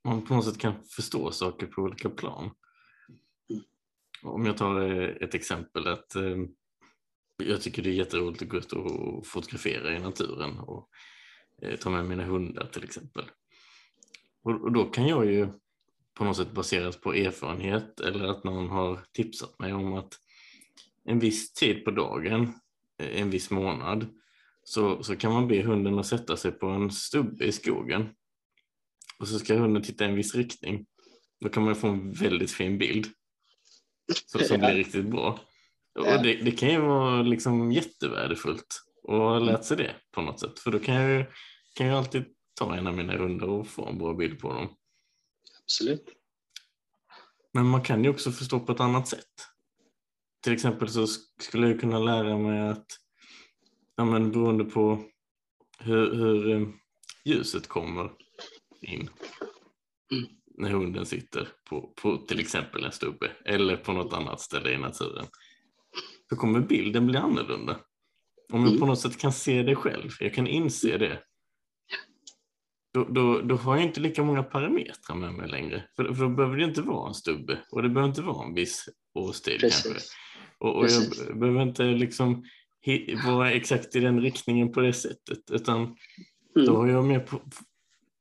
man 0.03 0.25
på 0.25 0.33
något 0.33 0.45
sätt 0.45 0.57
kan 0.57 0.83
förstå 0.83 1.31
saker 1.31 1.67
på 1.67 1.81
olika 1.81 2.09
plan. 2.09 2.51
Mm. 3.49 3.63
Om 4.23 4.45
jag 4.45 4.57
tar 4.57 4.81
eh, 4.81 5.09
ett 5.09 5.33
exempel 5.33 5.87
att 5.87 6.15
eh, 6.15 6.37
jag 7.37 7.61
tycker 7.61 7.81
det 7.81 7.89
är 7.89 7.93
jätteroligt 7.93 8.41
att 8.41 8.49
gå 8.49 8.57
ut 8.57 8.73
och 8.73 9.27
fotografera 9.27 9.95
i 9.95 9.99
naturen 9.99 10.59
och 10.59 10.89
ta 11.79 11.89
med 11.89 12.05
mina 12.05 12.23
hundar 12.25 12.65
till 12.73 12.83
exempel. 12.83 13.25
Och, 14.43 14.71
då 14.71 14.85
kan 14.85 15.07
jag 15.07 15.25
ju 15.25 15.47
på 16.13 16.23
något 16.23 16.37
sätt 16.37 16.51
baserat 16.51 17.01
på 17.01 17.13
erfarenhet 17.13 17.99
eller 17.99 18.25
att 18.25 18.43
någon 18.43 18.69
har 18.69 18.99
tipsat 19.11 19.59
mig 19.59 19.73
om 19.73 19.93
att 19.93 20.19
en 21.03 21.19
viss 21.19 21.53
tid 21.53 21.85
på 21.85 21.91
dagen, 21.91 22.53
eh, 22.97 23.21
en 23.21 23.29
viss 23.29 23.51
månad, 23.51 24.07
så, 24.63 25.03
så 25.03 25.15
kan 25.15 25.33
man 25.33 25.47
be 25.47 25.61
hunden 25.61 25.99
att 25.99 26.07
sätta 26.07 26.37
sig 26.37 26.51
på 26.51 26.67
en 26.67 26.91
stubbe 26.91 27.45
i 27.45 27.51
skogen 27.51 28.09
och 29.19 29.27
så 29.27 29.39
ska 29.39 29.55
hunden 29.55 29.83
titta 29.83 30.05
i 30.05 30.07
en 30.07 30.15
viss 30.15 30.35
riktning. 30.35 30.85
Då 31.39 31.49
kan 31.49 31.63
man 31.63 31.75
få 31.75 31.87
en 31.87 32.11
väldigt 32.11 32.51
fin 32.51 32.77
bild 32.77 33.07
så, 34.25 34.39
som 34.39 34.61
Ja. 34.61 34.67
blir 34.67 34.75
riktigt 34.77 35.05
bra. 35.05 35.39
Och 35.99 36.23
det, 36.23 36.35
det 36.35 36.51
kan 36.51 36.69
ju 36.69 36.79
vara 36.81 37.21
liksom 37.21 37.71
jättevärdefullt 37.71 38.81
ha 39.07 39.39
lärt 39.39 39.63
sig 39.65 39.77
det 39.77 39.95
på 40.11 40.21
något 40.21 40.39
sätt. 40.39 40.59
För 40.59 40.71
då 40.71 40.79
kan 40.79 40.95
jag 40.95 41.25
kan 41.75 41.87
jag 41.87 41.97
alltid 41.97 42.25
ta 42.59 42.75
en 42.75 42.87
av 42.87 42.95
mina 42.95 43.17
hundar 43.17 43.47
och 43.47 43.67
få 43.67 43.85
en 43.87 43.97
bra 43.97 44.13
bild 44.13 44.39
på 44.39 44.53
dem. 44.53 44.67
absolut. 45.63 46.05
Men 47.53 47.65
man 47.65 47.81
kan 47.83 48.03
ju 48.03 48.09
också 48.09 48.31
förstå 48.31 48.59
på 48.59 48.71
ett 48.71 48.79
annat 48.79 49.07
sätt. 49.07 49.33
Till 50.43 50.53
exempel 50.53 50.89
så 50.89 51.01
sk- 51.05 51.41
skulle 51.41 51.67
jag 51.67 51.79
kunna 51.79 51.99
lära 51.99 52.37
mig 52.37 52.69
att 52.69 52.85
ja, 53.95 54.05
men 54.05 54.31
beroende 54.31 54.63
på 54.65 55.03
hur, 55.79 56.15
hur 56.15 56.51
eh, 56.51 56.67
ljuset 57.25 57.67
kommer 57.67 58.11
in 58.81 59.09
Mm. 60.11 60.25
när 60.57 60.69
hunden 60.69 61.05
sitter 61.05 61.47
på, 61.69 61.93
på 62.01 62.17
till 62.17 62.39
exempel 62.39 62.83
en 62.85 62.91
stubbe 62.91 63.31
eller 63.45 63.77
på 63.77 63.93
något 63.93 64.13
annat 64.13 64.41
ställe 64.41 64.71
i 64.71 64.77
naturen 64.77 65.25
så 66.29 66.35
kommer 66.35 66.59
bilden 66.59 67.07
bli 67.07 67.17
annorlunda. 67.17 67.79
Om 68.53 68.59
jag 68.61 68.67
Mm. 68.67 68.79
på 68.79 68.85
något 68.85 68.99
sätt 68.99 69.17
kan 69.17 69.33
se 69.33 69.63
det 69.63 69.75
själv, 69.75 70.09
jag 70.19 70.33
kan 70.33 70.47
inse 70.47 70.97
det, 70.97 71.19
då, 72.93 73.03
då, 73.03 73.41
då 73.41 73.55
har 73.55 73.75
jag 73.75 73.85
inte 73.85 73.99
lika 73.99 74.23
många 74.23 74.43
parametrar 74.43 75.15
med 75.15 75.33
mig 75.33 75.49
längre. 75.49 75.83
För, 75.95 76.13
för 76.13 76.23
då 76.23 76.29
behöver 76.29 76.57
det 76.57 76.63
inte 76.63 76.81
vara 76.81 77.07
en 77.07 77.13
stubbe 77.13 77.59
och 77.71 77.83
det 77.83 77.89
behöver 77.89 78.09
inte 78.09 78.21
vara 78.21 78.45
en 78.47 78.53
viss 78.53 78.89
årstid 79.13 79.61
kanske. 79.61 79.89
Precis. 79.93 80.11
Och, 80.57 80.75
och 80.75 80.83
Precis. 80.83 81.23
jag 81.27 81.39
behöver 81.39 81.61
inte 81.61 81.83
liksom 81.83 82.43
vara 83.25 83.51
exakt 83.51 83.95
i 83.95 83.99
den 83.99 84.21
riktningen 84.21 84.71
på 84.71 84.81
det 84.81 84.93
sättet 84.93 85.51
utan 85.51 85.95
då 86.55 86.61
Mm. 86.61 86.75
har 86.75 86.87
jag 86.87 87.05
mer 87.05 87.19
på, 87.19 87.41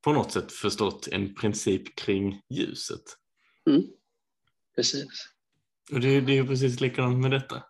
på 0.05 0.13
något 0.13 0.33
sätt 0.33 0.53
förstått 0.53 1.09
en 1.13 1.35
princip 1.35 1.97
kring 1.97 2.41
ljuset. 2.51 3.03
Mm. 3.71 3.83
Precis. 4.77 5.07
Och 5.93 6.01
det, 6.01 6.21
det 6.21 6.33
är 6.33 6.37
ju 6.37 6.47
precis 6.47 6.81
likadant 6.81 7.19
med 7.23 7.31
detta. 7.31 7.63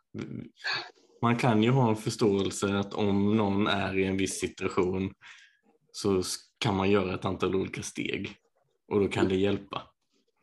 Man 1.24 1.36
kan 1.36 1.62
ju 1.62 1.70
ha 1.70 1.88
en 1.90 1.96
förståelse 1.96 2.78
att 2.78 2.94
om 2.94 3.36
någon 3.36 3.66
är 3.66 3.98
i 3.98 4.04
en 4.04 4.16
viss 4.16 4.40
situation 4.40 5.14
så 5.92 6.22
kan 6.58 6.76
man 6.76 6.90
göra 6.90 7.14
ett 7.14 7.24
antal 7.24 7.54
olika 7.56 7.82
steg 7.82 8.36
och 8.88 9.00
då 9.00 9.08
kan 9.08 9.28
det 9.28 9.36
hjälpa. 9.36 9.82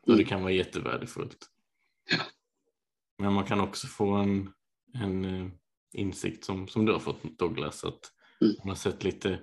Och 0.00 0.06
det 0.06 0.12
Mm. 0.12 0.24
kan 0.26 0.42
vara 0.42 0.52
jättevärdefullt. 0.52 1.46
Men 3.18 3.32
man 3.32 3.44
kan 3.44 3.60
också 3.60 3.86
få 3.86 4.10
en, 4.12 4.52
en 4.94 5.24
eh, 5.24 5.50
insikt 5.92 6.44
som, 6.44 6.68
som 6.68 6.84
du 6.86 6.92
har 6.92 6.98
fått 7.00 7.38
Douglas, 7.38 7.84
att 7.84 8.12
Mm. 8.40 8.54
man 8.58 8.68
har 8.68 8.74
sett 8.74 9.04
lite 9.04 9.40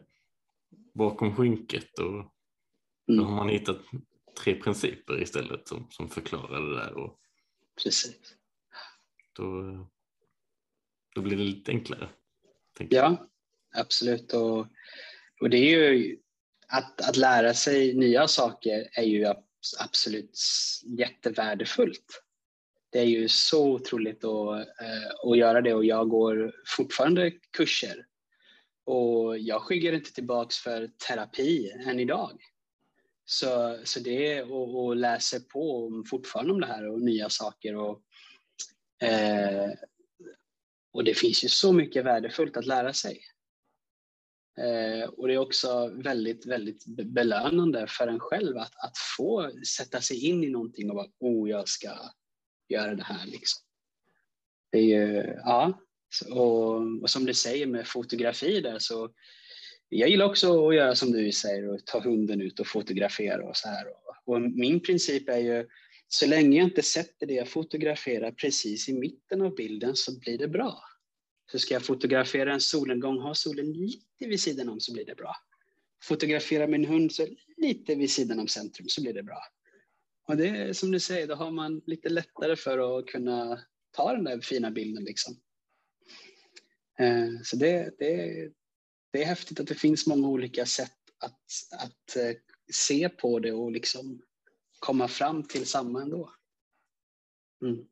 bakom 0.94 1.36
skynket 1.36 2.00
och 2.00 2.12
då 3.08 3.14
Mm. 3.14 3.26
har 3.26 3.36
man 3.36 3.50
hittat 3.50 3.78
tre 4.44 4.56
principer 4.56 5.22
istället 5.22 5.68
som, 5.68 5.88
som 5.90 6.10
förklarar 6.10 6.62
det 6.62 6.76
där 6.76 6.94
och 6.98 7.20
Precis. 7.84 8.36
då, 9.34 9.64
då 11.20 11.24
blir 11.24 11.38
det 11.38 11.44
lite 11.44 11.72
enklare. 11.72 12.10
Ja, 12.90 13.30
absolut. 13.76 14.34
Och, 14.34 14.68
och 15.42 15.50
det 15.50 15.58
är 15.58 15.92
ju 15.92 16.18
att, 16.68 17.10
att 17.10 17.18
lära 17.18 17.54
sig 17.54 17.94
nya 17.94 18.28
saker 18.28 18.90
är 18.94 19.04
ju 19.04 19.26
ab- 19.26 19.46
absolut 19.80 20.40
jättevärdefullt. 20.86 22.24
Det 22.92 23.00
är 23.00 23.06
ju 23.06 23.28
så 23.28 23.72
otroligt 23.72 24.24
att, 24.24 24.58
eh, 24.60 25.30
att 25.32 25.38
göra 25.38 25.62
det 25.62 25.74
och 25.74 25.86
jag 25.86 26.10
går 26.10 26.54
fortfarande 26.78 27.32
kurser. 27.32 28.06
Och 28.86 29.38
jag 29.38 29.62
skyggar 29.62 29.94
inte 29.94 30.14
tillbaks 30.14 30.58
för 30.58 30.88
terapi 31.08 31.72
än 31.86 32.00
idag. 32.00 32.42
Så, 33.26 33.80
så 33.84 34.00
det 34.00 34.34
är 34.34 34.52
och, 34.52 34.86
och 34.86 34.96
läser 34.96 35.40
på 35.40 35.92
fortfarande 36.10 36.54
om 36.54 36.62
det 36.62 36.68
här 36.68 36.88
och 36.88 37.02
nya 37.02 37.30
saker. 37.30 37.76
Och, 37.76 38.02
eh, 39.08 39.70
och 41.00 41.06
det 41.06 41.14
finns 41.14 41.44
ju 41.44 41.48
så 41.50 41.74
mycket 41.74 42.06
värdefullt 42.06 42.58
att 42.58 42.66
lära 42.66 42.94
sig. 42.94 43.22
Eh, 44.58 45.10
och 45.10 45.28
det 45.28 45.34
är 45.34 45.38
också 45.38 45.88
väldigt, 45.88 46.46
väldigt 46.46 46.86
belönande 46.86 47.86
för 47.90 48.08
en 48.08 48.20
själv 48.20 48.58
att, 48.58 48.74
att 48.76 48.98
få 49.18 49.52
sätta 49.78 50.02
sig 50.02 50.26
in 50.26 50.44
i 50.44 50.50
någonting 50.50 50.90
och 50.90 50.96
bara, 50.96 51.08
oh, 51.20 51.50
jag 51.50 51.68
ska 51.68 51.88
göra 52.70 52.96
det 52.96 53.04
här. 53.04 53.26
Liksom. 53.26 53.62
Det 54.72 54.78
är 54.78 54.84
ju, 54.84 55.34
ja. 55.44 55.82
Och, 56.30 57.02
och 57.02 57.10
som 57.10 57.26
du 57.26 57.34
säger 57.34 57.68
med 57.68 57.88
fotografi 57.88 58.62
där 58.62 58.80
så 58.80 59.10
jag 59.90 60.10
gillar 60.10 60.26
också 60.26 60.68
att 60.68 60.76
göra 60.76 60.96
som 60.96 61.12
du 61.12 61.32
säger 61.32 61.70
och 61.70 61.86
ta 61.86 62.00
hunden 62.00 62.42
ut 62.42 62.60
och 62.60 62.68
fotografera 62.68 63.50
och 63.50 63.58
så 63.58 63.68
här. 63.68 63.86
Och 64.26 64.42
min 64.42 64.80
princip 64.80 65.30
är 65.30 65.38
ju 65.38 65.68
så 66.08 66.28
länge 66.28 66.58
jag 66.58 66.68
inte 66.68 66.82
sätter 66.82 67.28
det 67.28 67.34
jag 67.34 67.48
fotograferar 67.48 68.32
precis 68.32 68.90
i 68.90 68.94
mitten 68.94 69.42
av 69.42 69.56
bilden 69.56 69.96
så 69.96 70.20
blir 70.20 70.38
det 70.38 70.48
bra. 70.48 70.89
Så 71.52 71.60
ska 71.60 71.74
jag 71.74 71.86
fotografera 71.86 72.54
en 72.54 72.62
solnedgång, 72.62 73.20
ha 73.20 73.36
solen 73.36 73.74
lite 73.74 74.28
vid 74.28 74.42
sidan 74.42 74.70
om 74.70 74.80
så 74.80 74.94
blir 74.94 75.06
det 75.06 75.16
bra. 75.16 75.36
Fotografera 76.04 76.68
min 76.68 76.86
hund 76.86 77.12
så 77.12 77.28
lite 77.58 77.96
vid 77.96 78.12
sidan 78.12 78.40
om 78.40 78.48
centrum 78.48 78.88
så 78.90 79.02
blir 79.02 79.14
det 79.14 79.24
bra. 79.24 79.40
Och 80.28 80.38
det 80.38 80.48
är 80.48 80.74
som 80.74 80.92
du 80.92 81.00
säger, 81.00 81.28
då 81.28 81.36
har 81.36 81.52
man 81.52 81.82
lite 81.86 82.10
lättare 82.10 82.56
för 82.56 83.00
att 83.00 83.06
kunna 83.06 83.60
ta 83.92 84.14
den 84.14 84.24
där 84.24 84.42
fina 84.42 84.72
bilden. 84.72 85.04
Liksom. 85.04 85.40
Eh, 87.00 87.30
så 87.44 87.56
det, 87.56 87.94
det, 88.00 88.50
det 89.12 89.22
är 89.22 89.26
häftigt 89.26 89.60
att 89.60 89.68
det 89.68 89.76
finns 89.76 90.08
många 90.08 90.28
olika 90.28 90.66
sätt 90.66 90.98
att, 91.18 91.42
att 91.72 92.16
eh, 92.16 92.36
se 92.72 93.10
på 93.10 93.40
det 93.40 93.52
och 93.52 93.72
liksom 93.72 94.22
komma 94.80 95.08
fram 95.08 95.44
till 95.44 95.66
samma 95.66 96.02
ändå. 96.02 96.34
Mm. 97.62 97.86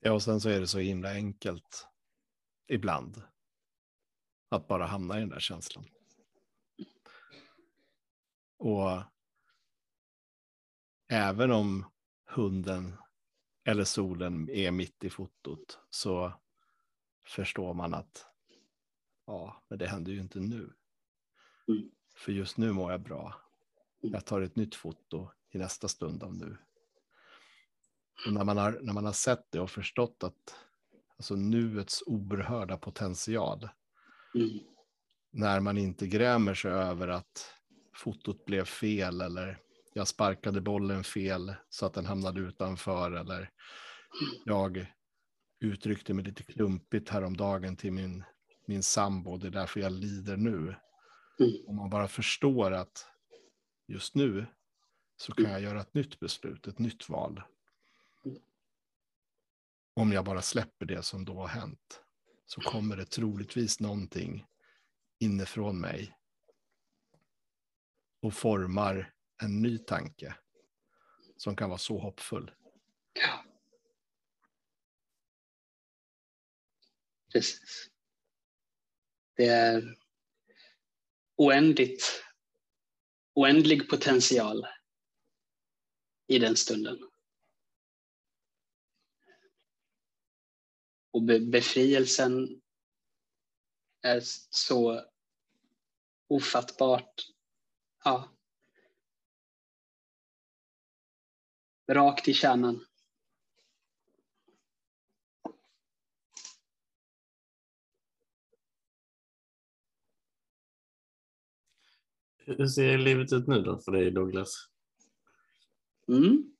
Ja, 0.00 0.12
och 0.12 0.22
sen 0.22 0.40
så 0.40 0.48
är 0.48 0.60
det 0.60 0.66
så 0.66 0.78
himla 0.78 1.12
enkelt 1.12 1.88
ibland 2.68 3.22
att 4.48 4.68
bara 4.68 4.86
hamna 4.86 5.16
i 5.16 5.20
den 5.20 5.28
där 5.28 5.40
känslan. 5.40 5.84
Och 8.58 9.02
även 11.08 11.50
om 11.50 11.84
hunden 12.26 12.96
eller 13.64 13.84
solen 13.84 14.50
är 14.50 14.70
mitt 14.70 15.04
i 15.04 15.10
fotot 15.10 15.78
så 15.90 16.32
förstår 17.26 17.74
man 17.74 17.94
att 17.94 18.26
ja, 19.26 19.62
men 19.68 19.78
det 19.78 19.86
händer 19.86 20.12
ju 20.12 20.20
inte 20.20 20.40
nu. 20.40 20.72
Mm. 21.68 21.90
För 22.16 22.32
just 22.32 22.56
nu 22.56 22.72
mår 22.72 22.90
jag 22.90 23.00
bra. 23.00 23.40
Jag 24.00 24.26
tar 24.26 24.40
ett 24.40 24.56
nytt 24.56 24.74
foto 24.74 25.30
i 25.50 25.58
nästa 25.58 25.88
stund 25.88 26.22
av 26.22 26.34
nu. 26.34 26.56
Och 28.26 28.32
när, 28.32 28.44
man 28.44 28.56
har, 28.56 28.78
när 28.82 28.92
man 28.92 29.04
har 29.04 29.12
sett 29.12 29.46
det 29.50 29.60
och 29.60 29.70
förstått 29.70 30.24
att 30.24 30.54
alltså 31.16 31.34
nuets 31.34 32.02
oerhörda 32.06 32.76
potential. 32.76 33.68
Mm. 34.34 34.58
När 35.30 35.60
man 35.60 35.78
inte 35.78 36.06
grämer 36.06 36.54
sig 36.54 36.70
över 36.70 37.08
att 37.08 37.54
fotot 37.94 38.44
blev 38.44 38.64
fel 38.64 39.20
eller 39.20 39.58
jag 39.92 40.08
sparkade 40.08 40.60
bollen 40.60 41.04
fel 41.04 41.54
så 41.68 41.86
att 41.86 41.94
den 41.94 42.06
hamnade 42.06 42.40
utanför 42.40 43.12
eller 43.12 43.50
jag 44.44 44.86
uttryckte 45.60 46.14
mig 46.14 46.24
lite 46.24 46.42
klumpigt 46.42 47.08
häromdagen 47.08 47.76
till 47.76 47.92
min, 47.92 48.24
min 48.66 48.82
sambo, 48.82 49.36
det 49.36 49.46
är 49.46 49.50
därför 49.50 49.80
jag 49.80 49.92
lider 49.92 50.36
nu. 50.36 50.56
Mm. 51.40 51.52
Om 51.66 51.76
man 51.76 51.90
bara 51.90 52.08
förstår 52.08 52.72
att 52.72 53.06
just 53.88 54.14
nu 54.14 54.46
så 55.16 55.32
kan 55.32 55.50
jag 55.50 55.60
göra 55.60 55.80
ett 55.80 55.94
nytt 55.94 56.20
beslut, 56.20 56.66
ett 56.66 56.78
nytt 56.78 57.08
val. 57.08 57.42
Om 59.98 60.12
jag 60.12 60.24
bara 60.24 60.42
släpper 60.42 60.86
det 60.86 61.02
som 61.02 61.24
då 61.24 61.34
har 61.34 61.48
hänt 61.48 62.02
så 62.46 62.60
kommer 62.60 62.96
det 62.96 63.04
troligtvis 63.04 63.80
någonting 63.80 64.46
inifrån 65.18 65.80
mig 65.80 66.16
och 68.22 68.34
formar 68.34 69.14
en 69.42 69.62
ny 69.62 69.78
tanke 69.78 70.34
som 71.36 71.56
kan 71.56 71.68
vara 71.68 71.78
så 71.78 71.98
hoppfull. 71.98 72.50
Ja. 73.12 73.44
Precis. 77.32 77.90
Det 79.36 79.46
är 79.46 79.98
oändligt, 81.36 82.24
oändlig 83.34 83.88
potential 83.90 84.66
i 86.26 86.38
den 86.38 86.56
stunden. 86.56 87.07
Och 91.10 91.22
befrielsen 91.22 92.60
är 94.02 94.20
så 94.50 95.04
ofattbart 96.28 97.26
ja, 98.04 98.38
rakt 101.88 102.28
i 102.28 102.34
kärnan. 102.34 102.84
Hur 112.56 112.66
ser 112.66 112.98
livet 112.98 113.32
ut 113.32 113.46
nu 113.46 113.62
då 113.62 113.78
för 113.78 113.92
dig 113.92 114.10
Douglas? 114.10 114.68
Mm. 116.08 116.54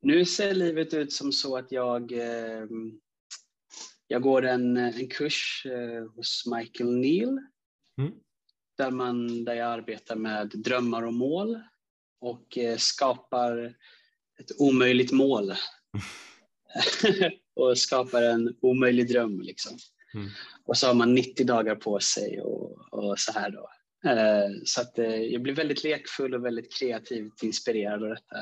Nu 0.00 0.24
ser 0.24 0.54
livet 0.54 0.94
ut 0.94 1.12
som 1.12 1.32
så 1.32 1.56
att 1.56 1.72
jag, 1.72 2.12
eh, 2.12 2.66
jag 4.08 4.22
går 4.22 4.44
en, 4.44 4.76
en 4.76 5.08
kurs 5.08 5.66
eh, 5.66 6.04
hos 6.14 6.44
Michael 6.46 6.92
Neal. 6.92 7.38
Mm. 7.98 8.12
Där, 8.78 8.90
man, 8.90 9.44
där 9.44 9.54
jag 9.54 9.72
arbetar 9.72 10.16
med 10.16 10.48
drömmar 10.48 11.02
och 11.02 11.14
mål 11.14 11.60
och 12.20 12.58
eh, 12.58 12.76
skapar 12.76 13.74
ett 14.40 14.50
omöjligt 14.58 15.12
mål. 15.12 15.52
och 17.56 17.78
skapar 17.78 18.22
en 18.22 18.56
omöjlig 18.60 19.08
dröm. 19.08 19.40
Liksom. 19.40 19.78
Mm. 20.14 20.28
Och 20.64 20.76
så 20.76 20.86
har 20.86 20.94
man 20.94 21.14
90 21.14 21.46
dagar 21.46 21.74
på 21.74 22.00
sig 22.00 22.40
och, 22.40 22.92
och 22.92 23.18
så 23.18 23.32
här 23.32 23.50
då. 23.50 23.70
Eh, 24.10 24.50
så 24.64 24.80
att 24.80 24.98
eh, 24.98 25.14
jag 25.14 25.42
blir 25.42 25.54
väldigt 25.54 25.84
lekfull 25.84 26.34
och 26.34 26.44
väldigt 26.44 26.78
kreativt 26.78 27.42
inspirerad 27.42 28.02
av 28.02 28.08
detta. 28.08 28.36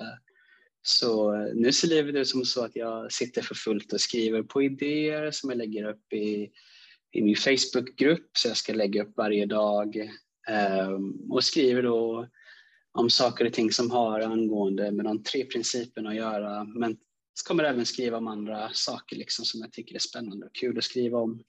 Så 0.87 1.35
eh, 1.35 1.55
nu 1.55 1.73
ser 1.73 1.89
livet 1.89 2.15
ut 2.15 2.29
som 2.29 2.45
så 2.45 2.65
att 2.65 2.77
jag 2.77 3.13
sitter 3.13 3.43
för 3.43 3.55
fullt 3.55 3.93
och 3.93 4.01
skriver 4.01 4.43
på 4.43 4.63
idéer 4.63 5.31
som 5.31 5.51
jag 5.51 5.57
lägger 5.57 5.89
upp 5.89 6.13
i, 6.13 6.51
i 7.13 7.23
min 7.23 7.37
Facebookgrupp 7.37 8.31
så 8.33 8.49
jag 8.49 8.57
ska 8.57 8.73
lägga 8.73 9.03
upp 9.03 9.17
varje 9.17 9.47
dag 9.47 10.11
ehm, 10.49 11.31
och 11.31 11.45
skriver 11.45 11.83
då 11.83 12.29
om 12.93 13.11
saker 13.11 13.45
och 13.47 13.53
ting 13.53 13.73
som 13.73 13.91
har 13.91 14.21
angående 14.21 14.91
med 14.91 15.05
de 15.05 15.23
tre 15.23 15.45
principerna 15.45 16.11
att 16.11 16.17
göra. 16.17 16.65
Men 16.65 16.97
så 17.35 17.49
kommer 17.49 17.65
även 17.65 17.87
skriva 17.87 18.19
om 18.19 18.29
andra 18.29 18.71
saker 18.73 19.17
liksom 19.17 19.45
som 19.45 19.61
jag 19.61 19.73
tycker 19.73 19.95
är 19.95 19.99
spännande 19.99 20.47
och 20.47 20.55
kul 20.55 20.79
att 20.79 20.85
skriva 20.85 21.19
om. 21.19 21.45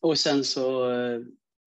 Och 0.00 0.18
sen 0.18 0.44
så 0.44 0.90
eh, 0.90 1.20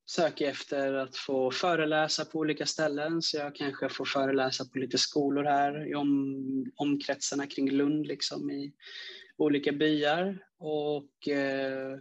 söker 0.09 0.49
efter 0.49 0.93
att 0.93 1.15
få 1.15 1.51
föreläsa 1.51 2.25
på 2.25 2.39
olika 2.39 2.65
ställen. 2.65 3.21
Så 3.21 3.37
jag 3.37 3.55
kanske 3.55 3.89
får 3.89 4.05
föreläsa 4.05 4.65
på 4.65 4.77
lite 4.77 4.97
skolor 4.97 5.43
här 5.43 5.87
i 5.87 5.95
om, 5.95 6.71
omkretsarna 6.75 7.47
kring 7.47 7.71
Lund 7.71 8.07
liksom 8.07 8.51
i 8.51 8.73
olika 9.37 9.71
byar. 9.71 10.37
Och 10.59 11.27
eh, 11.27 11.99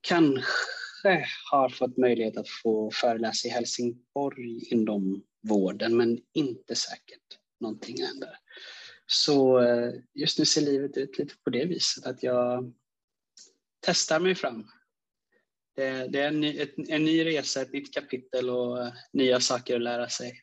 kanske 0.00 1.26
har 1.50 1.68
fått 1.68 1.96
möjlighet 1.96 2.36
att 2.36 2.48
få 2.48 2.90
föreläsa 2.90 3.48
i 3.48 3.50
Helsingborg 3.50 4.64
inom 4.70 5.22
vården 5.42 5.96
men 5.96 6.18
inte 6.32 6.74
säkert 6.74 7.38
någonting 7.60 8.02
händer. 8.02 8.36
Så 9.06 9.60
eh, 9.60 9.92
just 10.14 10.38
nu 10.38 10.44
ser 10.44 10.60
livet 10.60 10.96
ut 10.96 11.18
lite 11.18 11.34
på 11.44 11.50
det 11.50 11.64
viset 11.64 12.06
att 12.06 12.22
jag 12.22 12.72
testar 13.80 14.20
mig 14.20 14.34
fram 14.34 14.66
det, 15.80 16.08
det 16.08 16.20
är 16.20 16.28
en 16.28 16.40
ny, 16.40 16.58
ett, 16.58 16.74
en 16.88 17.04
ny 17.04 17.24
resa, 17.24 17.62
ett 17.62 17.72
nytt 17.72 17.94
kapitel 17.94 18.50
och 18.50 18.78
uh, 18.78 18.92
nya 19.12 19.40
saker 19.40 19.76
att 19.76 19.82
lära 19.82 20.08
sig. 20.08 20.40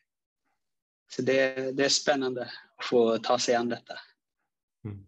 Så 1.10 1.22
det, 1.22 1.72
det 1.76 1.84
är 1.84 1.88
spännande 1.88 2.42
att 2.76 2.84
få 2.84 3.18
ta 3.18 3.38
sig 3.38 3.54
an 3.54 3.68
detta. 3.68 3.94
Mm. 4.84 5.06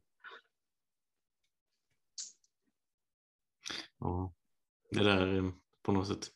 Ja, 3.98 4.34
det 4.90 5.04
där 5.04 5.36
eh, 5.36 5.50
på 5.82 5.92
något 5.92 6.08
sätt 6.08 6.30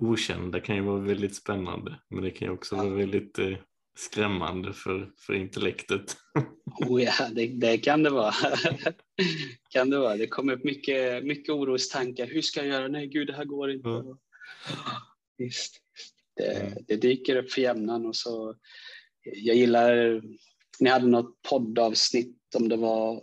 okända 0.00 0.60
kan 0.60 0.76
ju 0.76 0.82
vara 0.82 1.00
väldigt 1.00 1.36
spännande, 1.36 2.00
men 2.08 2.22
det 2.22 2.30
kan 2.30 2.48
ju 2.48 2.54
också 2.54 2.76
vara 2.76 2.88
väldigt 2.88 3.38
eh, 3.38 3.58
skrämmande 3.98 4.72
för, 4.72 5.12
för 5.16 5.34
intellektet. 5.34 6.16
Oh 6.88 7.02
ja, 7.02 7.12
det, 7.32 7.46
det, 7.46 7.78
kan 7.78 8.02
det 8.02 8.10
vara. 8.10 8.34
kan 9.70 9.90
det 9.90 9.98
vara. 9.98 10.16
Det 10.16 10.26
kommer 10.26 10.52
upp 10.52 10.64
mycket, 10.64 11.24
mycket 11.24 11.54
orostankar. 11.54 12.26
Hur 12.26 12.42
ska 12.42 12.60
jag 12.60 12.68
göra? 12.68 12.88
Nej, 12.88 13.06
gud, 13.06 13.26
det 13.26 13.32
här 13.32 13.44
går 13.44 13.70
inte. 13.70 13.88
Mm. 13.88 14.16
Visst, 15.38 15.80
det, 16.36 16.52
mm. 16.52 16.84
det, 16.88 16.96
dyker 16.96 17.36
upp 17.36 17.52
för 17.52 17.62
jämnan 17.62 18.06
och 18.06 18.16
så. 18.16 18.54
Jag 19.22 19.56
gillar, 19.56 20.22
ni 20.80 20.90
hade 20.90 21.06
något 21.06 21.42
poddavsnitt 21.42 22.54
om 22.54 22.68
det 22.68 22.76
var 22.76 23.22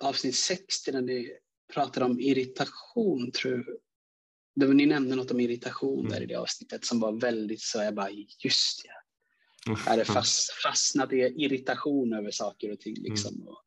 avsnitt 0.00 0.36
60 0.36 0.92
när 0.92 1.02
ni 1.02 1.32
pratade 1.74 2.06
om 2.06 2.20
irritation, 2.20 3.30
tror 3.32 3.54
jag. 3.54 3.64
Det 4.54 4.66
var, 4.66 4.74
ni 4.74 4.86
nämnde 4.86 5.16
något 5.16 5.30
om 5.30 5.40
irritation 5.40 6.00
mm. 6.00 6.12
där 6.12 6.22
i 6.22 6.26
det 6.26 6.34
avsnittet 6.34 6.84
som 6.84 7.00
var 7.00 7.12
väldigt 7.12 7.60
så 7.60 7.78
jag 7.78 7.94
bara, 7.94 8.10
just 8.44 8.84
ja 8.84 8.95
Jag 9.66 9.76
hade 9.76 10.04
fast, 10.04 10.52
fastnat 10.52 11.12
i 11.12 11.16
irritation 11.16 12.12
över 12.12 12.30
saker 12.30 12.72
och 12.72 12.80
ting. 12.80 12.94
Liksom. 12.98 13.48
Och, 13.48 13.62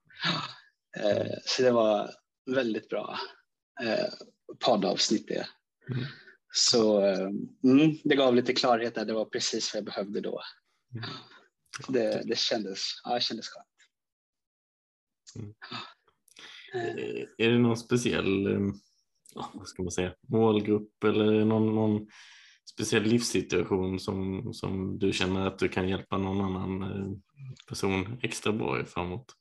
eh, 1.04 1.34
så 1.46 1.62
det 1.62 1.72
var 1.72 2.12
väldigt 2.56 2.90
bra 2.90 3.20
eh, 3.84 4.08
poddavsnitt 4.66 5.28
det. 5.28 5.48
Mm. 5.92 6.06
Så 6.54 7.06
eh, 7.06 7.30
mm, 7.64 7.98
det 8.04 8.16
gav 8.16 8.36
lite 8.36 8.54
klarhet 8.54 8.96
där. 8.96 9.06
Det 9.06 9.14
var 9.14 9.26
precis 9.26 9.74
vad 9.74 9.78
jag 9.78 9.86
behövde 9.86 10.22
då. 10.22 10.42
Mm. 10.96 11.10
Det, 11.88 12.24
det, 12.26 12.38
kändes, 12.38 12.80
ja, 13.04 13.16
det 13.16 13.22
kändes 13.22 13.48
skönt. 13.50 13.68
Mm. 15.36 15.54
Eh, 16.74 17.26
Är 17.38 17.50
det 17.50 17.58
någon 17.58 17.78
speciell 17.78 18.48
eh, 18.48 18.60
ja, 19.36 19.52
vad 19.54 19.68
ska 19.68 19.84
man 19.84 19.92
säga, 19.92 20.16
målgrupp 20.28 21.04
eller 21.04 21.46
någon, 21.46 21.76
någon 21.76 22.08
speciell 22.74 23.04
livssituation 23.04 24.00
som, 24.00 24.50
som 24.54 25.00
du 25.00 25.14
känner 25.14 25.48
att 25.48 25.60
du 25.60 25.70
kan 25.70 25.90
hjälpa 25.90 26.18
någon 26.18 26.42
annan 26.42 26.82
eh, 26.82 27.12
person 27.68 28.20
extra 28.22 28.52
bra 28.52 28.82
i 28.82 28.86
framåt? 28.86 29.36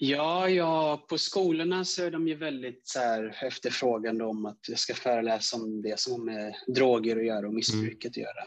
Ja, 0.00 0.48
ja, 0.48 1.06
på 1.08 1.18
skolorna 1.18 1.84
så 1.84 2.04
är 2.04 2.10
de 2.10 2.28
ju 2.28 2.34
väldigt 2.34 2.88
så 2.88 2.98
här, 2.98 3.38
efterfrågande 3.42 4.24
om 4.24 4.46
att 4.46 4.58
jag 4.68 4.78
ska 4.78 4.94
föreläsa 4.94 5.56
om 5.56 5.82
det 5.82 6.00
som 6.00 6.12
har 6.12 6.24
med 6.24 6.54
droger 6.66 7.16
att 7.16 7.26
göra 7.26 7.46
och 7.46 7.54
missbruket 7.54 8.10
att 8.10 8.16
göra. 8.16 8.44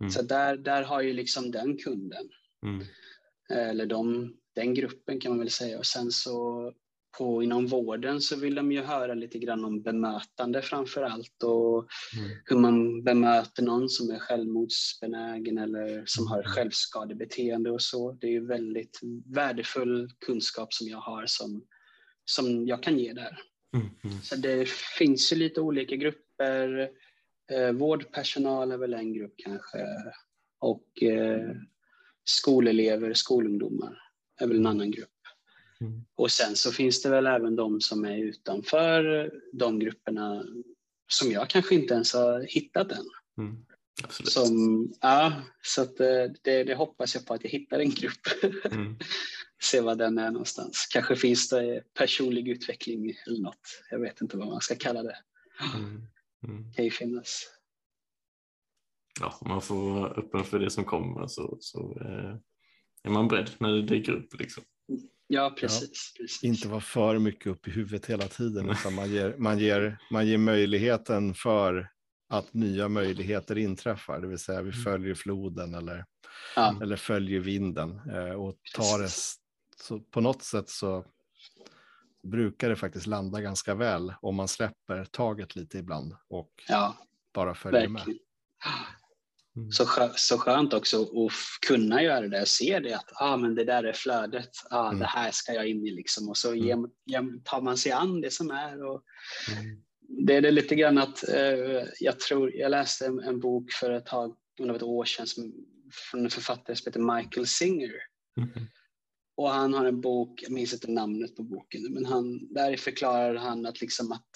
Mm. 0.00 0.10
Så 0.10 0.22
där, 0.22 0.56
där 0.56 0.82
har 0.82 1.02
ju 1.02 1.12
liksom 1.12 1.50
den 1.50 1.76
kunden, 1.78 2.28
Mm. 2.62 2.84
eller 3.50 3.86
de, 3.86 4.32
den 4.54 4.74
gruppen 4.74 5.20
kan 5.20 5.32
man 5.32 5.38
väl 5.38 5.50
säga. 5.50 5.78
Och 5.78 5.86
sen 5.86 6.10
så 6.10 6.72
på, 7.18 7.42
inom 7.42 7.66
vården 7.66 8.20
så 8.20 8.36
vill 8.36 8.54
de 8.54 8.72
ju 8.72 8.82
höra 8.82 9.14
lite 9.14 9.38
grann 9.38 9.64
om 9.64 9.82
bemötande 9.82 10.62
framför 10.62 11.02
allt 11.02 11.42
och 11.42 11.88
Mm. 12.16 12.30
hur 12.44 12.56
man 12.56 13.04
bemöter 13.04 13.62
någon 13.62 13.88
som 13.88 14.10
är 14.10 14.18
självmordsbenägen 14.18 15.58
eller 15.58 16.02
som 16.06 16.26
har 16.26 16.42
självskadebeteende 16.42 17.70
och 17.70 17.82
så. 17.82 18.12
Det 18.12 18.26
är 18.26 18.30
ju 18.30 18.46
väldigt 18.46 19.00
värdefull 19.34 20.08
kunskap 20.26 20.72
som 20.72 20.88
jag 20.88 20.98
har 20.98 21.26
som, 21.26 21.64
som 22.24 22.66
jag 22.66 22.82
kan 22.82 22.98
ge 22.98 23.12
där. 23.12 23.38
Mm. 23.74 23.86
Mm. 24.04 24.20
Så 24.22 24.36
det 24.36 24.68
finns 24.98 25.32
ju 25.32 25.36
lite 25.36 25.60
olika 25.60 25.96
grupper. 25.96 26.90
Eh, 27.52 27.72
vårdpersonal 27.72 28.72
är 28.72 28.76
väl 28.78 28.94
en 28.94 29.12
grupp 29.12 29.34
kanske. 29.36 29.86
Och 30.60 31.02
eh, 31.02 31.50
skolelever, 32.24 33.14
skolungdomar 33.14 33.98
är 34.40 34.46
väl 34.46 34.56
en 34.56 34.66
annan 34.66 34.90
grupp. 34.90 35.13
Mm. 35.86 36.04
Och 36.16 36.30
sen 36.30 36.56
så 36.56 36.72
finns 36.72 37.02
det 37.02 37.08
väl 37.08 37.26
även 37.26 37.56
de 37.56 37.80
som 37.80 38.04
är 38.04 38.16
utanför 38.16 39.30
de 39.52 39.78
grupperna 39.78 40.44
som 41.08 41.30
jag 41.30 41.50
kanske 41.50 41.74
inte 41.74 41.94
ens 41.94 42.14
har 42.14 42.46
hittat 42.48 42.92
än. 42.92 43.06
Mm. 43.38 43.64
Absolut. 44.04 44.32
Som, 44.32 44.92
ja, 45.00 45.32
så 45.62 45.82
eh, 45.82 46.30
det, 46.42 46.64
det 46.64 46.74
hoppas 46.74 47.14
jag 47.14 47.26
på 47.26 47.34
att 47.34 47.44
jag 47.44 47.50
hittar 47.50 47.78
en 47.78 47.90
grupp. 47.90 48.44
Mm. 48.64 48.96
Se 49.62 49.80
var 49.80 49.94
den 49.94 50.18
är 50.18 50.30
någonstans. 50.30 50.86
Kanske 50.92 51.16
finns 51.16 51.48
det 51.48 51.82
personlig 51.94 52.48
utveckling 52.48 53.14
eller 53.26 53.40
något. 53.40 53.82
Jag 53.90 53.98
vet 53.98 54.20
inte 54.20 54.36
vad 54.36 54.48
man 54.48 54.60
ska 54.60 54.74
kalla 54.74 55.02
det. 55.02 55.16
Mm. 55.74 56.06
Mm. 56.46 56.72
kan 56.72 56.84
ju 56.84 56.90
finnas. 56.90 57.50
Ja, 59.20 59.38
man 59.46 59.62
får 59.62 59.94
vara 59.94 60.10
öppen 60.10 60.44
för 60.44 60.58
det 60.58 60.70
som 60.70 60.84
kommer 60.84 61.26
så, 61.26 61.56
så 61.60 61.98
eh, 62.00 62.36
är 63.02 63.10
man 63.10 63.28
beredd 63.28 63.50
när 63.58 63.72
det 63.72 63.82
dyker 63.82 64.12
upp. 64.12 64.40
Liksom. 64.40 64.64
Ja, 65.26 65.54
precis. 65.60 66.14
precis. 66.18 66.44
Inte 66.44 66.68
vara 66.68 66.80
för 66.80 67.18
mycket 67.18 67.46
upp 67.46 67.68
i 67.68 67.70
huvudet 67.70 68.06
hela 68.06 68.28
tiden, 68.28 68.70
utan 68.70 68.94
man 68.94 69.10
ger, 69.10 69.34
man 69.38 69.58
ger, 69.58 69.98
man 70.10 70.26
ger 70.26 70.38
möjligheten 70.38 71.34
för 71.34 71.90
att 72.28 72.54
nya 72.54 72.88
möjligheter 72.88 73.58
inträffar, 73.58 74.20
det 74.20 74.26
vill 74.26 74.38
säga 74.38 74.62
vi 74.62 74.72
följer 74.72 75.14
floden 75.14 75.74
eller, 75.74 76.04
Ja, 76.56 76.78
eller 76.82 76.96
följer 76.96 77.40
vinden 77.40 78.00
eh, 78.10 78.30
och 78.30 78.54
tar 78.74 79.02
det. 79.02 79.10
Så 79.76 80.00
på 80.00 80.20
något 80.20 80.42
sätt 80.42 80.68
så 80.68 81.04
brukar 82.22 82.68
det 82.68 82.76
faktiskt 82.76 83.06
landa 83.06 83.40
ganska 83.40 83.74
väl 83.74 84.14
om 84.20 84.34
man 84.34 84.48
släpper 84.48 85.04
taget 85.04 85.56
lite 85.56 85.78
ibland 85.78 86.16
och 86.28 86.50
ja 86.68 86.96
bara 87.34 87.54
följer 87.54 87.88
med. 87.88 88.18
Mm. 89.56 89.70
Så, 89.72 89.84
skö- 89.84 90.12
så 90.16 90.38
skönt 90.38 90.72
också 90.72 91.02
att 91.02 91.32
kunna 91.66 92.02
göra 92.02 92.28
det, 92.28 92.46
se 92.46 92.78
det 92.78 92.94
att 92.94 93.10
ah, 93.14 93.36
men 93.36 93.54
det 93.54 93.64
där 93.64 93.84
är 93.84 93.92
flödet, 93.92 94.50
ah, 94.70 94.86
Mm. 94.88 94.98
det 94.98 95.06
här 95.06 95.30
ska 95.30 95.52
jag 95.52 95.68
in 95.68 95.86
i 95.86 95.90
liksom 95.90 96.28
och 96.28 96.36
så 96.36 96.54
ger, 96.54 97.42
tar 97.44 97.60
man 97.60 97.76
sig 97.76 97.92
an 97.92 98.20
det 98.20 98.30
som 98.32 98.50
är. 98.50 98.84
Och 98.84 99.02
Mm. 99.56 99.82
det 100.26 100.34
är 100.36 100.40
det 100.42 100.50
lite 100.50 100.74
grann 100.74 100.98
att 100.98 101.28
eh, 101.28 101.84
jag 102.00 102.20
tror, 102.20 102.54
jag 102.56 102.70
läste 102.70 103.06
en, 103.06 103.20
en 103.20 103.40
bok 103.40 103.72
för 103.72 103.90
ett 103.90 104.06
tag, 104.06 104.36
ett 104.76 104.82
år 104.82 105.04
sedan, 105.04 105.26
som, 105.26 105.52
från 106.10 106.24
en 106.24 106.30
författare 106.30 106.76
som 106.76 106.90
heter 106.90 107.16
Michael 107.16 107.46
Singer. 107.46 107.92
Mm. 108.36 108.50
Och 109.36 109.50
han 109.50 109.74
har 109.74 109.84
en 109.84 110.00
bok, 110.00 110.42
jag 110.42 110.52
minns 110.52 110.72
inte 110.72 110.90
namnet 110.90 111.36
på 111.36 111.42
boken, 111.42 111.82
men 111.90 112.06
han, 112.06 112.54
där 112.54 112.76
förklarar 112.76 113.34
han 113.34 113.66
att, 113.66 113.80
liksom 113.80 114.12
att 114.12 114.26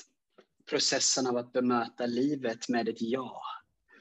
processen 0.70 1.26
av 1.26 1.36
att 1.36 1.52
bemöta 1.52 2.06
livet 2.06 2.68
med 2.68 2.88
ett 2.88 3.02
ja 3.02 3.42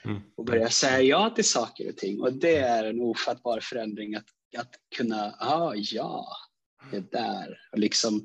Mm. 0.06 0.22
och 0.36 0.46
börja 0.46 0.70
säga 0.70 1.02
ja 1.02 1.30
till 1.30 1.46
saker 1.46 1.90
och 1.90 1.98
ting. 1.98 2.22
Och 2.22 2.34
det 2.34 2.58
är 2.58 2.84
en 2.84 3.02
ofattbar 3.02 3.60
förändring 3.60 4.16
att, 4.16 4.26
att 4.58 4.72
kunna, 4.96 5.36
ah, 5.40 5.74
ja, 5.76 6.28
det 6.92 7.12
där. 7.12 7.60
Och 7.72 7.80
liksom 7.80 8.24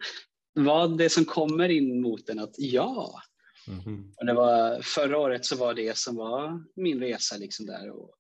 vad 0.55 0.99
det 0.99 1.09
som 1.09 1.25
kommer 1.25 1.69
in 1.69 2.03
mot 2.03 2.29
en 2.29 2.39
att 2.39 2.55
ja. 2.59 3.23
Mm. 3.69 4.13
Och 4.17 4.27
det 4.27 4.35
var, 4.35 4.83
förra 4.83 5.19
året 5.19 5.45
så 5.45 5.57
var 5.57 5.75
det 5.75 5.99
som 5.99 6.17
var 6.17 6.65
min 6.77 7.01
resa 7.01 7.37
liksom 7.37 7.67
där. 7.67 7.91
Och, 7.91 8.15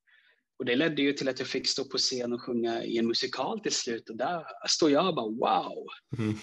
och 0.58 0.64
det 0.64 0.76
ledde 0.76 1.02
ju 1.02 1.12
till 1.12 1.28
att 1.28 1.38
jag 1.38 1.48
fick 1.48 1.68
stå 1.68 1.84
på 1.84 1.98
scen 1.98 2.32
och 2.32 2.42
sjunga 2.42 2.84
i 2.84 2.98
en 2.98 3.06
musikal 3.06 3.60
till 3.60 3.74
slut. 3.74 4.10
Och 4.10 4.16
där 4.16 4.44
står 4.68 4.90
jag 4.90 5.08
och 5.08 5.14
bara 5.14 5.26
wow, 5.26 5.86
Mm. 6.18 6.38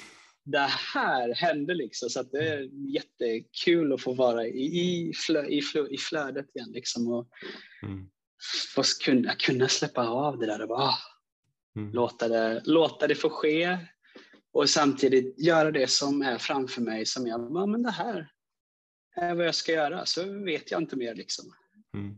Det 0.45 0.69
här 0.93 1.33
hände 1.35 1.73
liksom. 1.73 2.09
Så 2.09 2.19
att 2.19 2.31
det 2.31 2.47
är 2.49 2.69
jättekul 2.93 3.93
att 3.93 4.01
få 4.01 4.13
vara 4.13 4.45
i, 4.47 4.79
i, 4.79 5.13
flö, 5.13 5.45
i, 5.45 5.61
flö, 5.61 5.87
i 5.87 5.97
flödet 5.97 6.55
igen 6.55 6.71
liksom. 6.71 7.07
Och 7.07 7.29
Mm. 7.83 8.09
få 8.75 8.83
kunna, 9.05 9.35
kunna 9.35 9.67
släppa 9.67 10.07
av 10.07 10.39
det 10.39 10.45
där 10.45 10.61
och 10.61 10.67
bara 10.67 10.83
ah, 10.83 10.97
Mm. 11.75 11.91
låta, 11.93 12.27
det, 12.27 12.61
låta 12.65 13.07
det 13.07 13.15
få 13.15 13.29
ske. 13.29 13.77
Och 14.51 14.69
samtidigt 14.69 15.39
göra 15.39 15.71
det 15.71 15.89
som 15.89 16.21
är 16.21 16.37
framför 16.37 16.81
mig 16.81 17.05
som 17.05 17.27
jag, 17.27 17.41
ja 17.41 17.65
men 17.65 17.83
det 17.83 17.91
här 17.91 18.31
är 19.15 19.35
vad 19.35 19.45
jag 19.47 19.55
ska 19.55 19.71
göra. 19.71 20.05
Så 20.05 20.43
vet 20.43 20.71
jag 20.71 20.81
inte 20.81 20.95
mer 20.95 21.15
liksom. 21.15 21.45
Mm. 21.93 22.17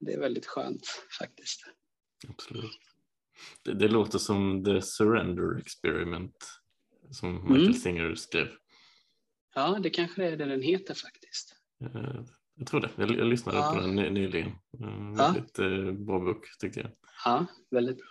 Det 0.00 0.12
är 0.12 0.20
väldigt 0.20 0.46
skönt 0.46 0.86
faktiskt. 1.18 1.64
Absolut. 2.28 2.78
Det, 3.62 3.74
det 3.74 3.88
låter 3.88 4.18
som 4.18 4.64
The 4.64 4.82
Surrender 4.82 5.58
Experiment 5.58 6.36
som 7.10 7.34
Michael 7.42 7.60
Mm. 7.60 7.72
Singer 7.74 8.14
skrev. 8.14 8.48
Ja, 9.54 9.78
det 9.82 9.90
kanske 9.90 10.24
är 10.24 10.36
det 10.36 10.44
den 10.44 10.62
heter 10.62 10.94
faktiskt. 10.94 11.56
Eh, 11.84 12.24
Jag 12.56 12.66
tror 12.66 12.80
det. 12.80 12.90
Jag, 12.96 13.10
jag 13.10 13.26
lyssnade 13.26 13.58
Ja. 13.58 13.72
på 13.74 13.80
den 13.80 13.94
ny- 13.96 14.10
nyligen. 14.10 14.48
Eh, 14.48 14.54
Ja. 15.18 15.32
Väldigt 15.32 15.58
eh, 15.58 15.92
bra 15.92 16.18
bok 16.18 16.46
tyckte 16.60 16.80
jag. 16.80 16.90
Ja, 17.24 17.46
väldigt 17.70 17.96
bra. 17.96 18.06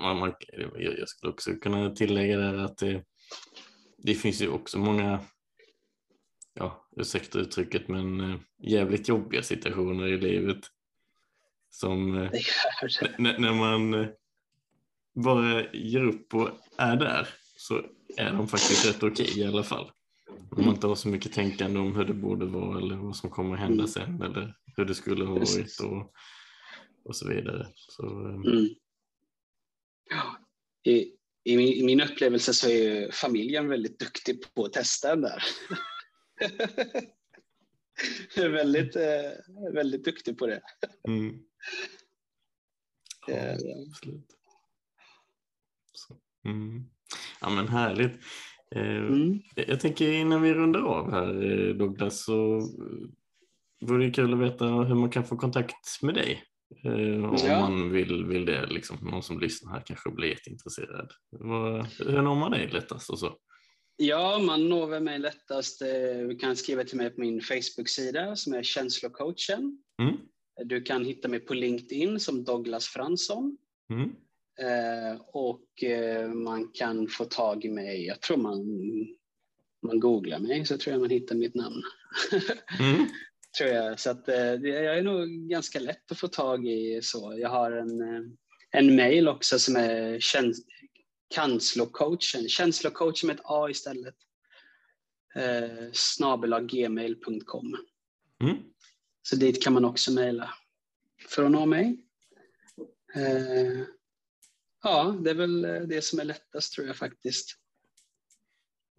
Man, 0.00 0.18
man, 0.18 0.32
jag 0.78 1.08
skulle 1.08 1.32
också 1.32 1.54
kunna 1.54 1.90
tillägga 1.90 2.38
där 2.38 2.54
att 2.58 2.78
det, 2.78 3.04
det 3.98 4.14
finns 4.14 4.42
ju 4.42 4.48
också 4.48 4.78
många, 4.78 5.20
ja, 6.54 6.88
ursäkta 6.96 7.38
uttrycket, 7.38 7.88
men 7.88 8.40
jävligt 8.62 9.08
jobbiga 9.08 9.42
situationer 9.42 10.06
i 10.06 10.18
livet. 10.20 10.60
Som 11.70 12.16
eh, 12.16 12.30
Det 12.30 12.38
gör 12.38 13.00
det. 13.00 13.28
n- 13.30 13.36
när 13.42 13.52
man 13.54 14.06
bara 15.14 15.72
ger 15.72 16.04
upp 16.04 16.34
och 16.34 16.50
är 16.78 16.96
där 16.96 17.28
så 17.66 17.82
är 18.16 18.32
de 18.32 18.48
faktiskt 18.48 18.86
rätt 18.86 19.02
okej 19.02 19.38
i 19.38 19.44
alla 19.44 19.62
fall. 19.64 19.90
Om 20.50 20.64
man 20.64 20.74
inte 20.74 20.86
har 20.86 20.94
så 20.94 21.08
mycket 21.08 21.32
tänkande 21.32 21.80
om 21.80 21.96
hur 21.96 22.04
det 22.04 22.14
borde 22.14 22.46
vara 22.46 22.78
eller 22.78 22.96
vad 22.96 23.16
som 23.16 23.30
kommer 23.30 23.56
hända 23.56 23.74
Mm. 23.74 23.88
sen 23.88 24.22
eller 24.22 24.56
hur 24.76 24.84
det 24.84 24.94
skulle 24.94 25.24
ha 25.24 25.34
varit 25.34 25.80
och, 25.80 26.12
och 27.04 27.16
så 27.16 27.28
vidare. 27.28 27.66
Så, 27.74 28.02
eh, 28.28 28.34
Mm. 28.34 28.68
Ja, 30.10 30.38
i, 30.92 31.12
i, 31.44 31.56
min, 31.56 31.68
I 31.68 31.84
min 31.84 32.00
upplevelse 32.00 32.54
så 32.54 32.68
är 32.68 33.10
familjen 33.12 33.68
väldigt 33.68 33.98
duktig 33.98 34.54
på 34.54 34.64
att 34.64 34.72
testa 34.72 35.08
den 35.08 35.20
där. 35.20 35.42
är 38.36 38.48
väldigt, 38.48 38.96
eh, 38.96 39.72
väldigt 39.72 40.04
duktig 40.04 40.38
på 40.38 40.46
det. 40.46 40.62
mm. 41.08 41.42
Ja, 43.26 43.52
absolut. 43.88 44.36
Så, 45.92 46.16
mm. 46.44 46.90
Ja 47.40 47.50
men 47.50 47.68
härligt. 47.68 48.12
Eh, 48.74 48.96
Mm. 48.96 49.40
Jag 49.56 49.80
tänker 49.80 50.12
innan 50.12 50.42
vi 50.42 50.54
rundar 50.54 50.80
av 50.80 51.10
här 51.10 51.28
eh, 51.68 51.74
Douglas 51.74 52.24
så 52.24 52.56
eh, 52.58 53.86
vore 53.88 54.04
det 54.06 54.10
kul 54.10 54.32
att 54.32 54.40
veta 54.40 54.64
hur 54.66 54.94
man 54.94 55.10
kan 55.10 55.24
få 55.24 55.36
kontakt 55.36 56.02
med 56.02 56.14
dig. 56.14 56.42
Om 56.84 57.36
Ja. 57.46 57.60
man 57.60 57.90
vill, 57.90 58.24
vill 58.24 58.46
det, 58.46 58.66
liksom, 58.66 58.96
någon 59.02 59.22
som 59.22 59.40
lyssnar 59.40 59.72
här 59.72 59.82
kanske 59.86 60.10
blir 60.10 60.28
jätteintresserad. 60.28 61.12
Hur 61.98 62.22
når 62.22 62.34
man 62.34 62.50
dig 62.50 62.68
lättast 62.72 63.10
och 63.10 63.18
så? 63.18 63.36
Ja, 63.96 64.38
man 64.38 64.68
når 64.68 65.00
mig 65.00 65.18
lättast. 65.18 65.78
Du 66.28 66.36
kan 66.40 66.56
skriva 66.56 66.84
till 66.84 66.96
mig 66.96 67.10
på 67.10 67.20
min 67.20 67.40
Facebook-sida 67.40 68.36
som 68.36 68.54
är 68.54 68.62
känslocoachen. 68.62 69.78
Mm. 70.02 70.16
Du 70.64 70.82
kan 70.82 71.04
hitta 71.04 71.28
mig 71.28 71.40
på 71.40 71.54
LinkedIn 71.54 72.20
som 72.20 72.44
Douglas 72.44 72.86
Fransson. 72.86 73.56
Mm. 73.92 74.10
Eh, 74.60 75.20
och 75.26 75.82
eh, 75.82 76.28
man 76.28 76.68
kan 76.72 77.08
få 77.08 77.24
tag 77.24 77.64
i 77.64 77.70
mig, 77.70 78.06
jag 78.06 78.20
tror 78.20 78.36
man, 78.36 78.64
man 79.86 80.00
googlar 80.00 80.38
mig 80.38 80.64
så 80.66 80.78
tror 80.78 80.92
jag 80.92 81.00
man 81.00 81.10
hittar 81.10 81.34
mitt 81.34 81.54
namn. 81.54 81.82
Mm. 82.80 83.06
tror 83.58 83.70
jag. 83.70 84.00
Så 84.00 84.10
att, 84.10 84.28
eh, 84.28 84.54
jag 84.54 84.98
är 84.98 85.02
nog 85.02 85.28
ganska 85.28 85.80
lätt 85.80 86.12
att 86.12 86.18
få 86.18 86.28
tag 86.28 86.66
i. 86.66 87.00
så. 87.02 87.34
Jag 87.38 87.48
har 87.48 87.70
en, 87.72 88.00
en 88.70 88.96
mail 88.96 89.28
också 89.28 89.58
som 89.58 89.76
är 89.76 90.20
käns- 90.20 90.64
kanslocoachen, 91.34 92.48
känslocoachen 92.48 93.26
med 93.26 93.34
ett 93.36 93.42
A 93.44 93.68
istället. 93.70 94.14
Eh, 95.36 95.90
snabelaggmail.com. 95.92 97.76
Mm. 98.42 98.56
Så 99.22 99.36
dit 99.36 99.62
kan 99.62 99.72
man 99.72 99.84
också 99.84 100.12
mejla 100.12 100.54
för 101.28 101.44
att 101.44 101.50
nå 101.50 101.66
mig. 101.66 102.04
Eh, 103.14 103.82
ja, 104.90 105.16
det 105.24 105.30
är 105.30 105.34
väl 105.34 105.64
eh, 105.64 105.80
det 105.80 106.04
som 106.04 106.20
är 106.20 106.24
lättast 106.24 106.72
tror 106.72 106.86
jag 106.86 106.96
faktiskt. 106.96 107.56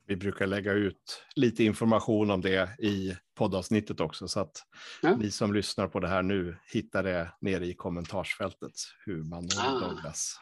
Vi 0.05 0.15
brukar 0.15 0.47
lägga 0.47 0.71
ut 0.73 1.23
lite 1.35 1.63
information 1.63 2.31
om 2.31 2.41
det 2.41 2.69
i 2.79 3.17
poddavsnittet 3.35 3.99
också, 3.99 4.27
så 4.27 4.39
att 4.39 4.63
Ja. 5.01 5.15
ni 5.17 5.31
som 5.31 5.53
lyssnar 5.53 5.88
på 5.88 5.99
det 5.99 6.07
här 6.07 6.23
nu 6.23 6.57
hittar 6.73 7.03
det 7.03 7.31
nere 7.41 7.65
i 7.65 7.73
kommentarsfältet, 7.73 8.71
hur 9.05 9.23
man 9.23 9.43
når 9.43 9.61
Ah. 9.65 9.79
Douglas. 9.79 10.39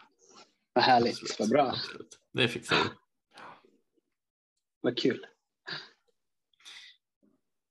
Vad 0.73 0.83
härligt, 0.83 1.39
vad 1.39 1.49
bra, 1.49 1.69
Absolut. 1.69 2.19
Det 2.33 2.47
fixar 2.47 2.75
vi. 2.75 2.89
vad 4.81 4.97
kul. 4.97 5.25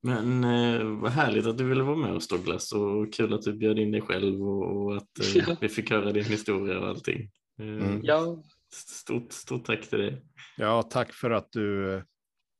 Men 0.03 0.43
eh, 0.43 0.83
vad 1.01 1.11
härligt 1.11 1.45
att 1.45 1.57
du 1.57 1.63
ville 1.69 1.83
vara 1.83 1.95
med 1.95 2.11
oss 2.13 2.27
Douglas 2.27 2.71
och 2.73 3.13
kul 3.13 3.33
att 3.33 3.41
du 3.41 3.53
bjöd 3.53 3.79
in 3.79 3.91
dig 3.91 4.01
själv 4.01 4.41
och, 4.43 4.75
och 4.85 4.97
att 4.97 5.19
eh, 5.19 5.37
Ja. 5.47 5.57
vi 5.61 5.69
fick 5.69 5.89
höra 5.89 6.11
din 6.11 6.25
historia 6.25 6.79
och 6.79 6.87
allting. 6.87 7.31
Eh, 7.59 7.65
Mm. 7.65 7.99
Ja, 8.03 8.43
stort, 8.73 9.31
stort 9.31 9.65
tack 9.65 9.89
till 9.89 9.99
dig. 9.99 10.25
Ja, 10.57 10.83
tack 10.83 11.13
för 11.13 11.31
att 11.31 11.51
du, 11.51 12.03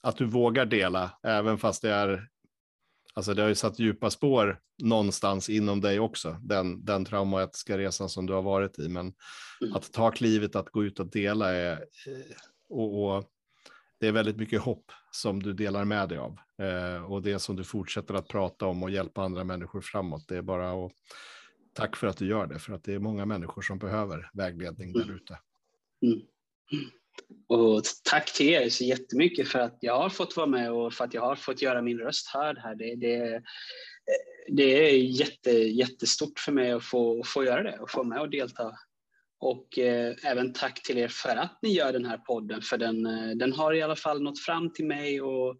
att 0.03 0.17
du 0.17 0.25
vågar 0.25 0.65
dela, 0.65 1.17
även 1.23 1.57
fast 1.57 1.81
det 1.81 1.89
är, 1.91 2.27
alltså 3.13 3.33
det 3.33 3.41
har 3.41 3.49
ju 3.49 3.55
satt 3.55 3.79
djupa 3.79 4.09
spår 4.09 4.59
någonstans 4.83 5.49
inom 5.49 5.81
dig 5.81 5.99
också, 5.99 6.37
den, 6.41 6.85
den 6.85 7.05
traumatiska 7.05 7.77
resan 7.77 8.09
som 8.09 8.25
du 8.25 8.33
har 8.33 8.41
varit 8.41 8.79
i. 8.79 8.89
Men 8.89 9.13
Mm. 9.61 9.75
att 9.75 9.93
ta 9.93 10.11
klivet 10.11 10.55
att 10.55 10.69
gå 10.69 10.83
ut 10.83 10.99
och 10.99 11.07
dela 11.11 11.51
är, 11.53 11.71
eh, 11.71 12.35
och, 12.69 13.15
och 13.17 13.25
det 13.99 14.07
är 14.07 14.11
väldigt 14.11 14.37
mycket 14.37 14.61
hopp 14.61 14.91
som 15.11 15.43
du 15.43 15.53
delar 15.53 15.85
med 15.85 16.09
dig 16.09 16.17
av. 16.17 16.37
Eh, 16.61 17.03
och 17.11 17.21
det 17.21 17.39
som 17.39 17.55
du 17.55 17.63
fortsätter 17.63 18.13
att 18.13 18.27
prata 18.27 18.65
om 18.67 18.83
och 18.83 18.89
hjälpa 18.91 19.23
andra 19.23 19.43
människor 19.43 19.81
framåt. 19.81 20.27
Det 20.27 20.37
är 20.37 20.41
bara 20.41 20.85
att 20.85 20.91
tack 21.75 21.95
för 21.95 22.07
att 22.07 22.17
du 22.17 22.27
gör 22.27 22.47
det, 22.47 22.59
för 22.59 22.73
att 22.73 22.83
det 22.83 22.93
är 22.93 22.99
många 22.99 23.25
människor 23.25 23.61
som 23.61 23.79
behöver 23.79 24.29
vägledning 24.33 24.93
där 24.93 25.03
Mm. 25.03 25.15
ute. 25.15 25.39
Mm. 26.01 26.21
Och 27.47 27.83
tack 28.03 28.33
till 28.33 28.49
er 28.49 28.69
så 28.69 28.83
jättemycket 28.83 29.47
för 29.47 29.59
att 29.59 29.77
jag 29.81 29.97
har 29.97 30.09
fått 30.09 30.37
vara 30.37 30.47
med 30.47 30.71
och 30.71 30.93
för 30.93 31.05
att 31.05 31.13
jag 31.13 31.21
har 31.21 31.35
fått 31.35 31.61
göra 31.61 31.81
min 31.81 31.99
röst 31.99 32.27
hörd 32.27 32.57
här. 32.57 32.75
Det, 32.75 32.95
det, 32.95 33.43
det 34.47 34.89
är 34.89 34.97
jätte, 34.97 35.51
jättestort 35.51 36.39
för 36.39 36.51
mig 36.51 36.71
att 36.71 36.83
få, 36.83 37.23
få 37.25 37.43
göra 37.43 37.63
det 37.63 37.79
och 37.79 37.91
få 37.91 38.03
med 38.03 38.21
och 38.21 38.29
delta. 38.29 38.73
Och 39.39 39.79
eh, 39.79 40.15
även 40.23 40.53
tack 40.53 40.83
till 40.83 40.97
er 40.97 41.07
för 41.07 41.35
att 41.35 41.59
ni 41.61 41.73
gör 41.73 41.93
den 41.93 42.05
här 42.05 42.17
podden 42.17 42.61
för 42.61 42.77
den, 42.77 43.05
eh, 43.05 43.35
den 43.35 43.53
har 43.53 43.73
i 43.73 43.81
alla 43.81 43.95
fall 43.95 44.21
nått 44.21 44.39
fram 44.39 44.73
till 44.73 44.85
mig 44.85 45.21
och 45.21 45.57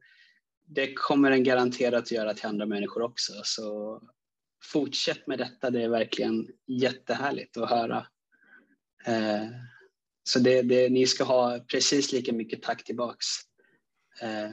det 0.67 0.93
kommer 0.93 1.29
den 1.31 1.43
garanterat 1.43 2.03
att 2.03 2.11
göra 2.11 2.33
till 2.33 2.45
andra 2.45 2.65
människor 2.65 3.01
också. 3.01 3.33
Så 3.43 4.01
fortsätt 4.71 5.27
med 5.27 5.39
detta, 5.39 5.69
det 5.69 5.83
är 5.83 5.89
verkligen 5.89 6.47
jättehärligt 6.67 7.57
att 7.57 7.69
höra. 7.69 8.07
Eh, 9.05 9.47
så 10.23 10.39
det, 10.39 10.61
det, 10.61 10.89
ni 10.89 11.07
ska 11.07 11.23
ha 11.23 11.59
precis 11.59 12.11
lika 12.11 12.33
mycket 12.33 12.63
tack 12.63 12.83
tillbaks. 12.83 13.25
Eh, 14.21 14.51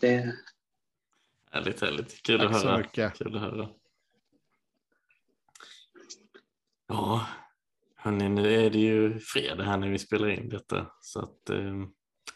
det, 0.00 0.34
Härligt, 1.50 1.80
härligt. 1.80 2.22
Kul 2.22 2.40
Tack 2.40 2.50
att 2.50 2.60
så 2.60 2.68
höra. 2.68 2.78
mycket. 2.78 3.18
Kul 3.18 3.36
att 3.36 3.40
höra. 3.42 3.68
Ja, 6.88 7.26
hörni, 7.96 8.28
nu 8.28 8.54
är 8.66 8.70
det 8.70 8.78
ju 8.78 9.20
fredag 9.20 9.64
här 9.64 9.76
när 9.76 9.88
vi 9.88 9.98
spelar 9.98 10.28
in 10.28 10.48
detta. 10.48 10.90
Så 11.00 11.20
att 11.20 11.50
eh, 11.50 11.74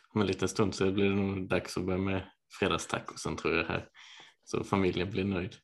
om 0.09 0.21
en 0.21 0.27
liten 0.27 0.49
stund 0.49 0.75
så 0.75 0.93
blir 0.93 1.09
det 1.09 1.15
nog 1.15 1.49
dags 1.49 1.77
att 1.77 1.87
börja 1.87 1.99
med 1.99 2.31
fredagstacosen 2.59 3.37
tror 3.37 3.57
jag 3.57 3.65
här. 3.65 3.89
Så 4.45 4.65
familjen 4.65 5.11
blir 5.11 5.25
nöjd. 5.25 5.57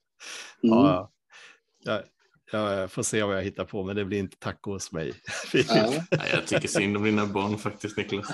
Mm, 0.63 0.75
Ja, 0.75 1.11
jag, 1.85 2.03
jag 2.53 2.91
får 2.93 3.03
se 3.03 3.23
vad 3.23 3.37
jag 3.37 3.43
hittar 3.43 3.65
på, 3.65 3.85
men 3.85 3.97
det 3.97 4.05
blir 4.05 4.19
inte 4.19 4.37
taco 4.37 4.73
hos 4.73 4.93
mig. 4.93 5.13
ja. 5.53 5.91
Nej, 6.11 6.31
jag 6.33 6.47
tycker 6.47 6.69
synd 6.69 6.97
om 6.97 7.05
dina 7.05 7.27
barn 7.27 7.59
faktiskt 7.59 7.97
Niklas. 7.97 8.27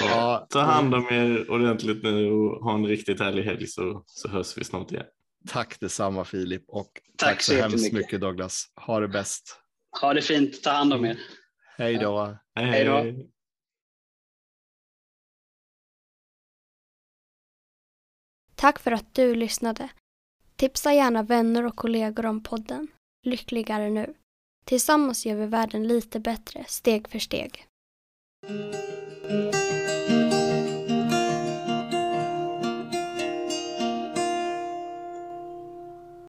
Ja. 0.00 0.46
Ta 0.50 0.60
hand 0.60 0.94
om 0.94 1.06
er 1.10 1.50
ordentligt 1.50 2.02
nu 2.02 2.30
och 2.32 2.64
ha 2.64 2.74
en 2.74 2.86
riktigt 2.86 3.20
härlig 3.20 3.42
helg 3.42 3.66
så, 3.66 4.02
så 4.06 4.28
hörs 4.28 4.58
vi 4.58 4.64
snart 4.64 4.92
igen. 4.92 5.06
Tack 5.48 5.80
detsamma 5.80 6.24
Filip 6.24 6.64
och 6.68 6.90
tack, 7.16 7.28
Tack 7.28 7.42
så 7.42 7.52
så 7.52 7.58
hemskt 7.58 7.92
mycket 7.92 8.20
Douglas. 8.20 8.64
Ha 8.76 9.00
det 9.00 9.08
bäst. 9.08 9.60
Ha 10.00 10.14
det 10.14 10.22
fint, 10.22 10.62
ta 10.62 10.70
hand 10.70 10.92
om 10.92 11.04
er. 11.04 11.18
Hej 11.76 11.98
då. 11.98 12.36
Hej 12.54 12.84
då. 12.84 13.04
Tack 18.60 18.78
för 18.78 18.92
att 18.92 19.14
du 19.14 19.34
lyssnade. 19.34 19.88
Tipsa 20.56 20.92
gärna 20.92 21.22
vänner 21.22 21.66
och 21.66 21.76
kollegor 21.76 22.26
om 22.26 22.42
podden 22.42 22.88
Lyckligare 23.26 23.90
nu. 23.90 24.14
Tillsammans 24.64 25.26
gör 25.26 25.34
vi 25.34 25.46
världen 25.46 25.88
lite 25.88 26.20
bättre, 26.20 26.64
steg 26.68 27.08
för 27.08 27.18
steg. 27.18 27.66